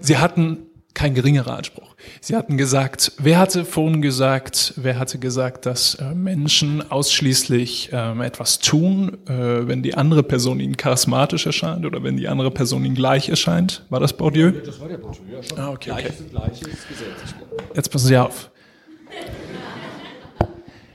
[0.00, 1.96] Sie hatten kein geringerer Anspruch.
[2.20, 8.20] Sie hatten gesagt, wer hatte vorhin gesagt, wer hatte gesagt, dass äh, Menschen ausschließlich ähm,
[8.20, 12.84] etwas tun, äh, wenn die andere Person ihnen charismatisch erscheint oder wenn die andere Person
[12.84, 13.84] ihnen gleich erscheint?
[13.90, 14.50] War das Bourdieu?
[14.50, 15.58] Das war der Bourdieu, ja schon.
[15.58, 16.02] Ah, okay, okay.
[16.02, 17.34] Gleiches und Gleiches Gesetz.
[17.74, 18.50] Jetzt passen Sie auf.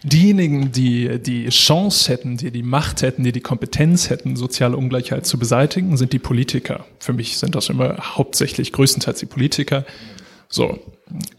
[0.04, 5.26] Diejenigen, die die Chance hätten, die die Macht hätten, die die Kompetenz hätten, soziale Ungleichheit
[5.26, 6.86] zu beseitigen, sind die Politiker.
[7.00, 9.86] Für mich sind das immer hauptsächlich größtenteils die Politiker.
[10.50, 10.80] So,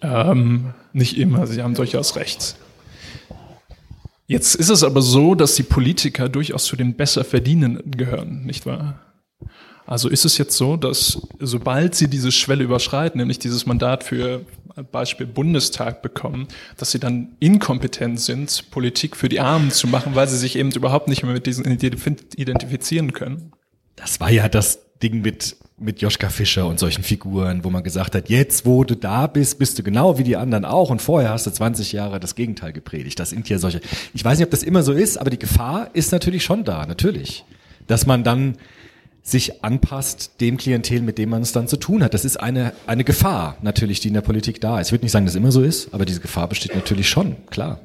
[0.01, 2.57] ähm, nicht immer, Sie haben durchaus recht.
[4.27, 9.01] Jetzt ist es aber so, dass die Politiker durchaus zu den Besserverdienenden gehören, nicht wahr?
[9.87, 14.41] Also ist es jetzt so, dass sobald sie diese Schwelle überschreiten, nämlich dieses Mandat für
[14.91, 20.29] Beispiel Bundestag bekommen, dass sie dann inkompetent sind, Politik für die Armen zu machen, weil
[20.29, 23.53] sie sich eben überhaupt nicht mehr mit diesen identifizieren können?
[23.97, 28.15] Das war ja das Ding mit, mit Joschka Fischer und solchen Figuren, wo man gesagt
[28.15, 31.31] hat, jetzt wo du da bist, bist du genau wie die anderen auch und vorher
[31.31, 33.21] hast du 20 Jahre das Gegenteil gepredigt.
[33.21, 33.81] Das sind ja solche,
[34.13, 36.87] ich weiß nicht, ob das immer so ist, aber die Gefahr ist natürlich schon da,
[36.87, 37.45] natürlich.
[37.87, 38.57] Dass man dann
[39.25, 42.13] sich anpasst dem Klientel, mit dem man es dann zu tun hat.
[42.13, 44.89] Das ist eine, eine Gefahr natürlich, die in der Politik da ist.
[44.89, 47.37] Ich würde nicht sagen, dass es immer so ist, aber diese Gefahr besteht natürlich schon,
[47.51, 47.81] klar.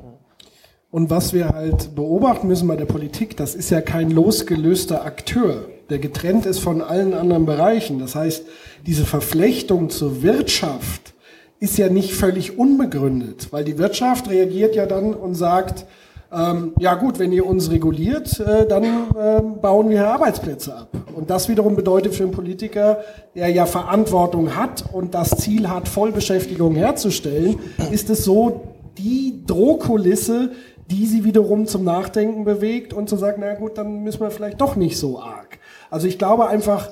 [0.92, 5.70] Und was wir halt beobachten müssen bei der Politik, das ist ja kein losgelöster Akteur,
[5.90, 8.00] der getrennt ist von allen anderen Bereichen.
[8.00, 8.44] Das heißt,
[8.86, 11.14] diese Verflechtung zur Wirtschaft
[11.62, 15.86] ist ja nicht völlig unbegründet, weil die Wirtschaft reagiert ja dann und sagt,
[16.32, 20.90] ähm, ja gut, wenn ihr uns reguliert, äh, dann äh, bauen wir Arbeitsplätze ab.
[21.16, 23.00] Und das wiederum bedeutet für einen Politiker,
[23.36, 27.58] der ja Verantwortung hat und das Ziel hat, Vollbeschäftigung herzustellen,
[27.92, 28.62] ist es so
[28.98, 30.52] die Drohkulisse,
[30.92, 34.62] die sie wiederum zum Nachdenken bewegt und zu sagen, na gut, dann müssen wir vielleicht
[34.62, 35.60] doch nicht so arg.
[35.90, 36.90] Also ich glaube einfach,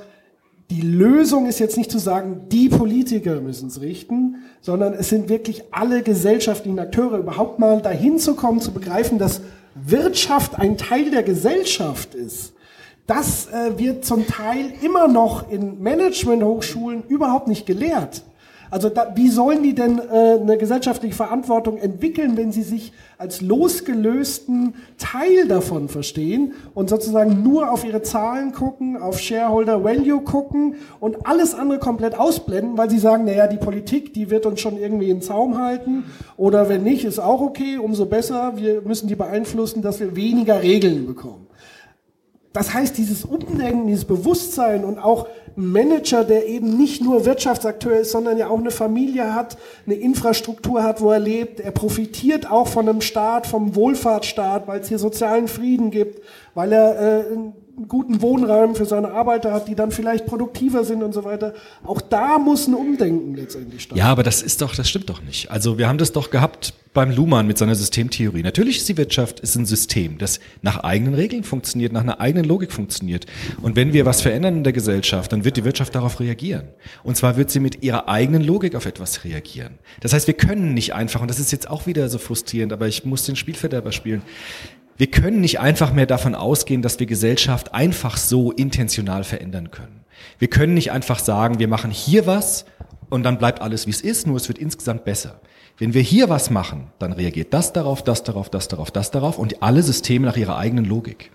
[0.70, 5.30] die Lösung ist jetzt nicht zu sagen, die Politiker müssen es richten, sondern es sind
[5.30, 9.42] wirklich alle gesellschaftlichen Akteure überhaupt mal dahin zu kommen, zu begreifen, dass
[9.76, 12.54] Wirtschaft ein Teil der Gesellschaft ist.
[13.06, 18.24] Das äh, wird zum Teil immer noch in Management-Hochschulen überhaupt nicht gelehrt.
[18.70, 23.42] Also da, wie sollen die denn äh, eine gesellschaftliche Verantwortung entwickeln, wenn sie sich als
[23.42, 30.76] losgelösten Teil davon verstehen und sozusagen nur auf ihre Zahlen gucken, auf Shareholder Value gucken
[31.00, 34.78] und alles andere komplett ausblenden, weil sie sagen, naja, die Politik, die wird uns schon
[34.78, 36.04] irgendwie in Zaum halten
[36.36, 40.62] oder wenn nicht, ist auch okay, umso besser, wir müssen die beeinflussen, dass wir weniger
[40.62, 41.48] Regeln bekommen.
[42.58, 48.00] Das heißt, dieses Umdenken, dieses Bewusstsein und auch ein Manager, der eben nicht nur Wirtschaftsakteur
[48.00, 51.60] ist, sondern ja auch eine Familie hat, eine Infrastruktur hat, wo er lebt.
[51.60, 56.24] Er profitiert auch von einem Staat, vom Wohlfahrtsstaat, weil es hier sozialen Frieden gibt,
[56.56, 57.24] weil er äh,
[57.88, 61.54] guten Wohnraum für seine Arbeiter hat, die dann vielleicht produktiver sind und so weiter.
[61.84, 64.06] Auch da muss ein Umdenken letztendlich stattfinden.
[64.06, 65.52] Ja, aber das ist doch, das stimmt doch nicht.
[65.52, 68.42] Also wir haben das doch gehabt beim Luhmann mit seiner Systemtheorie.
[68.42, 72.46] Natürlich ist die Wirtschaft ist ein System, das nach eigenen Regeln funktioniert, nach einer eigenen
[72.46, 73.28] Logik funktioniert.
[73.62, 76.70] Und wenn wir was verändern in der Gesellschaft, dann wird die Wirtschaft darauf reagieren.
[77.04, 79.78] Und zwar wird sie mit ihrer eigenen Logik auf etwas reagieren.
[80.02, 82.88] Das heißt, wir können nicht einfach, und das ist jetzt auch wieder so frustrierend, aber
[82.88, 84.24] ich muss den Spielverderber spielen.
[84.98, 90.04] Wir können nicht einfach mehr davon ausgehen, dass wir Gesellschaft einfach so intentional verändern können.
[90.40, 92.66] Wir können nicht einfach sagen, wir machen hier was
[93.10, 95.40] und dann bleibt alles wie es ist, nur es wird insgesamt besser.
[95.78, 99.38] Wenn wir hier was machen, dann reagiert das darauf, das darauf, das darauf, das darauf
[99.38, 101.32] und alle Systeme nach ihrer eigenen Logik.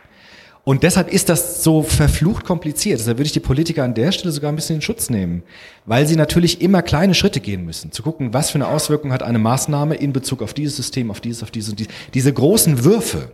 [0.65, 3.01] Und deshalb ist das so verflucht kompliziert.
[3.01, 5.43] Deshalb würde ich die Politiker an der Stelle sogar ein bisschen in Schutz nehmen,
[5.87, 9.23] weil sie natürlich immer kleine Schritte gehen müssen, zu gucken, was für eine Auswirkung hat
[9.23, 11.93] eine Maßnahme in Bezug auf dieses System, auf dieses, auf dieses und dieses.
[12.15, 13.33] Diese großen Würfe,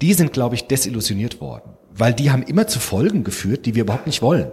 [0.00, 3.82] die sind, glaube ich, desillusioniert worden, weil die haben immer zu Folgen geführt, die wir
[3.82, 4.50] überhaupt nicht wollen.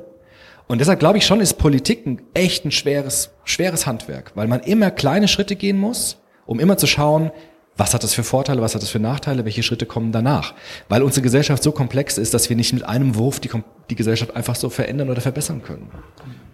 [0.68, 4.62] Und deshalb glaube ich schon, ist Politik ein echt ein schweres, schweres Handwerk, weil man
[4.62, 7.32] immer kleine Schritte gehen muss, um immer zu schauen,
[7.78, 10.54] was hat das für Vorteile, was hat das für Nachteile, welche Schritte kommen danach.
[10.88, 13.50] Weil unsere Gesellschaft so komplex ist, dass wir nicht mit einem Wurf die,
[13.90, 15.90] die Gesellschaft einfach so verändern oder verbessern können.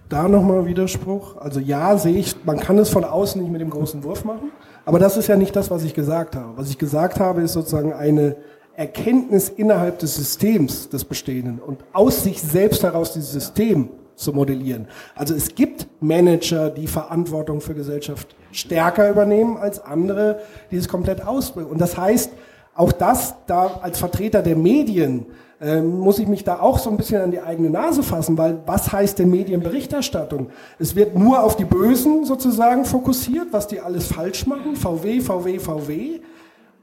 [0.09, 1.37] Da nochmal Widerspruch.
[1.37, 4.51] Also ja, sehe ich, man kann es von außen nicht mit dem großen Wurf machen,
[4.83, 6.57] aber das ist ja nicht das, was ich gesagt habe.
[6.57, 8.35] Was ich gesagt habe, ist sozusagen eine
[8.75, 14.87] Erkenntnis innerhalb des Systems des Bestehenden und aus sich selbst heraus dieses System zu modellieren.
[15.15, 20.39] Also es gibt Manager, die Verantwortung für Gesellschaft stärker übernehmen als andere,
[20.69, 21.69] die es komplett ausbringen.
[21.69, 22.31] Und das heißt,
[22.75, 25.25] auch das da als Vertreter der Medien
[25.59, 28.59] ähm, muss ich mich da auch so ein bisschen an die eigene Nase fassen, weil
[28.65, 30.49] was heißt denn Medienberichterstattung?
[30.79, 35.59] Es wird nur auf die Bösen sozusagen fokussiert, was die alles falsch machen, VW, VW,
[35.59, 36.19] VW.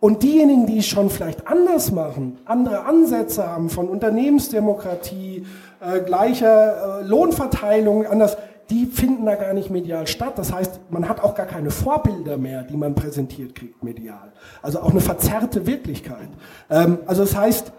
[0.00, 5.44] Und diejenigen, die es schon vielleicht anders machen, andere Ansätze haben von Unternehmensdemokratie,
[5.80, 8.36] äh, gleicher äh, Lohnverteilung, anders,
[8.70, 10.34] die finden da gar nicht medial statt.
[10.36, 14.32] Das heißt, man hat auch gar keine Vorbilder mehr, die man präsentiert kriegt medial.
[14.62, 16.28] Also auch eine verzerrte Wirklichkeit.
[16.70, 17.72] Ähm, also das heißt,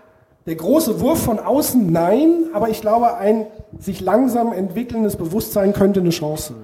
[0.46, 3.46] der große Wurf von außen, nein, aber ich glaube, ein
[3.78, 6.64] sich langsam entwickelndes Bewusstsein könnte eine Chance sein.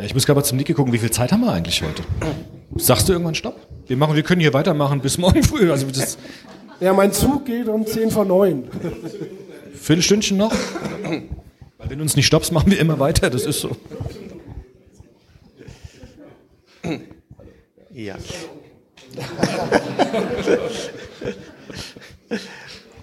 [0.00, 2.02] Ich muss gerade mal zum Niki gucken, wie viel Zeit haben wir eigentlich heute?
[2.76, 3.56] Sagst du irgendwann Stopp?
[3.86, 5.70] Wir machen, wir können hier weitermachen bis morgen früh.
[5.70, 6.18] Also das
[6.82, 8.64] ja, mein Zug geht um 10 vor 9.
[9.74, 10.52] Viertelstündchen noch?
[11.78, 13.76] Weil wenn du uns nicht stoppst, machen wir immer weiter, das ist so.
[17.92, 18.16] Ja.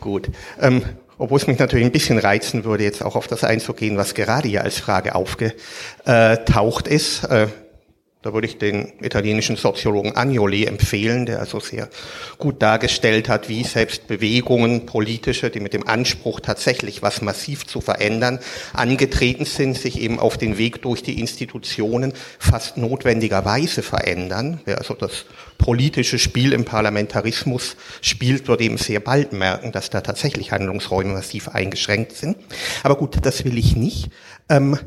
[0.02, 0.30] Gut.
[0.60, 0.84] Ähm,
[1.20, 4.48] obwohl es mich natürlich ein bisschen reizen würde, jetzt auch auf das einzugehen, was gerade
[4.48, 7.28] hier als Frage aufgetaucht ist.
[8.22, 11.88] Da würde ich den italienischen Soziologen Agnoli empfehlen, der also sehr
[12.38, 17.80] gut dargestellt hat, wie selbst Bewegungen, politische, die mit dem Anspruch tatsächlich was massiv zu
[17.80, 18.40] verändern,
[18.74, 24.60] angetreten sind, sich eben auf den Weg durch die Institutionen fast notwendigerweise verändern.
[24.66, 25.24] Wer also das
[25.58, 31.48] politische Spiel im Parlamentarismus spielt, wird eben sehr bald merken, dass da tatsächlich Handlungsräume massiv
[31.48, 32.36] eingeschränkt sind.
[32.84, 34.10] Aber gut, das will ich nicht,
[34.50, 34.78] ähm,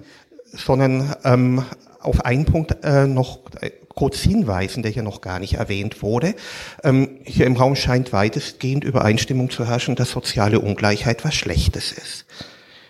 [0.52, 1.64] sondern ähm,
[2.02, 6.34] auf einen Punkt äh, noch äh, kurz hinweisen, der hier noch gar nicht erwähnt wurde.
[6.82, 12.26] Ähm, hier im Raum scheint weitestgehend Übereinstimmung zu herrschen, dass soziale Ungleichheit was Schlechtes ist.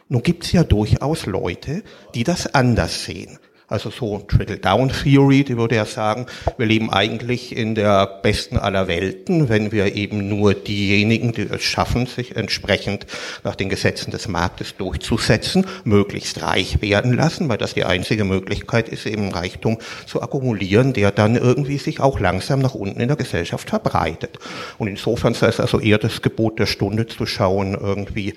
[0.09, 1.83] Nun gibt es ja durchaus Leute,
[2.15, 3.39] die das anders sehen.
[3.73, 6.27] Also so Trickle-Down-Theory, die würde ja sagen,
[6.59, 11.63] wir leben eigentlich in der besten aller Welten, wenn wir eben nur diejenigen, die es
[11.63, 13.07] schaffen, sich entsprechend
[13.45, 18.91] nach den Gesetzen des Marktes durchzusetzen, möglichst reich werden lassen, weil das die einzige Möglichkeit
[18.91, 23.17] ist, eben Reichtum zu akkumulieren, der dann irgendwie sich auch langsam nach unten in der
[23.17, 24.39] Gesellschaft verbreitet.
[24.77, 28.35] Und insofern sei es also eher das Gebot der Stunde zu schauen, irgendwie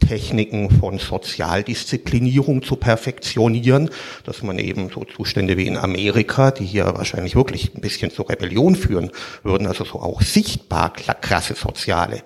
[0.00, 3.90] Techniken von Sozialdisziplinierung zu perfektionieren,
[4.24, 8.10] dass man eben eben so Zustände wie in Amerika, die hier wahrscheinlich wirklich ein bisschen
[8.10, 9.10] zur Rebellion führen
[9.42, 12.22] würden, also so auch sichtbar krasse soziale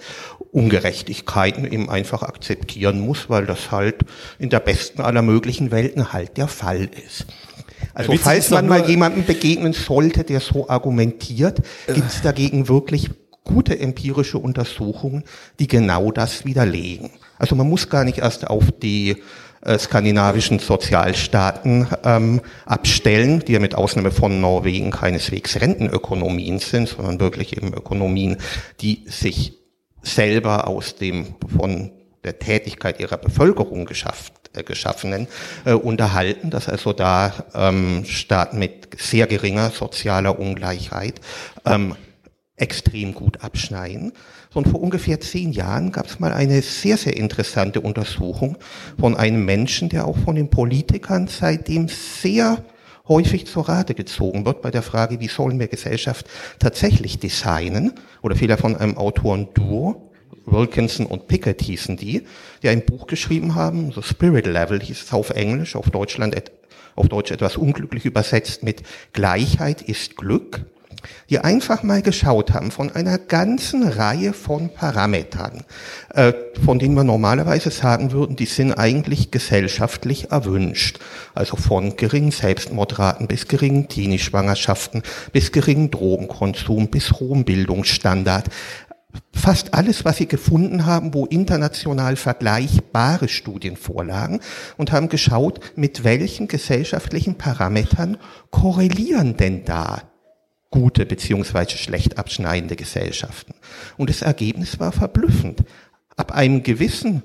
[0.52, 3.96] Ungerechtigkeiten eben einfach akzeptieren muss, weil das halt
[4.38, 7.26] in der besten aller möglichen Welten halt der Fall ist.
[7.94, 13.10] Also falls man mal jemandem begegnen sollte, der so argumentiert, gibt es dagegen wirklich
[13.44, 15.24] gute empirische Untersuchungen,
[15.58, 17.10] die genau das widerlegen.
[17.38, 19.16] Also man muss gar nicht erst auf die
[19.64, 27.20] äh, skandinavischen Sozialstaaten ähm, abstellen, die ja mit Ausnahme von Norwegen keineswegs Rentenökonomien sind, sondern
[27.20, 28.38] wirklich eben Ökonomien,
[28.80, 29.58] die sich
[30.02, 31.92] selber aus dem von
[32.24, 35.28] der Tätigkeit ihrer Bevölkerung geschafft, äh, geschaffenen
[35.64, 41.20] äh, unterhalten, dass also da ähm, Staaten mit sehr geringer sozialer Ungleichheit
[41.64, 41.96] ähm,
[42.56, 44.12] extrem gut abschneiden.
[44.54, 48.58] Und vor ungefähr zehn Jahren gab es mal eine sehr, sehr interessante Untersuchung
[48.98, 52.62] von einem Menschen, der auch von den Politikern seitdem sehr
[53.08, 56.26] häufig zur Rate gezogen wird bei der Frage, wie sollen wir Gesellschaft
[56.58, 57.92] tatsächlich designen,
[58.22, 60.10] oder vielmehr von einem Autoren-Duo,
[60.44, 62.22] Wilkinson und Pickett hießen die,
[62.62, 66.34] die ein Buch geschrieben haben, so Spirit Level hieß es auf Englisch, auf Deutschland,
[66.96, 70.66] auf Deutsch etwas unglücklich übersetzt mit Gleichheit ist Glück
[71.30, 75.64] die einfach mal geschaut haben von einer ganzen Reihe von Parametern,
[76.14, 76.32] äh,
[76.64, 80.98] von denen wir normalerweise sagen würden, die sind eigentlich gesellschaftlich erwünscht.
[81.34, 85.02] Also von geringen Selbstmordraten bis geringen Teenie-Schwangerschaften,
[85.32, 88.48] bis geringen Drogenkonsum, bis hohem Bildungsstandard.
[89.34, 94.40] Fast alles, was sie gefunden haben, wo international vergleichbare Studien vorlagen
[94.76, 98.16] und haben geschaut, mit welchen gesellschaftlichen Parametern
[98.50, 100.02] korrelieren denn da
[100.72, 103.54] gute beziehungsweise schlecht abschneidende Gesellschaften.
[103.96, 105.62] Und das Ergebnis war verblüffend.
[106.16, 107.22] Ab einem gewissen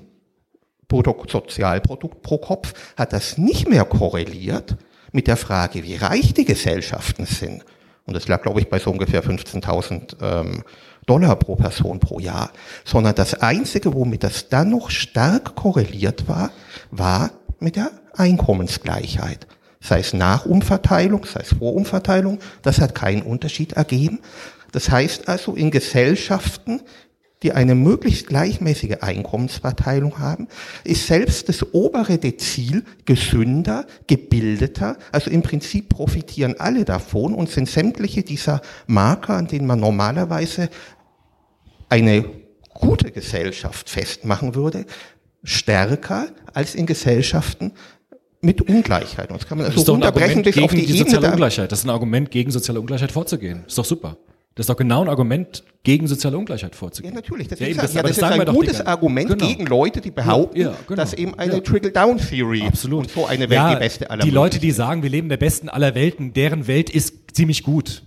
[0.90, 4.76] Sozialprodukt pro Kopf hat das nicht mehr korreliert
[5.10, 7.64] mit der Frage, wie reich die Gesellschaften sind.
[8.06, 10.64] Und das lag, glaube ich, bei so ungefähr 15.000 ähm,
[11.04, 12.52] Dollar pro Person pro Jahr.
[12.84, 16.50] Sondern das Einzige, womit das dann noch stark korreliert war,
[16.90, 19.46] war mit der Einkommensgleichheit
[19.80, 24.20] sei es Nachumverteilung, sei es Vorumverteilung, das hat keinen Unterschied ergeben.
[24.72, 26.82] Das heißt also, in Gesellschaften,
[27.42, 30.48] die eine möglichst gleichmäßige Einkommensverteilung haben,
[30.82, 34.96] ist selbst das obere Dezil gesünder, gebildeter.
[35.12, 40.68] Also im Prinzip profitieren alle davon und sind sämtliche dieser Marker, an denen man normalerweise
[41.88, 42.24] eine
[42.74, 44.84] gute Gesellschaft festmachen würde,
[45.44, 47.72] stärker als in Gesellschaften,
[48.40, 49.30] mit Ungleichheit.
[49.30, 51.72] Und das kann man also das ist doch ein Argument gegen die, die soziale Ungleichheit.
[51.72, 53.64] Das ist ein Argument gegen soziale Ungleichheit vorzugehen.
[53.66, 54.16] Ist doch super.
[54.54, 57.14] Das ist doch genau ein Argument, gegen soziale Ungleichheit vorzugehen.
[57.14, 57.46] Ja, natürlich.
[57.46, 59.46] Das, Ja, ist, eben, das- ja, das das ist ein gutes die Argument Genau.
[59.46, 60.96] gegen Leute, die behaupten, Ja, genau.
[61.00, 61.62] dass eben eine.
[61.62, 63.04] Trickle-Down-Theory Absolut.
[63.04, 65.30] und so eine Welt die beste aller Die Welten Leute, die sagen, wir leben in
[65.30, 68.02] der besten aller Welten, deren Welt ist ziemlich gut.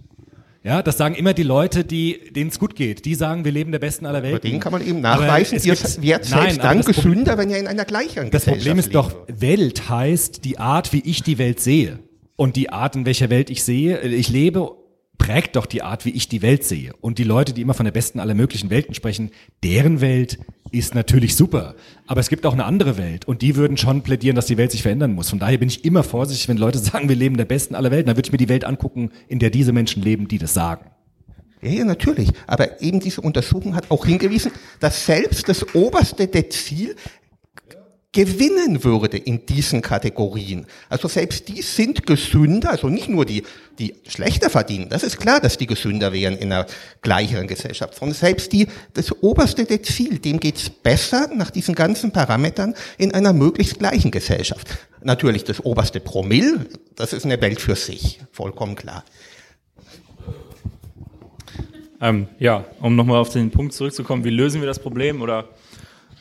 [0.64, 3.06] Ja, das sagen immer die Leute, die, denen es gut geht.
[3.06, 4.42] Die sagen, wir leben der besten aller Welten.
[4.42, 7.58] Bei denen kann man eben Aber nachweisen, ihr werdet selbst aber dann gesünder, wenn ihr
[7.58, 11.60] in einer gleicheren Das Problem ist doch, Welt heißt die Art, wie ich die Welt
[11.60, 12.00] sehe.
[12.36, 14.72] Und die Art, in welcher Welt ich sehe, äh, ich lebe,
[15.22, 16.94] prägt doch die Art, wie ich die Welt sehe.
[17.00, 19.30] Und die Leute, die immer von der besten aller möglichen Welten sprechen,
[19.64, 20.40] deren Welt
[20.72, 21.76] ist natürlich super.
[22.08, 23.26] Aber es gibt auch eine andere Welt.
[23.26, 25.30] Und die würden schon plädieren, dass die Welt sich verändern muss.
[25.30, 28.08] Von daher bin ich immer vorsichtig, wenn Leute sagen, wir leben der besten aller Welten.
[28.08, 30.90] Dann würde ich mir die Welt angucken, in der diese Menschen leben, die das sagen.
[31.62, 32.32] Ja, ja, natürlich.
[32.48, 36.96] Aber eben diese Untersuchung hat auch hingewiesen, dass selbst das oberste Dezil
[38.14, 40.66] gewinnen würde in diesen Kategorien.
[40.90, 43.44] Also selbst die sind gesünder, also nicht nur die,
[43.80, 44.90] die schlechter verdienen.
[44.90, 46.66] Das ist klar, dass die gesünder wären in einer
[47.02, 52.76] gleicheren Gesellschaft, sondern selbst die, das oberste Dezil, dem geht's besser nach diesen ganzen Parametern
[52.98, 54.68] in einer möglichst gleichen Gesellschaft.
[55.02, 56.66] Natürlich das oberste Promille,
[56.98, 59.06] das ist eine Welt für sich, vollkommen klar.
[62.02, 65.48] Ähm, ja, um nochmal auf den Punkt zurückzukommen, wie lösen wir das Problem oder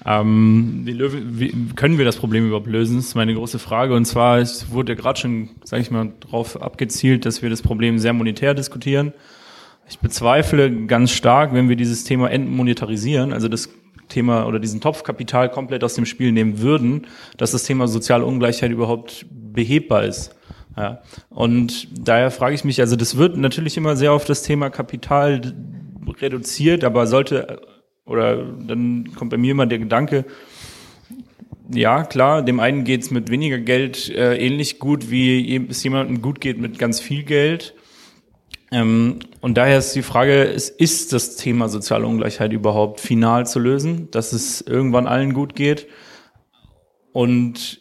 [0.07, 0.99] ähm, wie,
[1.39, 2.97] wie können wir das Problem überhaupt lösen?
[2.97, 3.95] Das ist meine große Frage.
[3.95, 7.63] Und zwar es wurde ja gerade schon, sage ich mal, darauf abgezielt, dass wir das
[7.63, 9.13] Problem sehr monetär diskutieren.
[9.89, 13.69] Ich bezweifle ganz stark, wenn wir dieses Thema entmonetarisieren, also das
[14.09, 17.07] Thema oder diesen Topf Kapital komplett aus dem Spiel nehmen würden,
[17.37, 20.37] dass das Thema soziale Ungleichheit überhaupt behebbar ist.
[20.77, 21.03] Ja.
[21.29, 25.41] Und daher frage ich mich, also das wird natürlich immer sehr auf das Thema Kapital
[26.21, 27.61] reduziert, aber sollte,
[28.11, 30.25] oder dann kommt bei mir immer der Gedanke,
[31.73, 36.41] ja, klar, dem einen geht's mit weniger Geld äh, ähnlich gut, wie es jemandem gut
[36.41, 37.75] geht mit ganz viel Geld.
[38.73, 43.59] Ähm, und daher ist die Frage, ist, ist das Thema soziale Ungleichheit überhaupt final zu
[43.59, 45.87] lösen, dass es irgendwann allen gut geht?
[47.13, 47.79] Und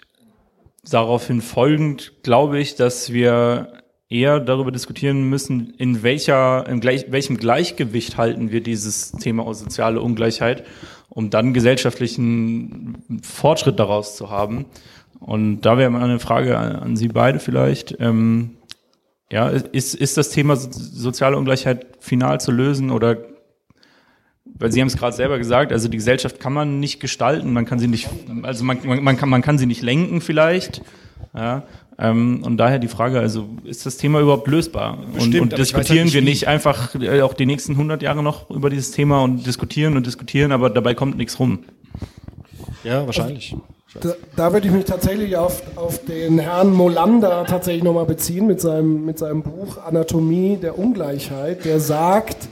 [0.90, 3.74] daraufhin folgend glaube ich, dass wir
[4.10, 10.02] eher darüber diskutieren müssen, in welcher, in gleich, welchem Gleichgewicht halten wir dieses Thema soziale
[10.02, 10.66] Ungleichheit,
[11.10, 14.66] um dann gesellschaftlichen Fortschritt daraus zu haben.
[15.20, 17.98] Und da wäre mal eine Frage an, an Sie beide vielleicht.
[18.00, 18.58] Ähm,
[19.32, 23.18] ja, ist, ist das Thema so- soziale Ungleichheit final zu lösen oder
[24.46, 27.66] weil Sie haben es gerade selber gesagt, also die Gesellschaft kann man nicht gestalten, man
[27.66, 28.10] kann sie nicht,
[28.42, 30.82] also man, man, man, kann, man kann sie nicht lenken vielleicht.
[31.36, 31.64] Ja,
[32.00, 34.98] ähm, und daher die Frage, also ist das Thema überhaupt lösbar?
[35.00, 37.74] und, Bestimmt, und ich weiß diskutieren halt nicht, wir nicht einfach äh, auch die nächsten
[37.74, 41.60] 100 Jahre noch über dieses Thema und diskutieren und diskutieren, aber dabei kommt nichts rum.
[42.84, 43.56] Ja, wahrscheinlich.
[44.00, 48.62] Da, da würde ich mich tatsächlich auf, auf den Herrn Molander tatsächlich nochmal beziehen mit
[48.62, 52.48] seinem, mit seinem Buch Anatomie der Ungleichheit, der sagt,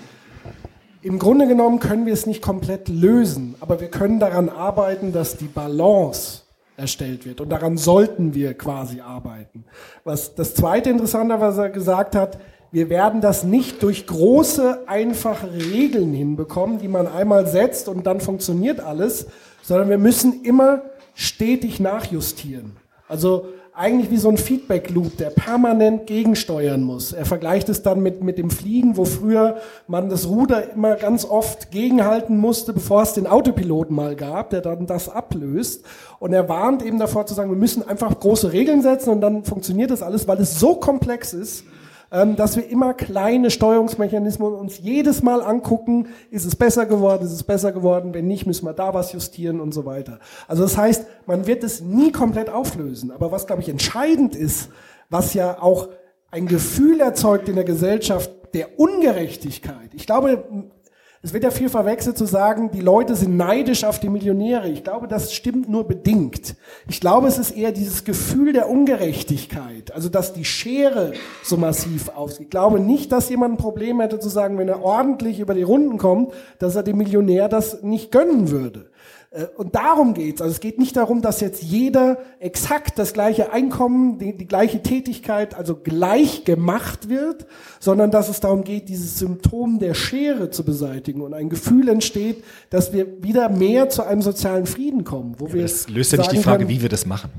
[1.04, 5.38] im Grunde genommen können wir es nicht komplett lösen, aber wir können daran arbeiten, dass
[5.38, 6.42] die Balance
[6.78, 7.42] erstellt wird.
[7.42, 9.66] Und daran sollten wir quasi arbeiten.
[10.04, 12.40] Was das zweite Interessante, was er gesagt hat,
[12.72, 18.20] wir werden das nicht durch große, einfache Regeln hinbekommen, die man einmal setzt und dann
[18.20, 19.28] funktioniert alles,
[19.64, 20.84] sondern wir müssen immer
[21.16, 22.76] stetig nachjustieren.
[23.08, 23.48] Also
[23.78, 27.14] eigentlich wie so ein Feedback-Loop, der permanent gegensteuern muss.
[27.14, 31.26] Er vergleicht es dann mit, mit dem Fliegen, wo früher man das Ruder immer ganz
[31.26, 35.86] oft gegenhalten musste, bevor es den Autopiloten mal gab, der dann das ablöst.
[36.18, 39.44] Und er warnt eben davor zu sagen, wir müssen einfach große Regeln setzen und dann
[39.44, 41.64] funktioniert das alles, weil es so komplex ist,
[42.10, 47.44] dass wir immer kleine Steuerungsmechanismen uns jedes Mal angucken, ist es besser geworden, ist es
[47.44, 50.20] besser geworden, wenn nicht, müssen wir da was justieren und so weiter.
[50.48, 53.12] Also das heißt, man wird es nie komplett auflösen.
[53.12, 54.70] Aber was, glaube ich, entscheidend ist,
[55.10, 55.90] was ja auch
[56.32, 59.94] ein Gefühl erzeugt in der Gesellschaft der Ungerechtigkeit.
[59.94, 60.44] Ich glaube,
[61.24, 64.70] es wird ja viel verwechselt zu sagen, die Leute sind neidisch auf die Millionäre.
[64.70, 66.56] Ich glaube, das stimmt nur bedingt.
[66.88, 71.14] Ich glaube, es ist eher dieses Gefühl der Ungerechtigkeit, also dass die Schere
[71.44, 72.42] so massiv aufgeht.
[72.42, 75.64] Ich glaube nicht, dass jemand ein Problem hätte zu sagen, wenn er ordentlich über die
[75.64, 78.92] Runden kommt, dass er dem Millionär das nicht gönnen würde.
[79.38, 80.42] Äh, Und darum geht's.
[80.42, 84.82] Also es geht nicht darum, dass jetzt jeder exakt das gleiche Einkommen, die, die gleiche
[84.82, 87.46] Tätigkeit, also gleich gemacht wird,
[87.80, 92.44] sondern dass es darum geht, dieses Symptom der Schere zu beseitigen und ein Gefühl entsteht,
[92.70, 96.32] dass wir wieder mehr zu einem sozialen Frieden kommen, wo wir Das löst ja nicht
[96.32, 97.32] die Frage, können, wie wir das machen.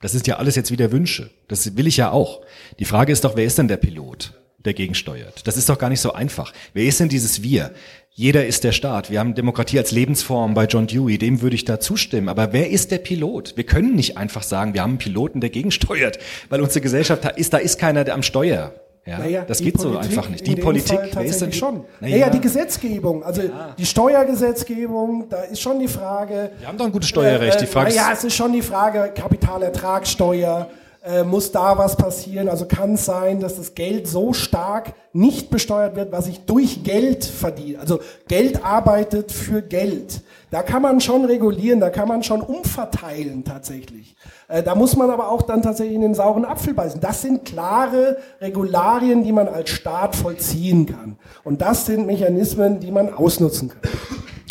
[0.00, 1.30] Das ist ja alles jetzt wieder Wünsche.
[1.48, 2.42] Das will ich ja auch.
[2.78, 5.46] Die Frage ist doch, wer ist denn der Pilot, der gegensteuert?
[5.46, 6.52] Das ist doch gar nicht so einfach.
[6.74, 7.72] Wer ist denn dieses Wir?
[8.18, 9.10] Jeder ist der Staat.
[9.10, 11.18] Wir haben Demokratie als Lebensform bei John Dewey.
[11.18, 12.30] Dem würde ich da zustimmen.
[12.30, 13.58] Aber wer ist der Pilot?
[13.58, 16.18] Wir können nicht einfach sagen, wir haben einen Piloten, der gegensteuert,
[16.48, 18.72] weil unsere Gesellschaft da ist, da ist keiner der am Steuer.
[19.04, 20.46] Ja, Naja, das geht so Politik einfach nicht.
[20.46, 21.84] Die Politik, Fall wer ist denn schon.
[22.00, 22.16] Naja.
[22.16, 23.42] Naja, die Gesetzgebung, also
[23.76, 26.52] die Steuergesetzgebung, da ist schon die Frage.
[26.58, 27.60] Wir haben doch ein gutes Steuerrecht.
[27.60, 30.70] Die Frage naja, es ist schon die Frage, Kapitalertragssteuer,
[31.06, 32.48] äh, muss da was passieren?
[32.48, 36.82] Also kann es sein, dass das Geld so stark nicht besteuert wird, was ich durch
[36.82, 37.78] Geld verdiene?
[37.78, 40.20] Also Geld arbeitet für Geld.
[40.50, 44.16] Da kann man schon regulieren, da kann man schon umverteilen tatsächlich.
[44.48, 47.00] Äh, Da muss man aber auch dann tatsächlich in den sauren Apfel beißen.
[47.00, 51.16] Das sind klare Regularien, die man als Staat vollziehen kann.
[51.44, 53.80] Und das sind Mechanismen, die man ausnutzen kann.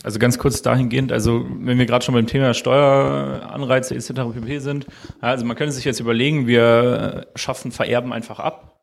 [0.05, 4.11] Also ganz kurz dahingehend, also wenn wir gerade schon beim Thema Steueranreize etc.
[4.35, 4.59] pp.
[4.59, 4.85] sind,
[5.19, 8.81] also man könnte sich jetzt überlegen, wir schaffen Vererben einfach ab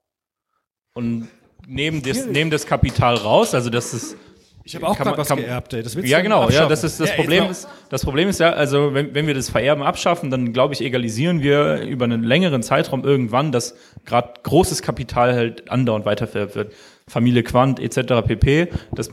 [0.95, 1.29] und
[1.67, 4.17] nehmen das, nehmen das Kapital raus, also das ist
[4.65, 5.85] Ich habe auch man- was kann- geerbt, ey.
[5.85, 6.51] Das willst ja, genau.
[6.51, 7.49] Ja, das ist das Ja, Problem.
[7.51, 10.81] Ist, das Problem ist ja, also wenn, wenn wir das Vererben abschaffen, dann glaube ich
[10.81, 16.73] egalisieren wir über einen längeren Zeitraum irgendwann, dass gerade großes Kapital halt andauernd weitervererbt wird.
[17.09, 18.27] Familie Quant etc.
[18.27, 18.69] pp.
[18.93, 19.11] Das,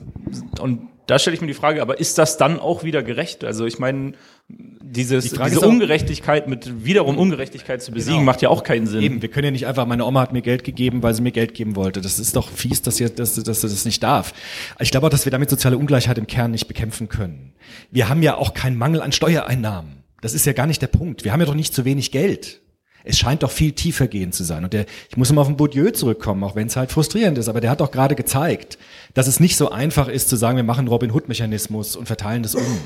[0.59, 3.43] und da stelle ich mir die Frage, aber ist das dann auch wieder gerecht?
[3.43, 4.13] Also ich meine,
[4.47, 8.25] dieses, Die diese Ungerechtigkeit mit wiederum Ungerechtigkeit zu besiegen, Genau.
[8.25, 9.01] macht ja auch keinen Sinn.
[9.01, 11.31] Eben, wir können ja nicht einfach, meine Oma hat mir Geld gegeben, weil sie mir
[11.31, 12.01] Geld geben wollte.
[12.01, 14.33] Das ist doch fies, dass, ihr, dass, dass sie das nicht darf.
[14.79, 17.53] Ich glaube auch, dass wir damit soziale Ungleichheit im Kern nicht bekämpfen können.
[17.91, 20.03] Wir haben ja auch keinen Mangel an Steuereinnahmen.
[20.21, 21.23] Das ist ja gar nicht der Punkt.
[21.23, 22.61] Wir haben ja doch nicht zu wenig Geld.
[23.03, 24.63] Es scheint doch viel tiefer gehend zu sein.
[24.65, 27.47] Und der, ich muss immer auf den Bourdieu zurückkommen, auch wenn es halt frustrierend ist.
[27.47, 28.77] Aber der hat doch gerade gezeigt,
[29.13, 32.55] dass es nicht so einfach ist zu sagen, wir machen Robin Hood-Mechanismus und verteilen das
[32.55, 32.77] um.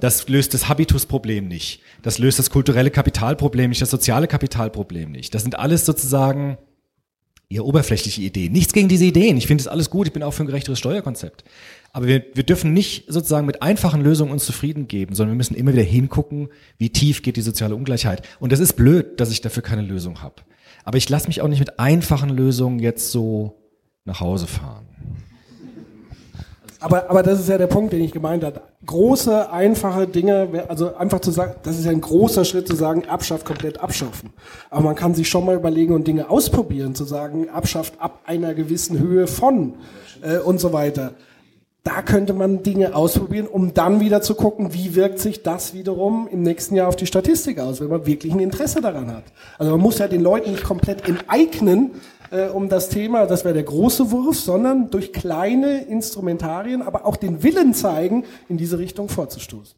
[0.00, 1.80] Das löst das Habitusproblem nicht.
[2.02, 5.34] Das löst das kulturelle Kapitalproblem nicht, das soziale Kapitalproblem nicht.
[5.34, 6.58] Das sind alles sozusagen
[7.52, 8.52] eher oberflächliche Ideen.
[8.52, 9.36] Nichts gegen diese Ideen.
[9.36, 10.06] Ich finde es alles gut.
[10.06, 11.44] Ich bin auch für ein gerechteres Steuerkonzept.
[11.92, 15.54] Aber wir, wir dürfen nicht sozusagen mit einfachen Lösungen uns zufrieden geben, sondern wir müssen
[15.54, 18.26] immer wieder hingucken, wie tief geht die soziale Ungleichheit.
[18.40, 20.36] Und das ist blöd, dass ich dafür keine Lösung habe.
[20.84, 23.60] Aber ich lasse mich auch nicht mit einfachen Lösungen jetzt so
[24.04, 24.86] nach Hause fahren.
[26.82, 28.60] Aber, aber das ist ja der Punkt, den ich gemeint habe.
[28.84, 33.04] Große, einfache Dinge, also einfach zu sagen, das ist ja ein großer Schritt zu sagen,
[33.08, 34.30] abschafft, komplett abschaffen.
[34.68, 38.54] Aber man kann sich schon mal überlegen und Dinge ausprobieren, zu sagen, abschafft ab einer
[38.54, 39.74] gewissen Höhe von
[40.22, 41.12] äh, und so weiter.
[41.84, 46.28] Da könnte man Dinge ausprobieren, um dann wieder zu gucken, wie wirkt sich das wiederum
[46.30, 49.24] im nächsten Jahr auf die Statistik aus, wenn man wirklich ein Interesse daran hat.
[49.58, 51.90] Also man muss ja den Leuten nicht komplett enteignen,
[52.32, 57.16] äh, um das Thema, das wäre der große Wurf, sondern durch kleine Instrumentarien, aber auch
[57.16, 59.76] den Willen zeigen, in diese Richtung vorzustoßen.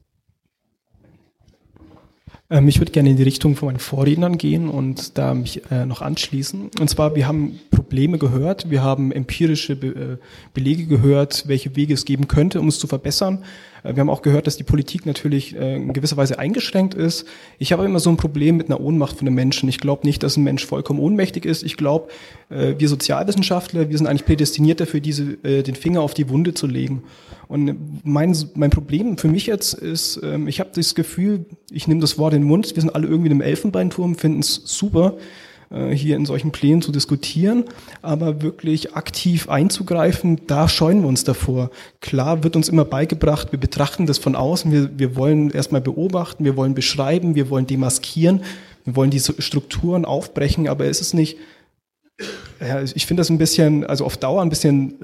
[2.51, 5.85] Ähm, ich würde gerne in die Richtung von meinen Vorrednern gehen und da mich äh,
[5.86, 6.70] noch anschließen.
[6.78, 10.16] Und zwar, wir haben Probleme gehört, wir haben empirische Be äh,
[10.52, 13.44] Belege gehört, welche Wege es geben könnte, um es zu verbessern.
[13.85, 17.27] Äh, wir haben auch gehört, dass die Politik natürlich äh, in gewisser Weise eingeschränkt ist.
[17.59, 19.69] Ich habe immer so ein Problem mit einer Ohnmacht von einem Menschen.
[19.69, 21.62] Ich glaube nicht, dass ein Mensch vollkommen ohnmächtig ist.
[21.62, 22.09] Ich glaube,
[22.51, 26.66] äh, wir Sozialwissenschaftler, wir sind eigentlich prädestiniert dafür, diese, den Finger auf die Wunde zu
[26.66, 27.02] legen.
[27.48, 32.01] Und mein, mein Problem für mich jetzt ist, ähm, ich habe das Gefühl, ich nehme
[32.01, 35.16] das Wort in den Mund, wir sind alle irgendwie in einem Elfenbeinturm, finden es super,
[35.93, 37.65] hier in solchen Plänen zu diskutieren,
[38.03, 41.70] aber wirklich aktiv einzugreifen, da scheuen wir uns davor.
[42.01, 46.45] Klar wird uns immer beigebracht, wir betrachten das von außen, wir, wir wollen erstmal beobachten,
[46.45, 48.43] wir wollen beschreiben, wir wollen demaskieren,
[48.85, 51.39] wir wollen diese Strukturen aufbrechen, aber es ist nicht,
[52.61, 54.95] ja, ich finde das ein bisschen, also auf Dauer ein bisschen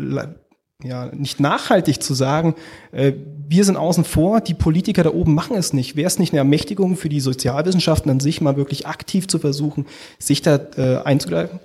[0.82, 2.54] ja, nicht nachhaltig zu sagen,
[2.92, 3.12] äh,
[3.48, 5.96] wir sind außen vor, die Politiker da oben machen es nicht.
[5.96, 9.86] Wäre es nicht eine Ermächtigung für die Sozialwissenschaften an sich, mal wirklich aktiv zu versuchen,
[10.18, 11.60] sich da äh, einzugreifen?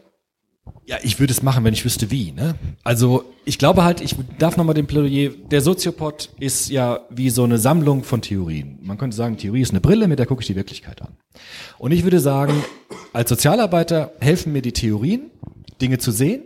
[0.88, 2.32] Ja, ich würde es machen, wenn ich wüsste wie.
[2.32, 2.56] Ne?
[2.84, 7.44] Also ich glaube halt, ich darf nochmal den Plädoyer, der Soziopod ist ja wie so
[7.44, 8.78] eine Sammlung von Theorien.
[8.84, 11.18] Man könnte sagen, Theorie ist eine Brille, mit der gucke ich die Wirklichkeit an.
[11.80, 12.64] Und ich würde sagen,
[13.14, 15.32] als Sozialarbeiter helfen mir die Theorien,
[15.82, 16.44] Dinge zu sehen,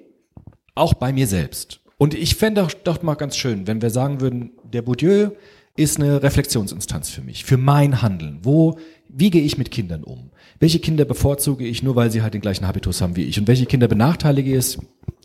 [0.74, 1.82] auch bei mir selbst.
[2.00, 5.32] Und ich fände doch, doch mal ganz schön, wenn wir sagen würden, der Bourdieu
[5.76, 8.40] ist eine Reflexionsinstanz für mich, für mein Handeln.
[8.42, 10.32] Wo, wie gehe ich mit Kindern um?
[10.62, 13.38] Welche Kinder bevorzuge ich nur, weil sie halt den gleichen Habitus haben wie ich?
[13.38, 14.78] Und welche Kinder benachteilige ich?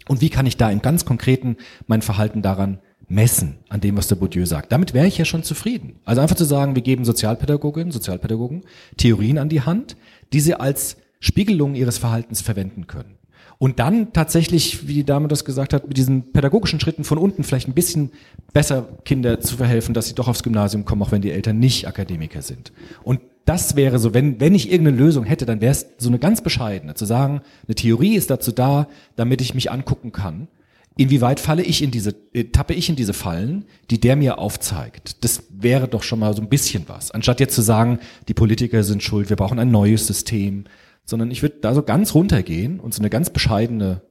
[0.08, 1.56] Und wie kann ich da im ganz Konkreten
[1.86, 4.72] mein Verhalten daran messen, an dem, was der Bourdieu sagt?
[4.72, 6.00] Damit wäre ich ja schon zufrieden.
[6.04, 8.62] Also einfach zu sagen, wir geben Sozialpädagoginnen, Sozialpädagogen
[8.96, 9.96] Theorien an die Hand,
[10.32, 13.14] die sie als Spiegelung ihres Verhaltens verwenden können.
[13.58, 17.44] Und dann tatsächlich, wie die Dame das gesagt hat, mit diesen pädagogischen Schritten von unten
[17.44, 18.10] vielleicht ein bisschen
[18.52, 21.86] besser Kinder zu verhelfen, dass sie doch aufs Gymnasium kommen, auch wenn die Eltern nicht
[21.86, 22.72] Akademiker sind.
[23.02, 26.18] Und das wäre so, wenn, wenn ich irgendeine Lösung hätte, dann wäre es so eine
[26.18, 30.48] ganz bescheidene, zu sagen, eine Theorie ist dazu da, damit ich mich angucken kann,
[30.96, 35.24] inwieweit falle ich in diese, äh, tappe ich in diese Fallen, die der mir aufzeigt.
[35.24, 37.10] Das wäre doch schon mal so ein bisschen was.
[37.10, 37.98] Anstatt jetzt zu sagen,
[38.28, 40.64] die Politiker sind schuld, wir brauchen ein neues System,
[41.04, 44.02] sondern ich würde da so ganz runtergehen und so eine ganz bescheidene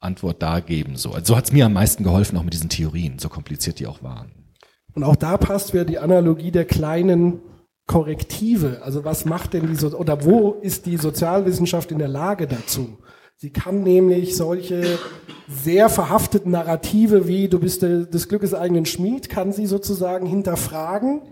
[0.00, 0.96] Antwort da geben.
[0.96, 3.78] So, also so hat es mir am meisten geholfen, auch mit diesen Theorien, so kompliziert
[3.78, 4.32] die auch waren.
[4.94, 7.40] Und auch da passt wieder die Analogie der kleinen
[7.86, 8.80] Korrektive.
[8.82, 12.98] Also was macht denn die so oder wo ist die Sozialwissenschaft in der Lage dazu?
[13.36, 14.98] Sie kann nämlich solche
[15.48, 21.22] sehr verhafteten Narrative wie du bist des Glückes eigenen Schmied, kann sie sozusagen hinterfragen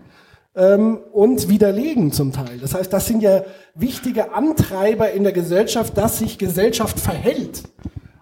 [0.55, 2.59] ähm, und widerlegen zum Teil.
[2.59, 3.43] Das heißt, das sind ja
[3.75, 7.63] wichtige Antreiber in der Gesellschaft, dass sich Gesellschaft verhält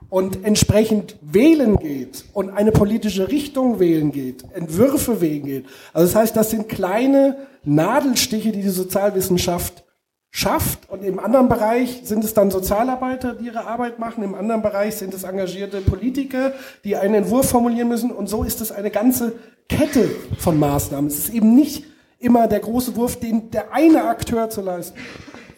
[0.10, 5.66] und entsprechend wählen geht und eine politische Richtung wählen geht, Entwürfe wählen geht.
[5.94, 9.84] Also das heißt, das sind kleine Nadelstiche, die die Sozialwissenschaft
[10.32, 10.90] schafft.
[10.90, 14.24] Und im anderen Bereich sind es dann Sozialarbeiter, die ihre Arbeit machen.
[14.24, 16.54] Im anderen Bereich sind es engagierte Politiker,
[16.84, 18.12] die einen Entwurf formulieren müssen.
[18.12, 19.34] Und so ist es eine ganze
[19.68, 21.08] Kette von Maßnahmen.
[21.08, 21.86] Es ist eben nicht
[22.20, 24.98] immer der große Wurf, den der eine Akteur zu leisten.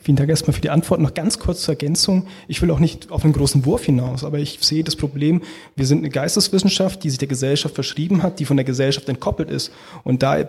[0.03, 0.99] Vielen Dank erstmal für die Antwort.
[0.99, 2.25] Noch ganz kurz zur Ergänzung.
[2.47, 5.43] Ich will auch nicht auf einen großen Wurf hinaus, aber ich sehe das Problem,
[5.75, 9.51] wir sind eine Geisteswissenschaft, die sich der Gesellschaft verschrieben hat, die von der Gesellschaft entkoppelt
[9.51, 9.71] ist.
[10.03, 10.43] Und da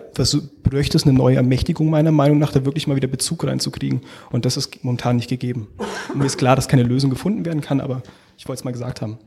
[0.63, 4.01] bräuchte es eine neue Ermächtigung meiner Meinung nach, da wirklich mal wieder Bezug reinzukriegen.
[4.31, 5.67] Und das ist momentan nicht gegeben.
[6.11, 8.01] Und mir ist klar, dass keine Lösung gefunden werden kann, aber
[8.39, 9.19] ich wollte es mal gesagt haben.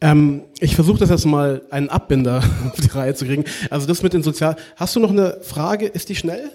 [0.00, 2.38] Ähm, ich versuche das jetzt mal einen Abbinder
[2.72, 3.44] auf die Reihe zu kriegen.
[3.70, 4.56] Also das mit den Sozial...
[4.76, 5.86] Hast du noch eine Frage?
[5.86, 6.50] Ist die schnell?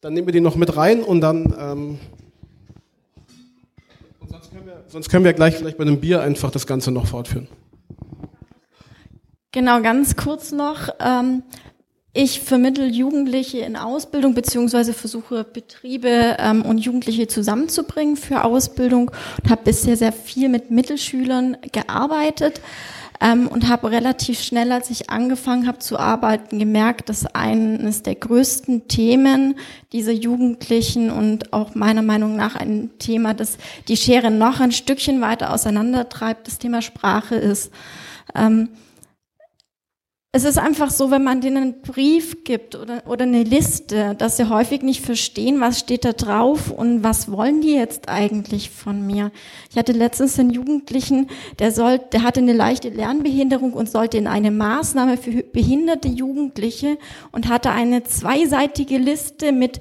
[0.00, 1.54] Dann nehmen wir die noch mit rein und dann...
[1.58, 1.98] Ähm
[4.20, 6.90] und sonst, können wir, sonst können wir gleich vielleicht bei einem Bier einfach das Ganze
[6.92, 7.48] noch fortführen.
[9.50, 10.90] Genau, ganz kurz noch.
[11.00, 11.42] Ähm,
[12.16, 19.10] ich vermittle Jugendliche in Ausbildung beziehungsweise versuche Betriebe ähm, und Jugendliche zusammenzubringen für Ausbildung
[19.42, 22.62] und habe bisher sehr viel mit Mittelschülern gearbeitet
[23.20, 28.14] ähm, und habe relativ schnell, als ich angefangen habe zu arbeiten, gemerkt, dass eines der
[28.14, 29.56] größten Themen
[29.92, 35.20] dieser Jugendlichen und auch meiner Meinung nach ein Thema, das die Schere noch ein Stückchen
[35.20, 37.70] weiter auseinandertreibt, das Thema Sprache ist.
[38.34, 38.70] Ähm,
[40.36, 44.36] es ist einfach so, wenn man denen einen Brief gibt oder, oder eine Liste, dass
[44.36, 49.06] sie häufig nicht verstehen, was steht da drauf und was wollen die jetzt eigentlich von
[49.06, 49.32] mir.
[49.70, 54.26] Ich hatte letztens einen Jugendlichen, der soll, der hatte eine leichte Lernbehinderung und sollte in
[54.26, 56.98] eine Maßnahme für behinderte Jugendliche
[57.32, 59.80] und hatte eine zweiseitige Liste mit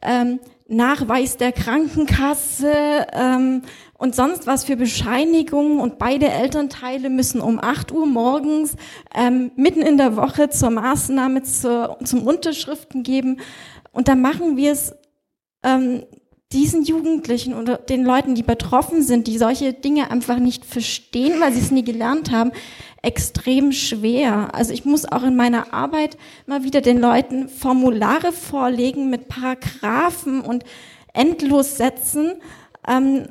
[0.00, 0.38] ähm,
[0.68, 2.72] Nachweis der Krankenkasse,
[3.14, 3.62] ähm,
[3.98, 8.76] und sonst was für Bescheinigungen und beide Elternteile müssen um 8 Uhr morgens
[9.14, 13.40] ähm, mitten in der Woche zur Maßnahme zur, zum Unterschriften geben.
[13.90, 14.94] Und da machen wir es
[15.64, 16.04] ähm,
[16.52, 21.52] diesen Jugendlichen oder den Leuten, die betroffen sind, die solche Dinge einfach nicht verstehen, weil
[21.52, 22.52] sie es nie gelernt haben,
[23.02, 24.54] extrem schwer.
[24.54, 26.16] Also ich muss auch in meiner Arbeit
[26.46, 30.62] mal wieder den Leuten Formulare vorlegen mit Paragraphen und
[31.12, 32.34] Endlossätzen,
[32.86, 33.26] ähm,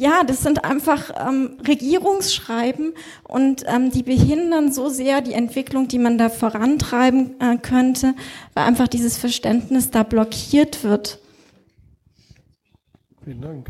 [0.00, 2.94] ja, das sind einfach ähm, Regierungsschreiben
[3.24, 8.14] und ähm, die behindern so sehr die Entwicklung, die man da vorantreiben äh, könnte,
[8.54, 11.18] weil einfach dieses Verständnis da blockiert wird.
[13.24, 13.68] Vielen Dank.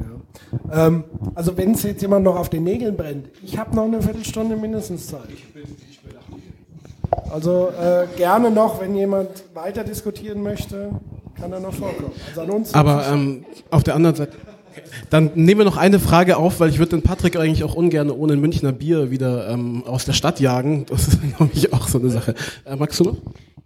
[0.68, 0.86] Ja.
[0.86, 4.02] Ähm, also wenn es jetzt jemand noch auf den Nägeln brennt, ich habe noch eine
[4.02, 5.30] Viertelstunde mindestens Zeit.
[5.32, 6.12] Ich bin, ich bin
[7.30, 10.90] also äh, gerne noch, wenn jemand weiter diskutieren möchte,
[11.40, 12.12] kann er noch vorkommen.
[12.28, 12.74] Also an uns.
[12.74, 14.47] Aber ähm, auf der anderen Seite.
[15.10, 18.10] Dann nehmen wir noch eine Frage auf, weil ich würde den Patrick eigentlich auch ungern
[18.10, 20.86] ohne ein Münchner Bier wieder ähm, aus der Stadt jagen.
[20.86, 22.34] Das ist, glaube ich, auch so eine Sache.
[22.64, 23.16] Äh, magst du noch?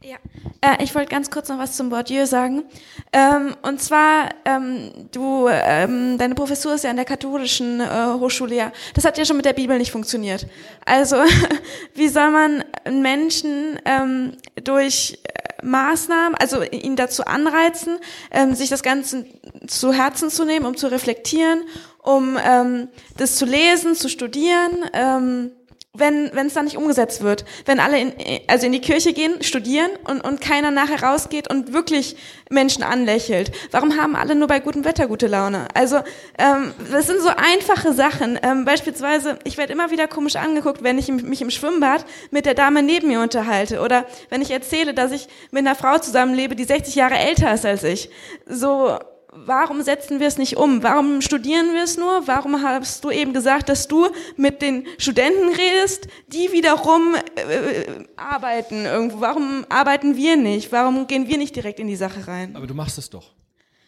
[0.05, 0.17] Ja,
[0.61, 2.65] äh, ich wollte ganz kurz noch was zum Bourdieu sagen.
[3.13, 7.85] Ähm, und zwar, ähm, du, ähm, deine Professur ist ja an der katholischen äh,
[8.19, 8.73] Hochschule, ja.
[8.95, 10.47] Das hat ja schon mit der Bibel nicht funktioniert.
[10.85, 11.17] Also,
[11.95, 14.33] wie soll man Menschen ähm,
[14.65, 15.19] durch
[15.63, 17.99] Maßnahmen, also ihn dazu anreizen,
[18.31, 19.25] ähm, sich das Ganze
[19.67, 21.63] zu Herzen zu nehmen, um zu reflektieren,
[22.03, 25.53] um ähm, das zu lesen, zu studieren, ähm,
[25.95, 28.13] wenn wenn es dann nicht umgesetzt wird, wenn alle in,
[28.47, 32.17] also in die Kirche gehen, studieren und und keiner nachher rausgeht und wirklich
[32.49, 33.53] Menschen anlächelt.
[33.73, 35.69] Warum haben alle nur bei gutem Wetter gute Laune?
[35.75, 35.99] Also
[36.39, 38.39] ähm, das sind so einfache Sachen.
[38.43, 42.55] Ähm, beispielsweise, ich werde immer wieder komisch angeguckt, wenn ich mich im Schwimmbad mit der
[42.55, 46.65] Dame neben mir unterhalte oder wenn ich erzähle, dass ich mit einer Frau zusammenlebe, die
[46.65, 48.09] 60 Jahre älter ist als ich.
[48.47, 48.99] So
[49.33, 50.83] warum setzen wir es nicht um?
[50.83, 52.27] Warum studieren wir es nur?
[52.27, 58.85] Warum hast du eben gesagt, dass du mit den Studenten redest, die wiederum äh, arbeiten
[58.85, 59.21] irgendwo?
[59.21, 60.71] Warum arbeiten wir nicht?
[60.71, 62.55] Warum gehen wir nicht direkt in die Sache rein?
[62.55, 63.33] Aber du machst es doch.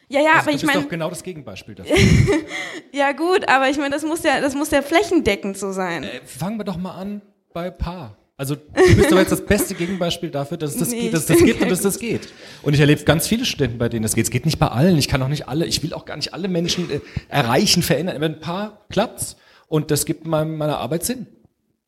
[0.08, 0.72] Ja, ja, also, aber ich meine.
[0.72, 1.96] Das ist doch genau das Gegenbeispiel dafür.
[2.92, 6.04] ja, gut, aber ich meine, das muss ja, das muss ja flächendeckend so sein.
[6.04, 7.22] Äh, fangen wir doch mal an
[7.52, 8.16] bei Paar.
[8.36, 11.38] Also du bist doch jetzt das beste Gegenbeispiel dafür, dass das, nee, geht, dass das
[11.38, 12.32] geht und dass das geht.
[12.62, 14.24] Und ich erlebe ganz viele Studenten, bei denen das geht.
[14.24, 14.98] Es geht nicht bei allen.
[14.98, 18.16] Ich kann auch nicht alle, ich will auch gar nicht alle Menschen äh, erreichen, verändern.
[18.16, 19.36] Aber ein paar klappt's
[19.68, 21.28] und das gibt meinem, meiner Arbeit Sinn.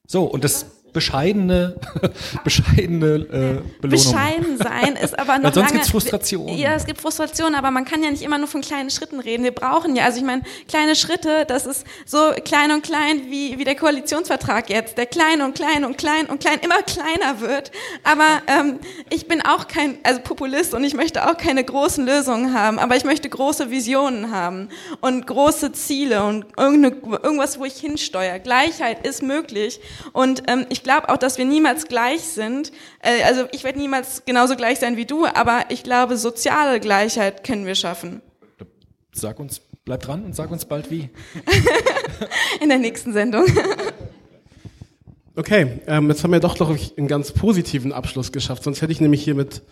[0.06, 0.66] So, und das
[0.96, 1.76] bescheidene,
[2.44, 3.90] bescheidene äh, Belohnung.
[3.90, 6.56] Bescheiden sein ist aber noch Weil sonst lange, gibt's Frustrationen.
[6.56, 9.44] Ja, es gibt Frustrationen, aber man kann ja nicht immer nur von kleinen Schritten reden.
[9.44, 13.58] Wir brauchen ja, also ich meine, kleine Schritte, das ist so klein und klein wie,
[13.58, 17.72] wie der Koalitionsvertrag jetzt, der klein und klein und klein und klein immer kleiner wird.
[18.02, 18.78] Aber ähm,
[19.10, 22.96] ich bin auch kein, also Populist und ich möchte auch keine großen Lösungen haben, aber
[22.96, 24.70] ich möchte große Visionen haben
[25.02, 28.38] und große Ziele und irgendwas, wo ich hinsteuere.
[28.38, 29.78] Gleichheit ist möglich
[30.14, 32.70] und ähm, ich glaube auch, dass wir niemals gleich sind.
[33.00, 37.42] Äh, also ich werde niemals genauso gleich sein wie du, aber ich glaube, soziale Gleichheit
[37.42, 38.22] können wir schaffen.
[39.12, 41.10] Sag uns, bleib dran und sag uns bald wie.
[42.60, 43.46] In der nächsten Sendung.
[45.34, 48.62] Okay, ähm, jetzt haben wir doch, glaube ich, einen ganz positiven Abschluss geschafft.
[48.62, 49.62] Sonst hätte ich nämlich hier mit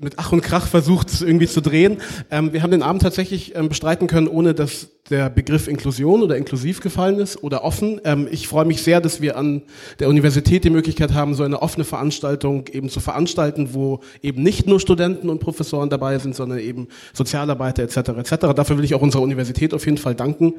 [0.00, 1.98] mit Ach und Krach versucht, irgendwie zu drehen.
[2.30, 6.36] Ähm, wir haben den Abend tatsächlich ähm, bestreiten können, ohne dass der Begriff Inklusion oder
[6.36, 8.00] inklusiv gefallen ist oder offen.
[8.04, 9.62] Ähm, ich freue mich sehr, dass wir an
[9.98, 14.66] der Universität die Möglichkeit haben, so eine offene Veranstaltung eben zu veranstalten, wo eben nicht
[14.66, 17.96] nur Studenten und Professoren dabei sind, sondern eben Sozialarbeiter etc.
[17.96, 18.36] etc.
[18.54, 20.54] Dafür will ich auch unserer Universität auf jeden Fall danken.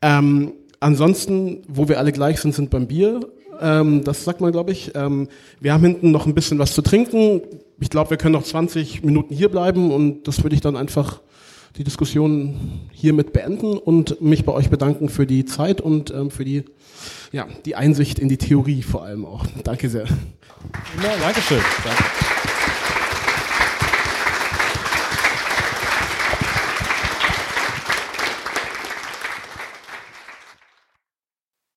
[0.00, 3.20] Ähm, ansonsten, wo wir alle gleich sind, sind beim Bier.
[3.60, 4.92] Ähm, das sagt man, glaube ich.
[4.94, 5.28] Ähm,
[5.60, 7.40] wir haben hinten noch ein bisschen was zu trinken.
[7.78, 11.20] Ich glaube, wir können noch 20 Minuten hier bleiben und das würde ich dann einfach
[11.76, 16.44] die Diskussion hiermit beenden und mich bei euch bedanken für die Zeit und ähm, für
[16.44, 16.64] die,
[17.32, 19.44] ja, die Einsicht in die Theorie vor allem auch.
[19.62, 20.06] Danke sehr.
[21.02, 21.60] Ja, Dankeschön.
[21.84, 22.04] Danke.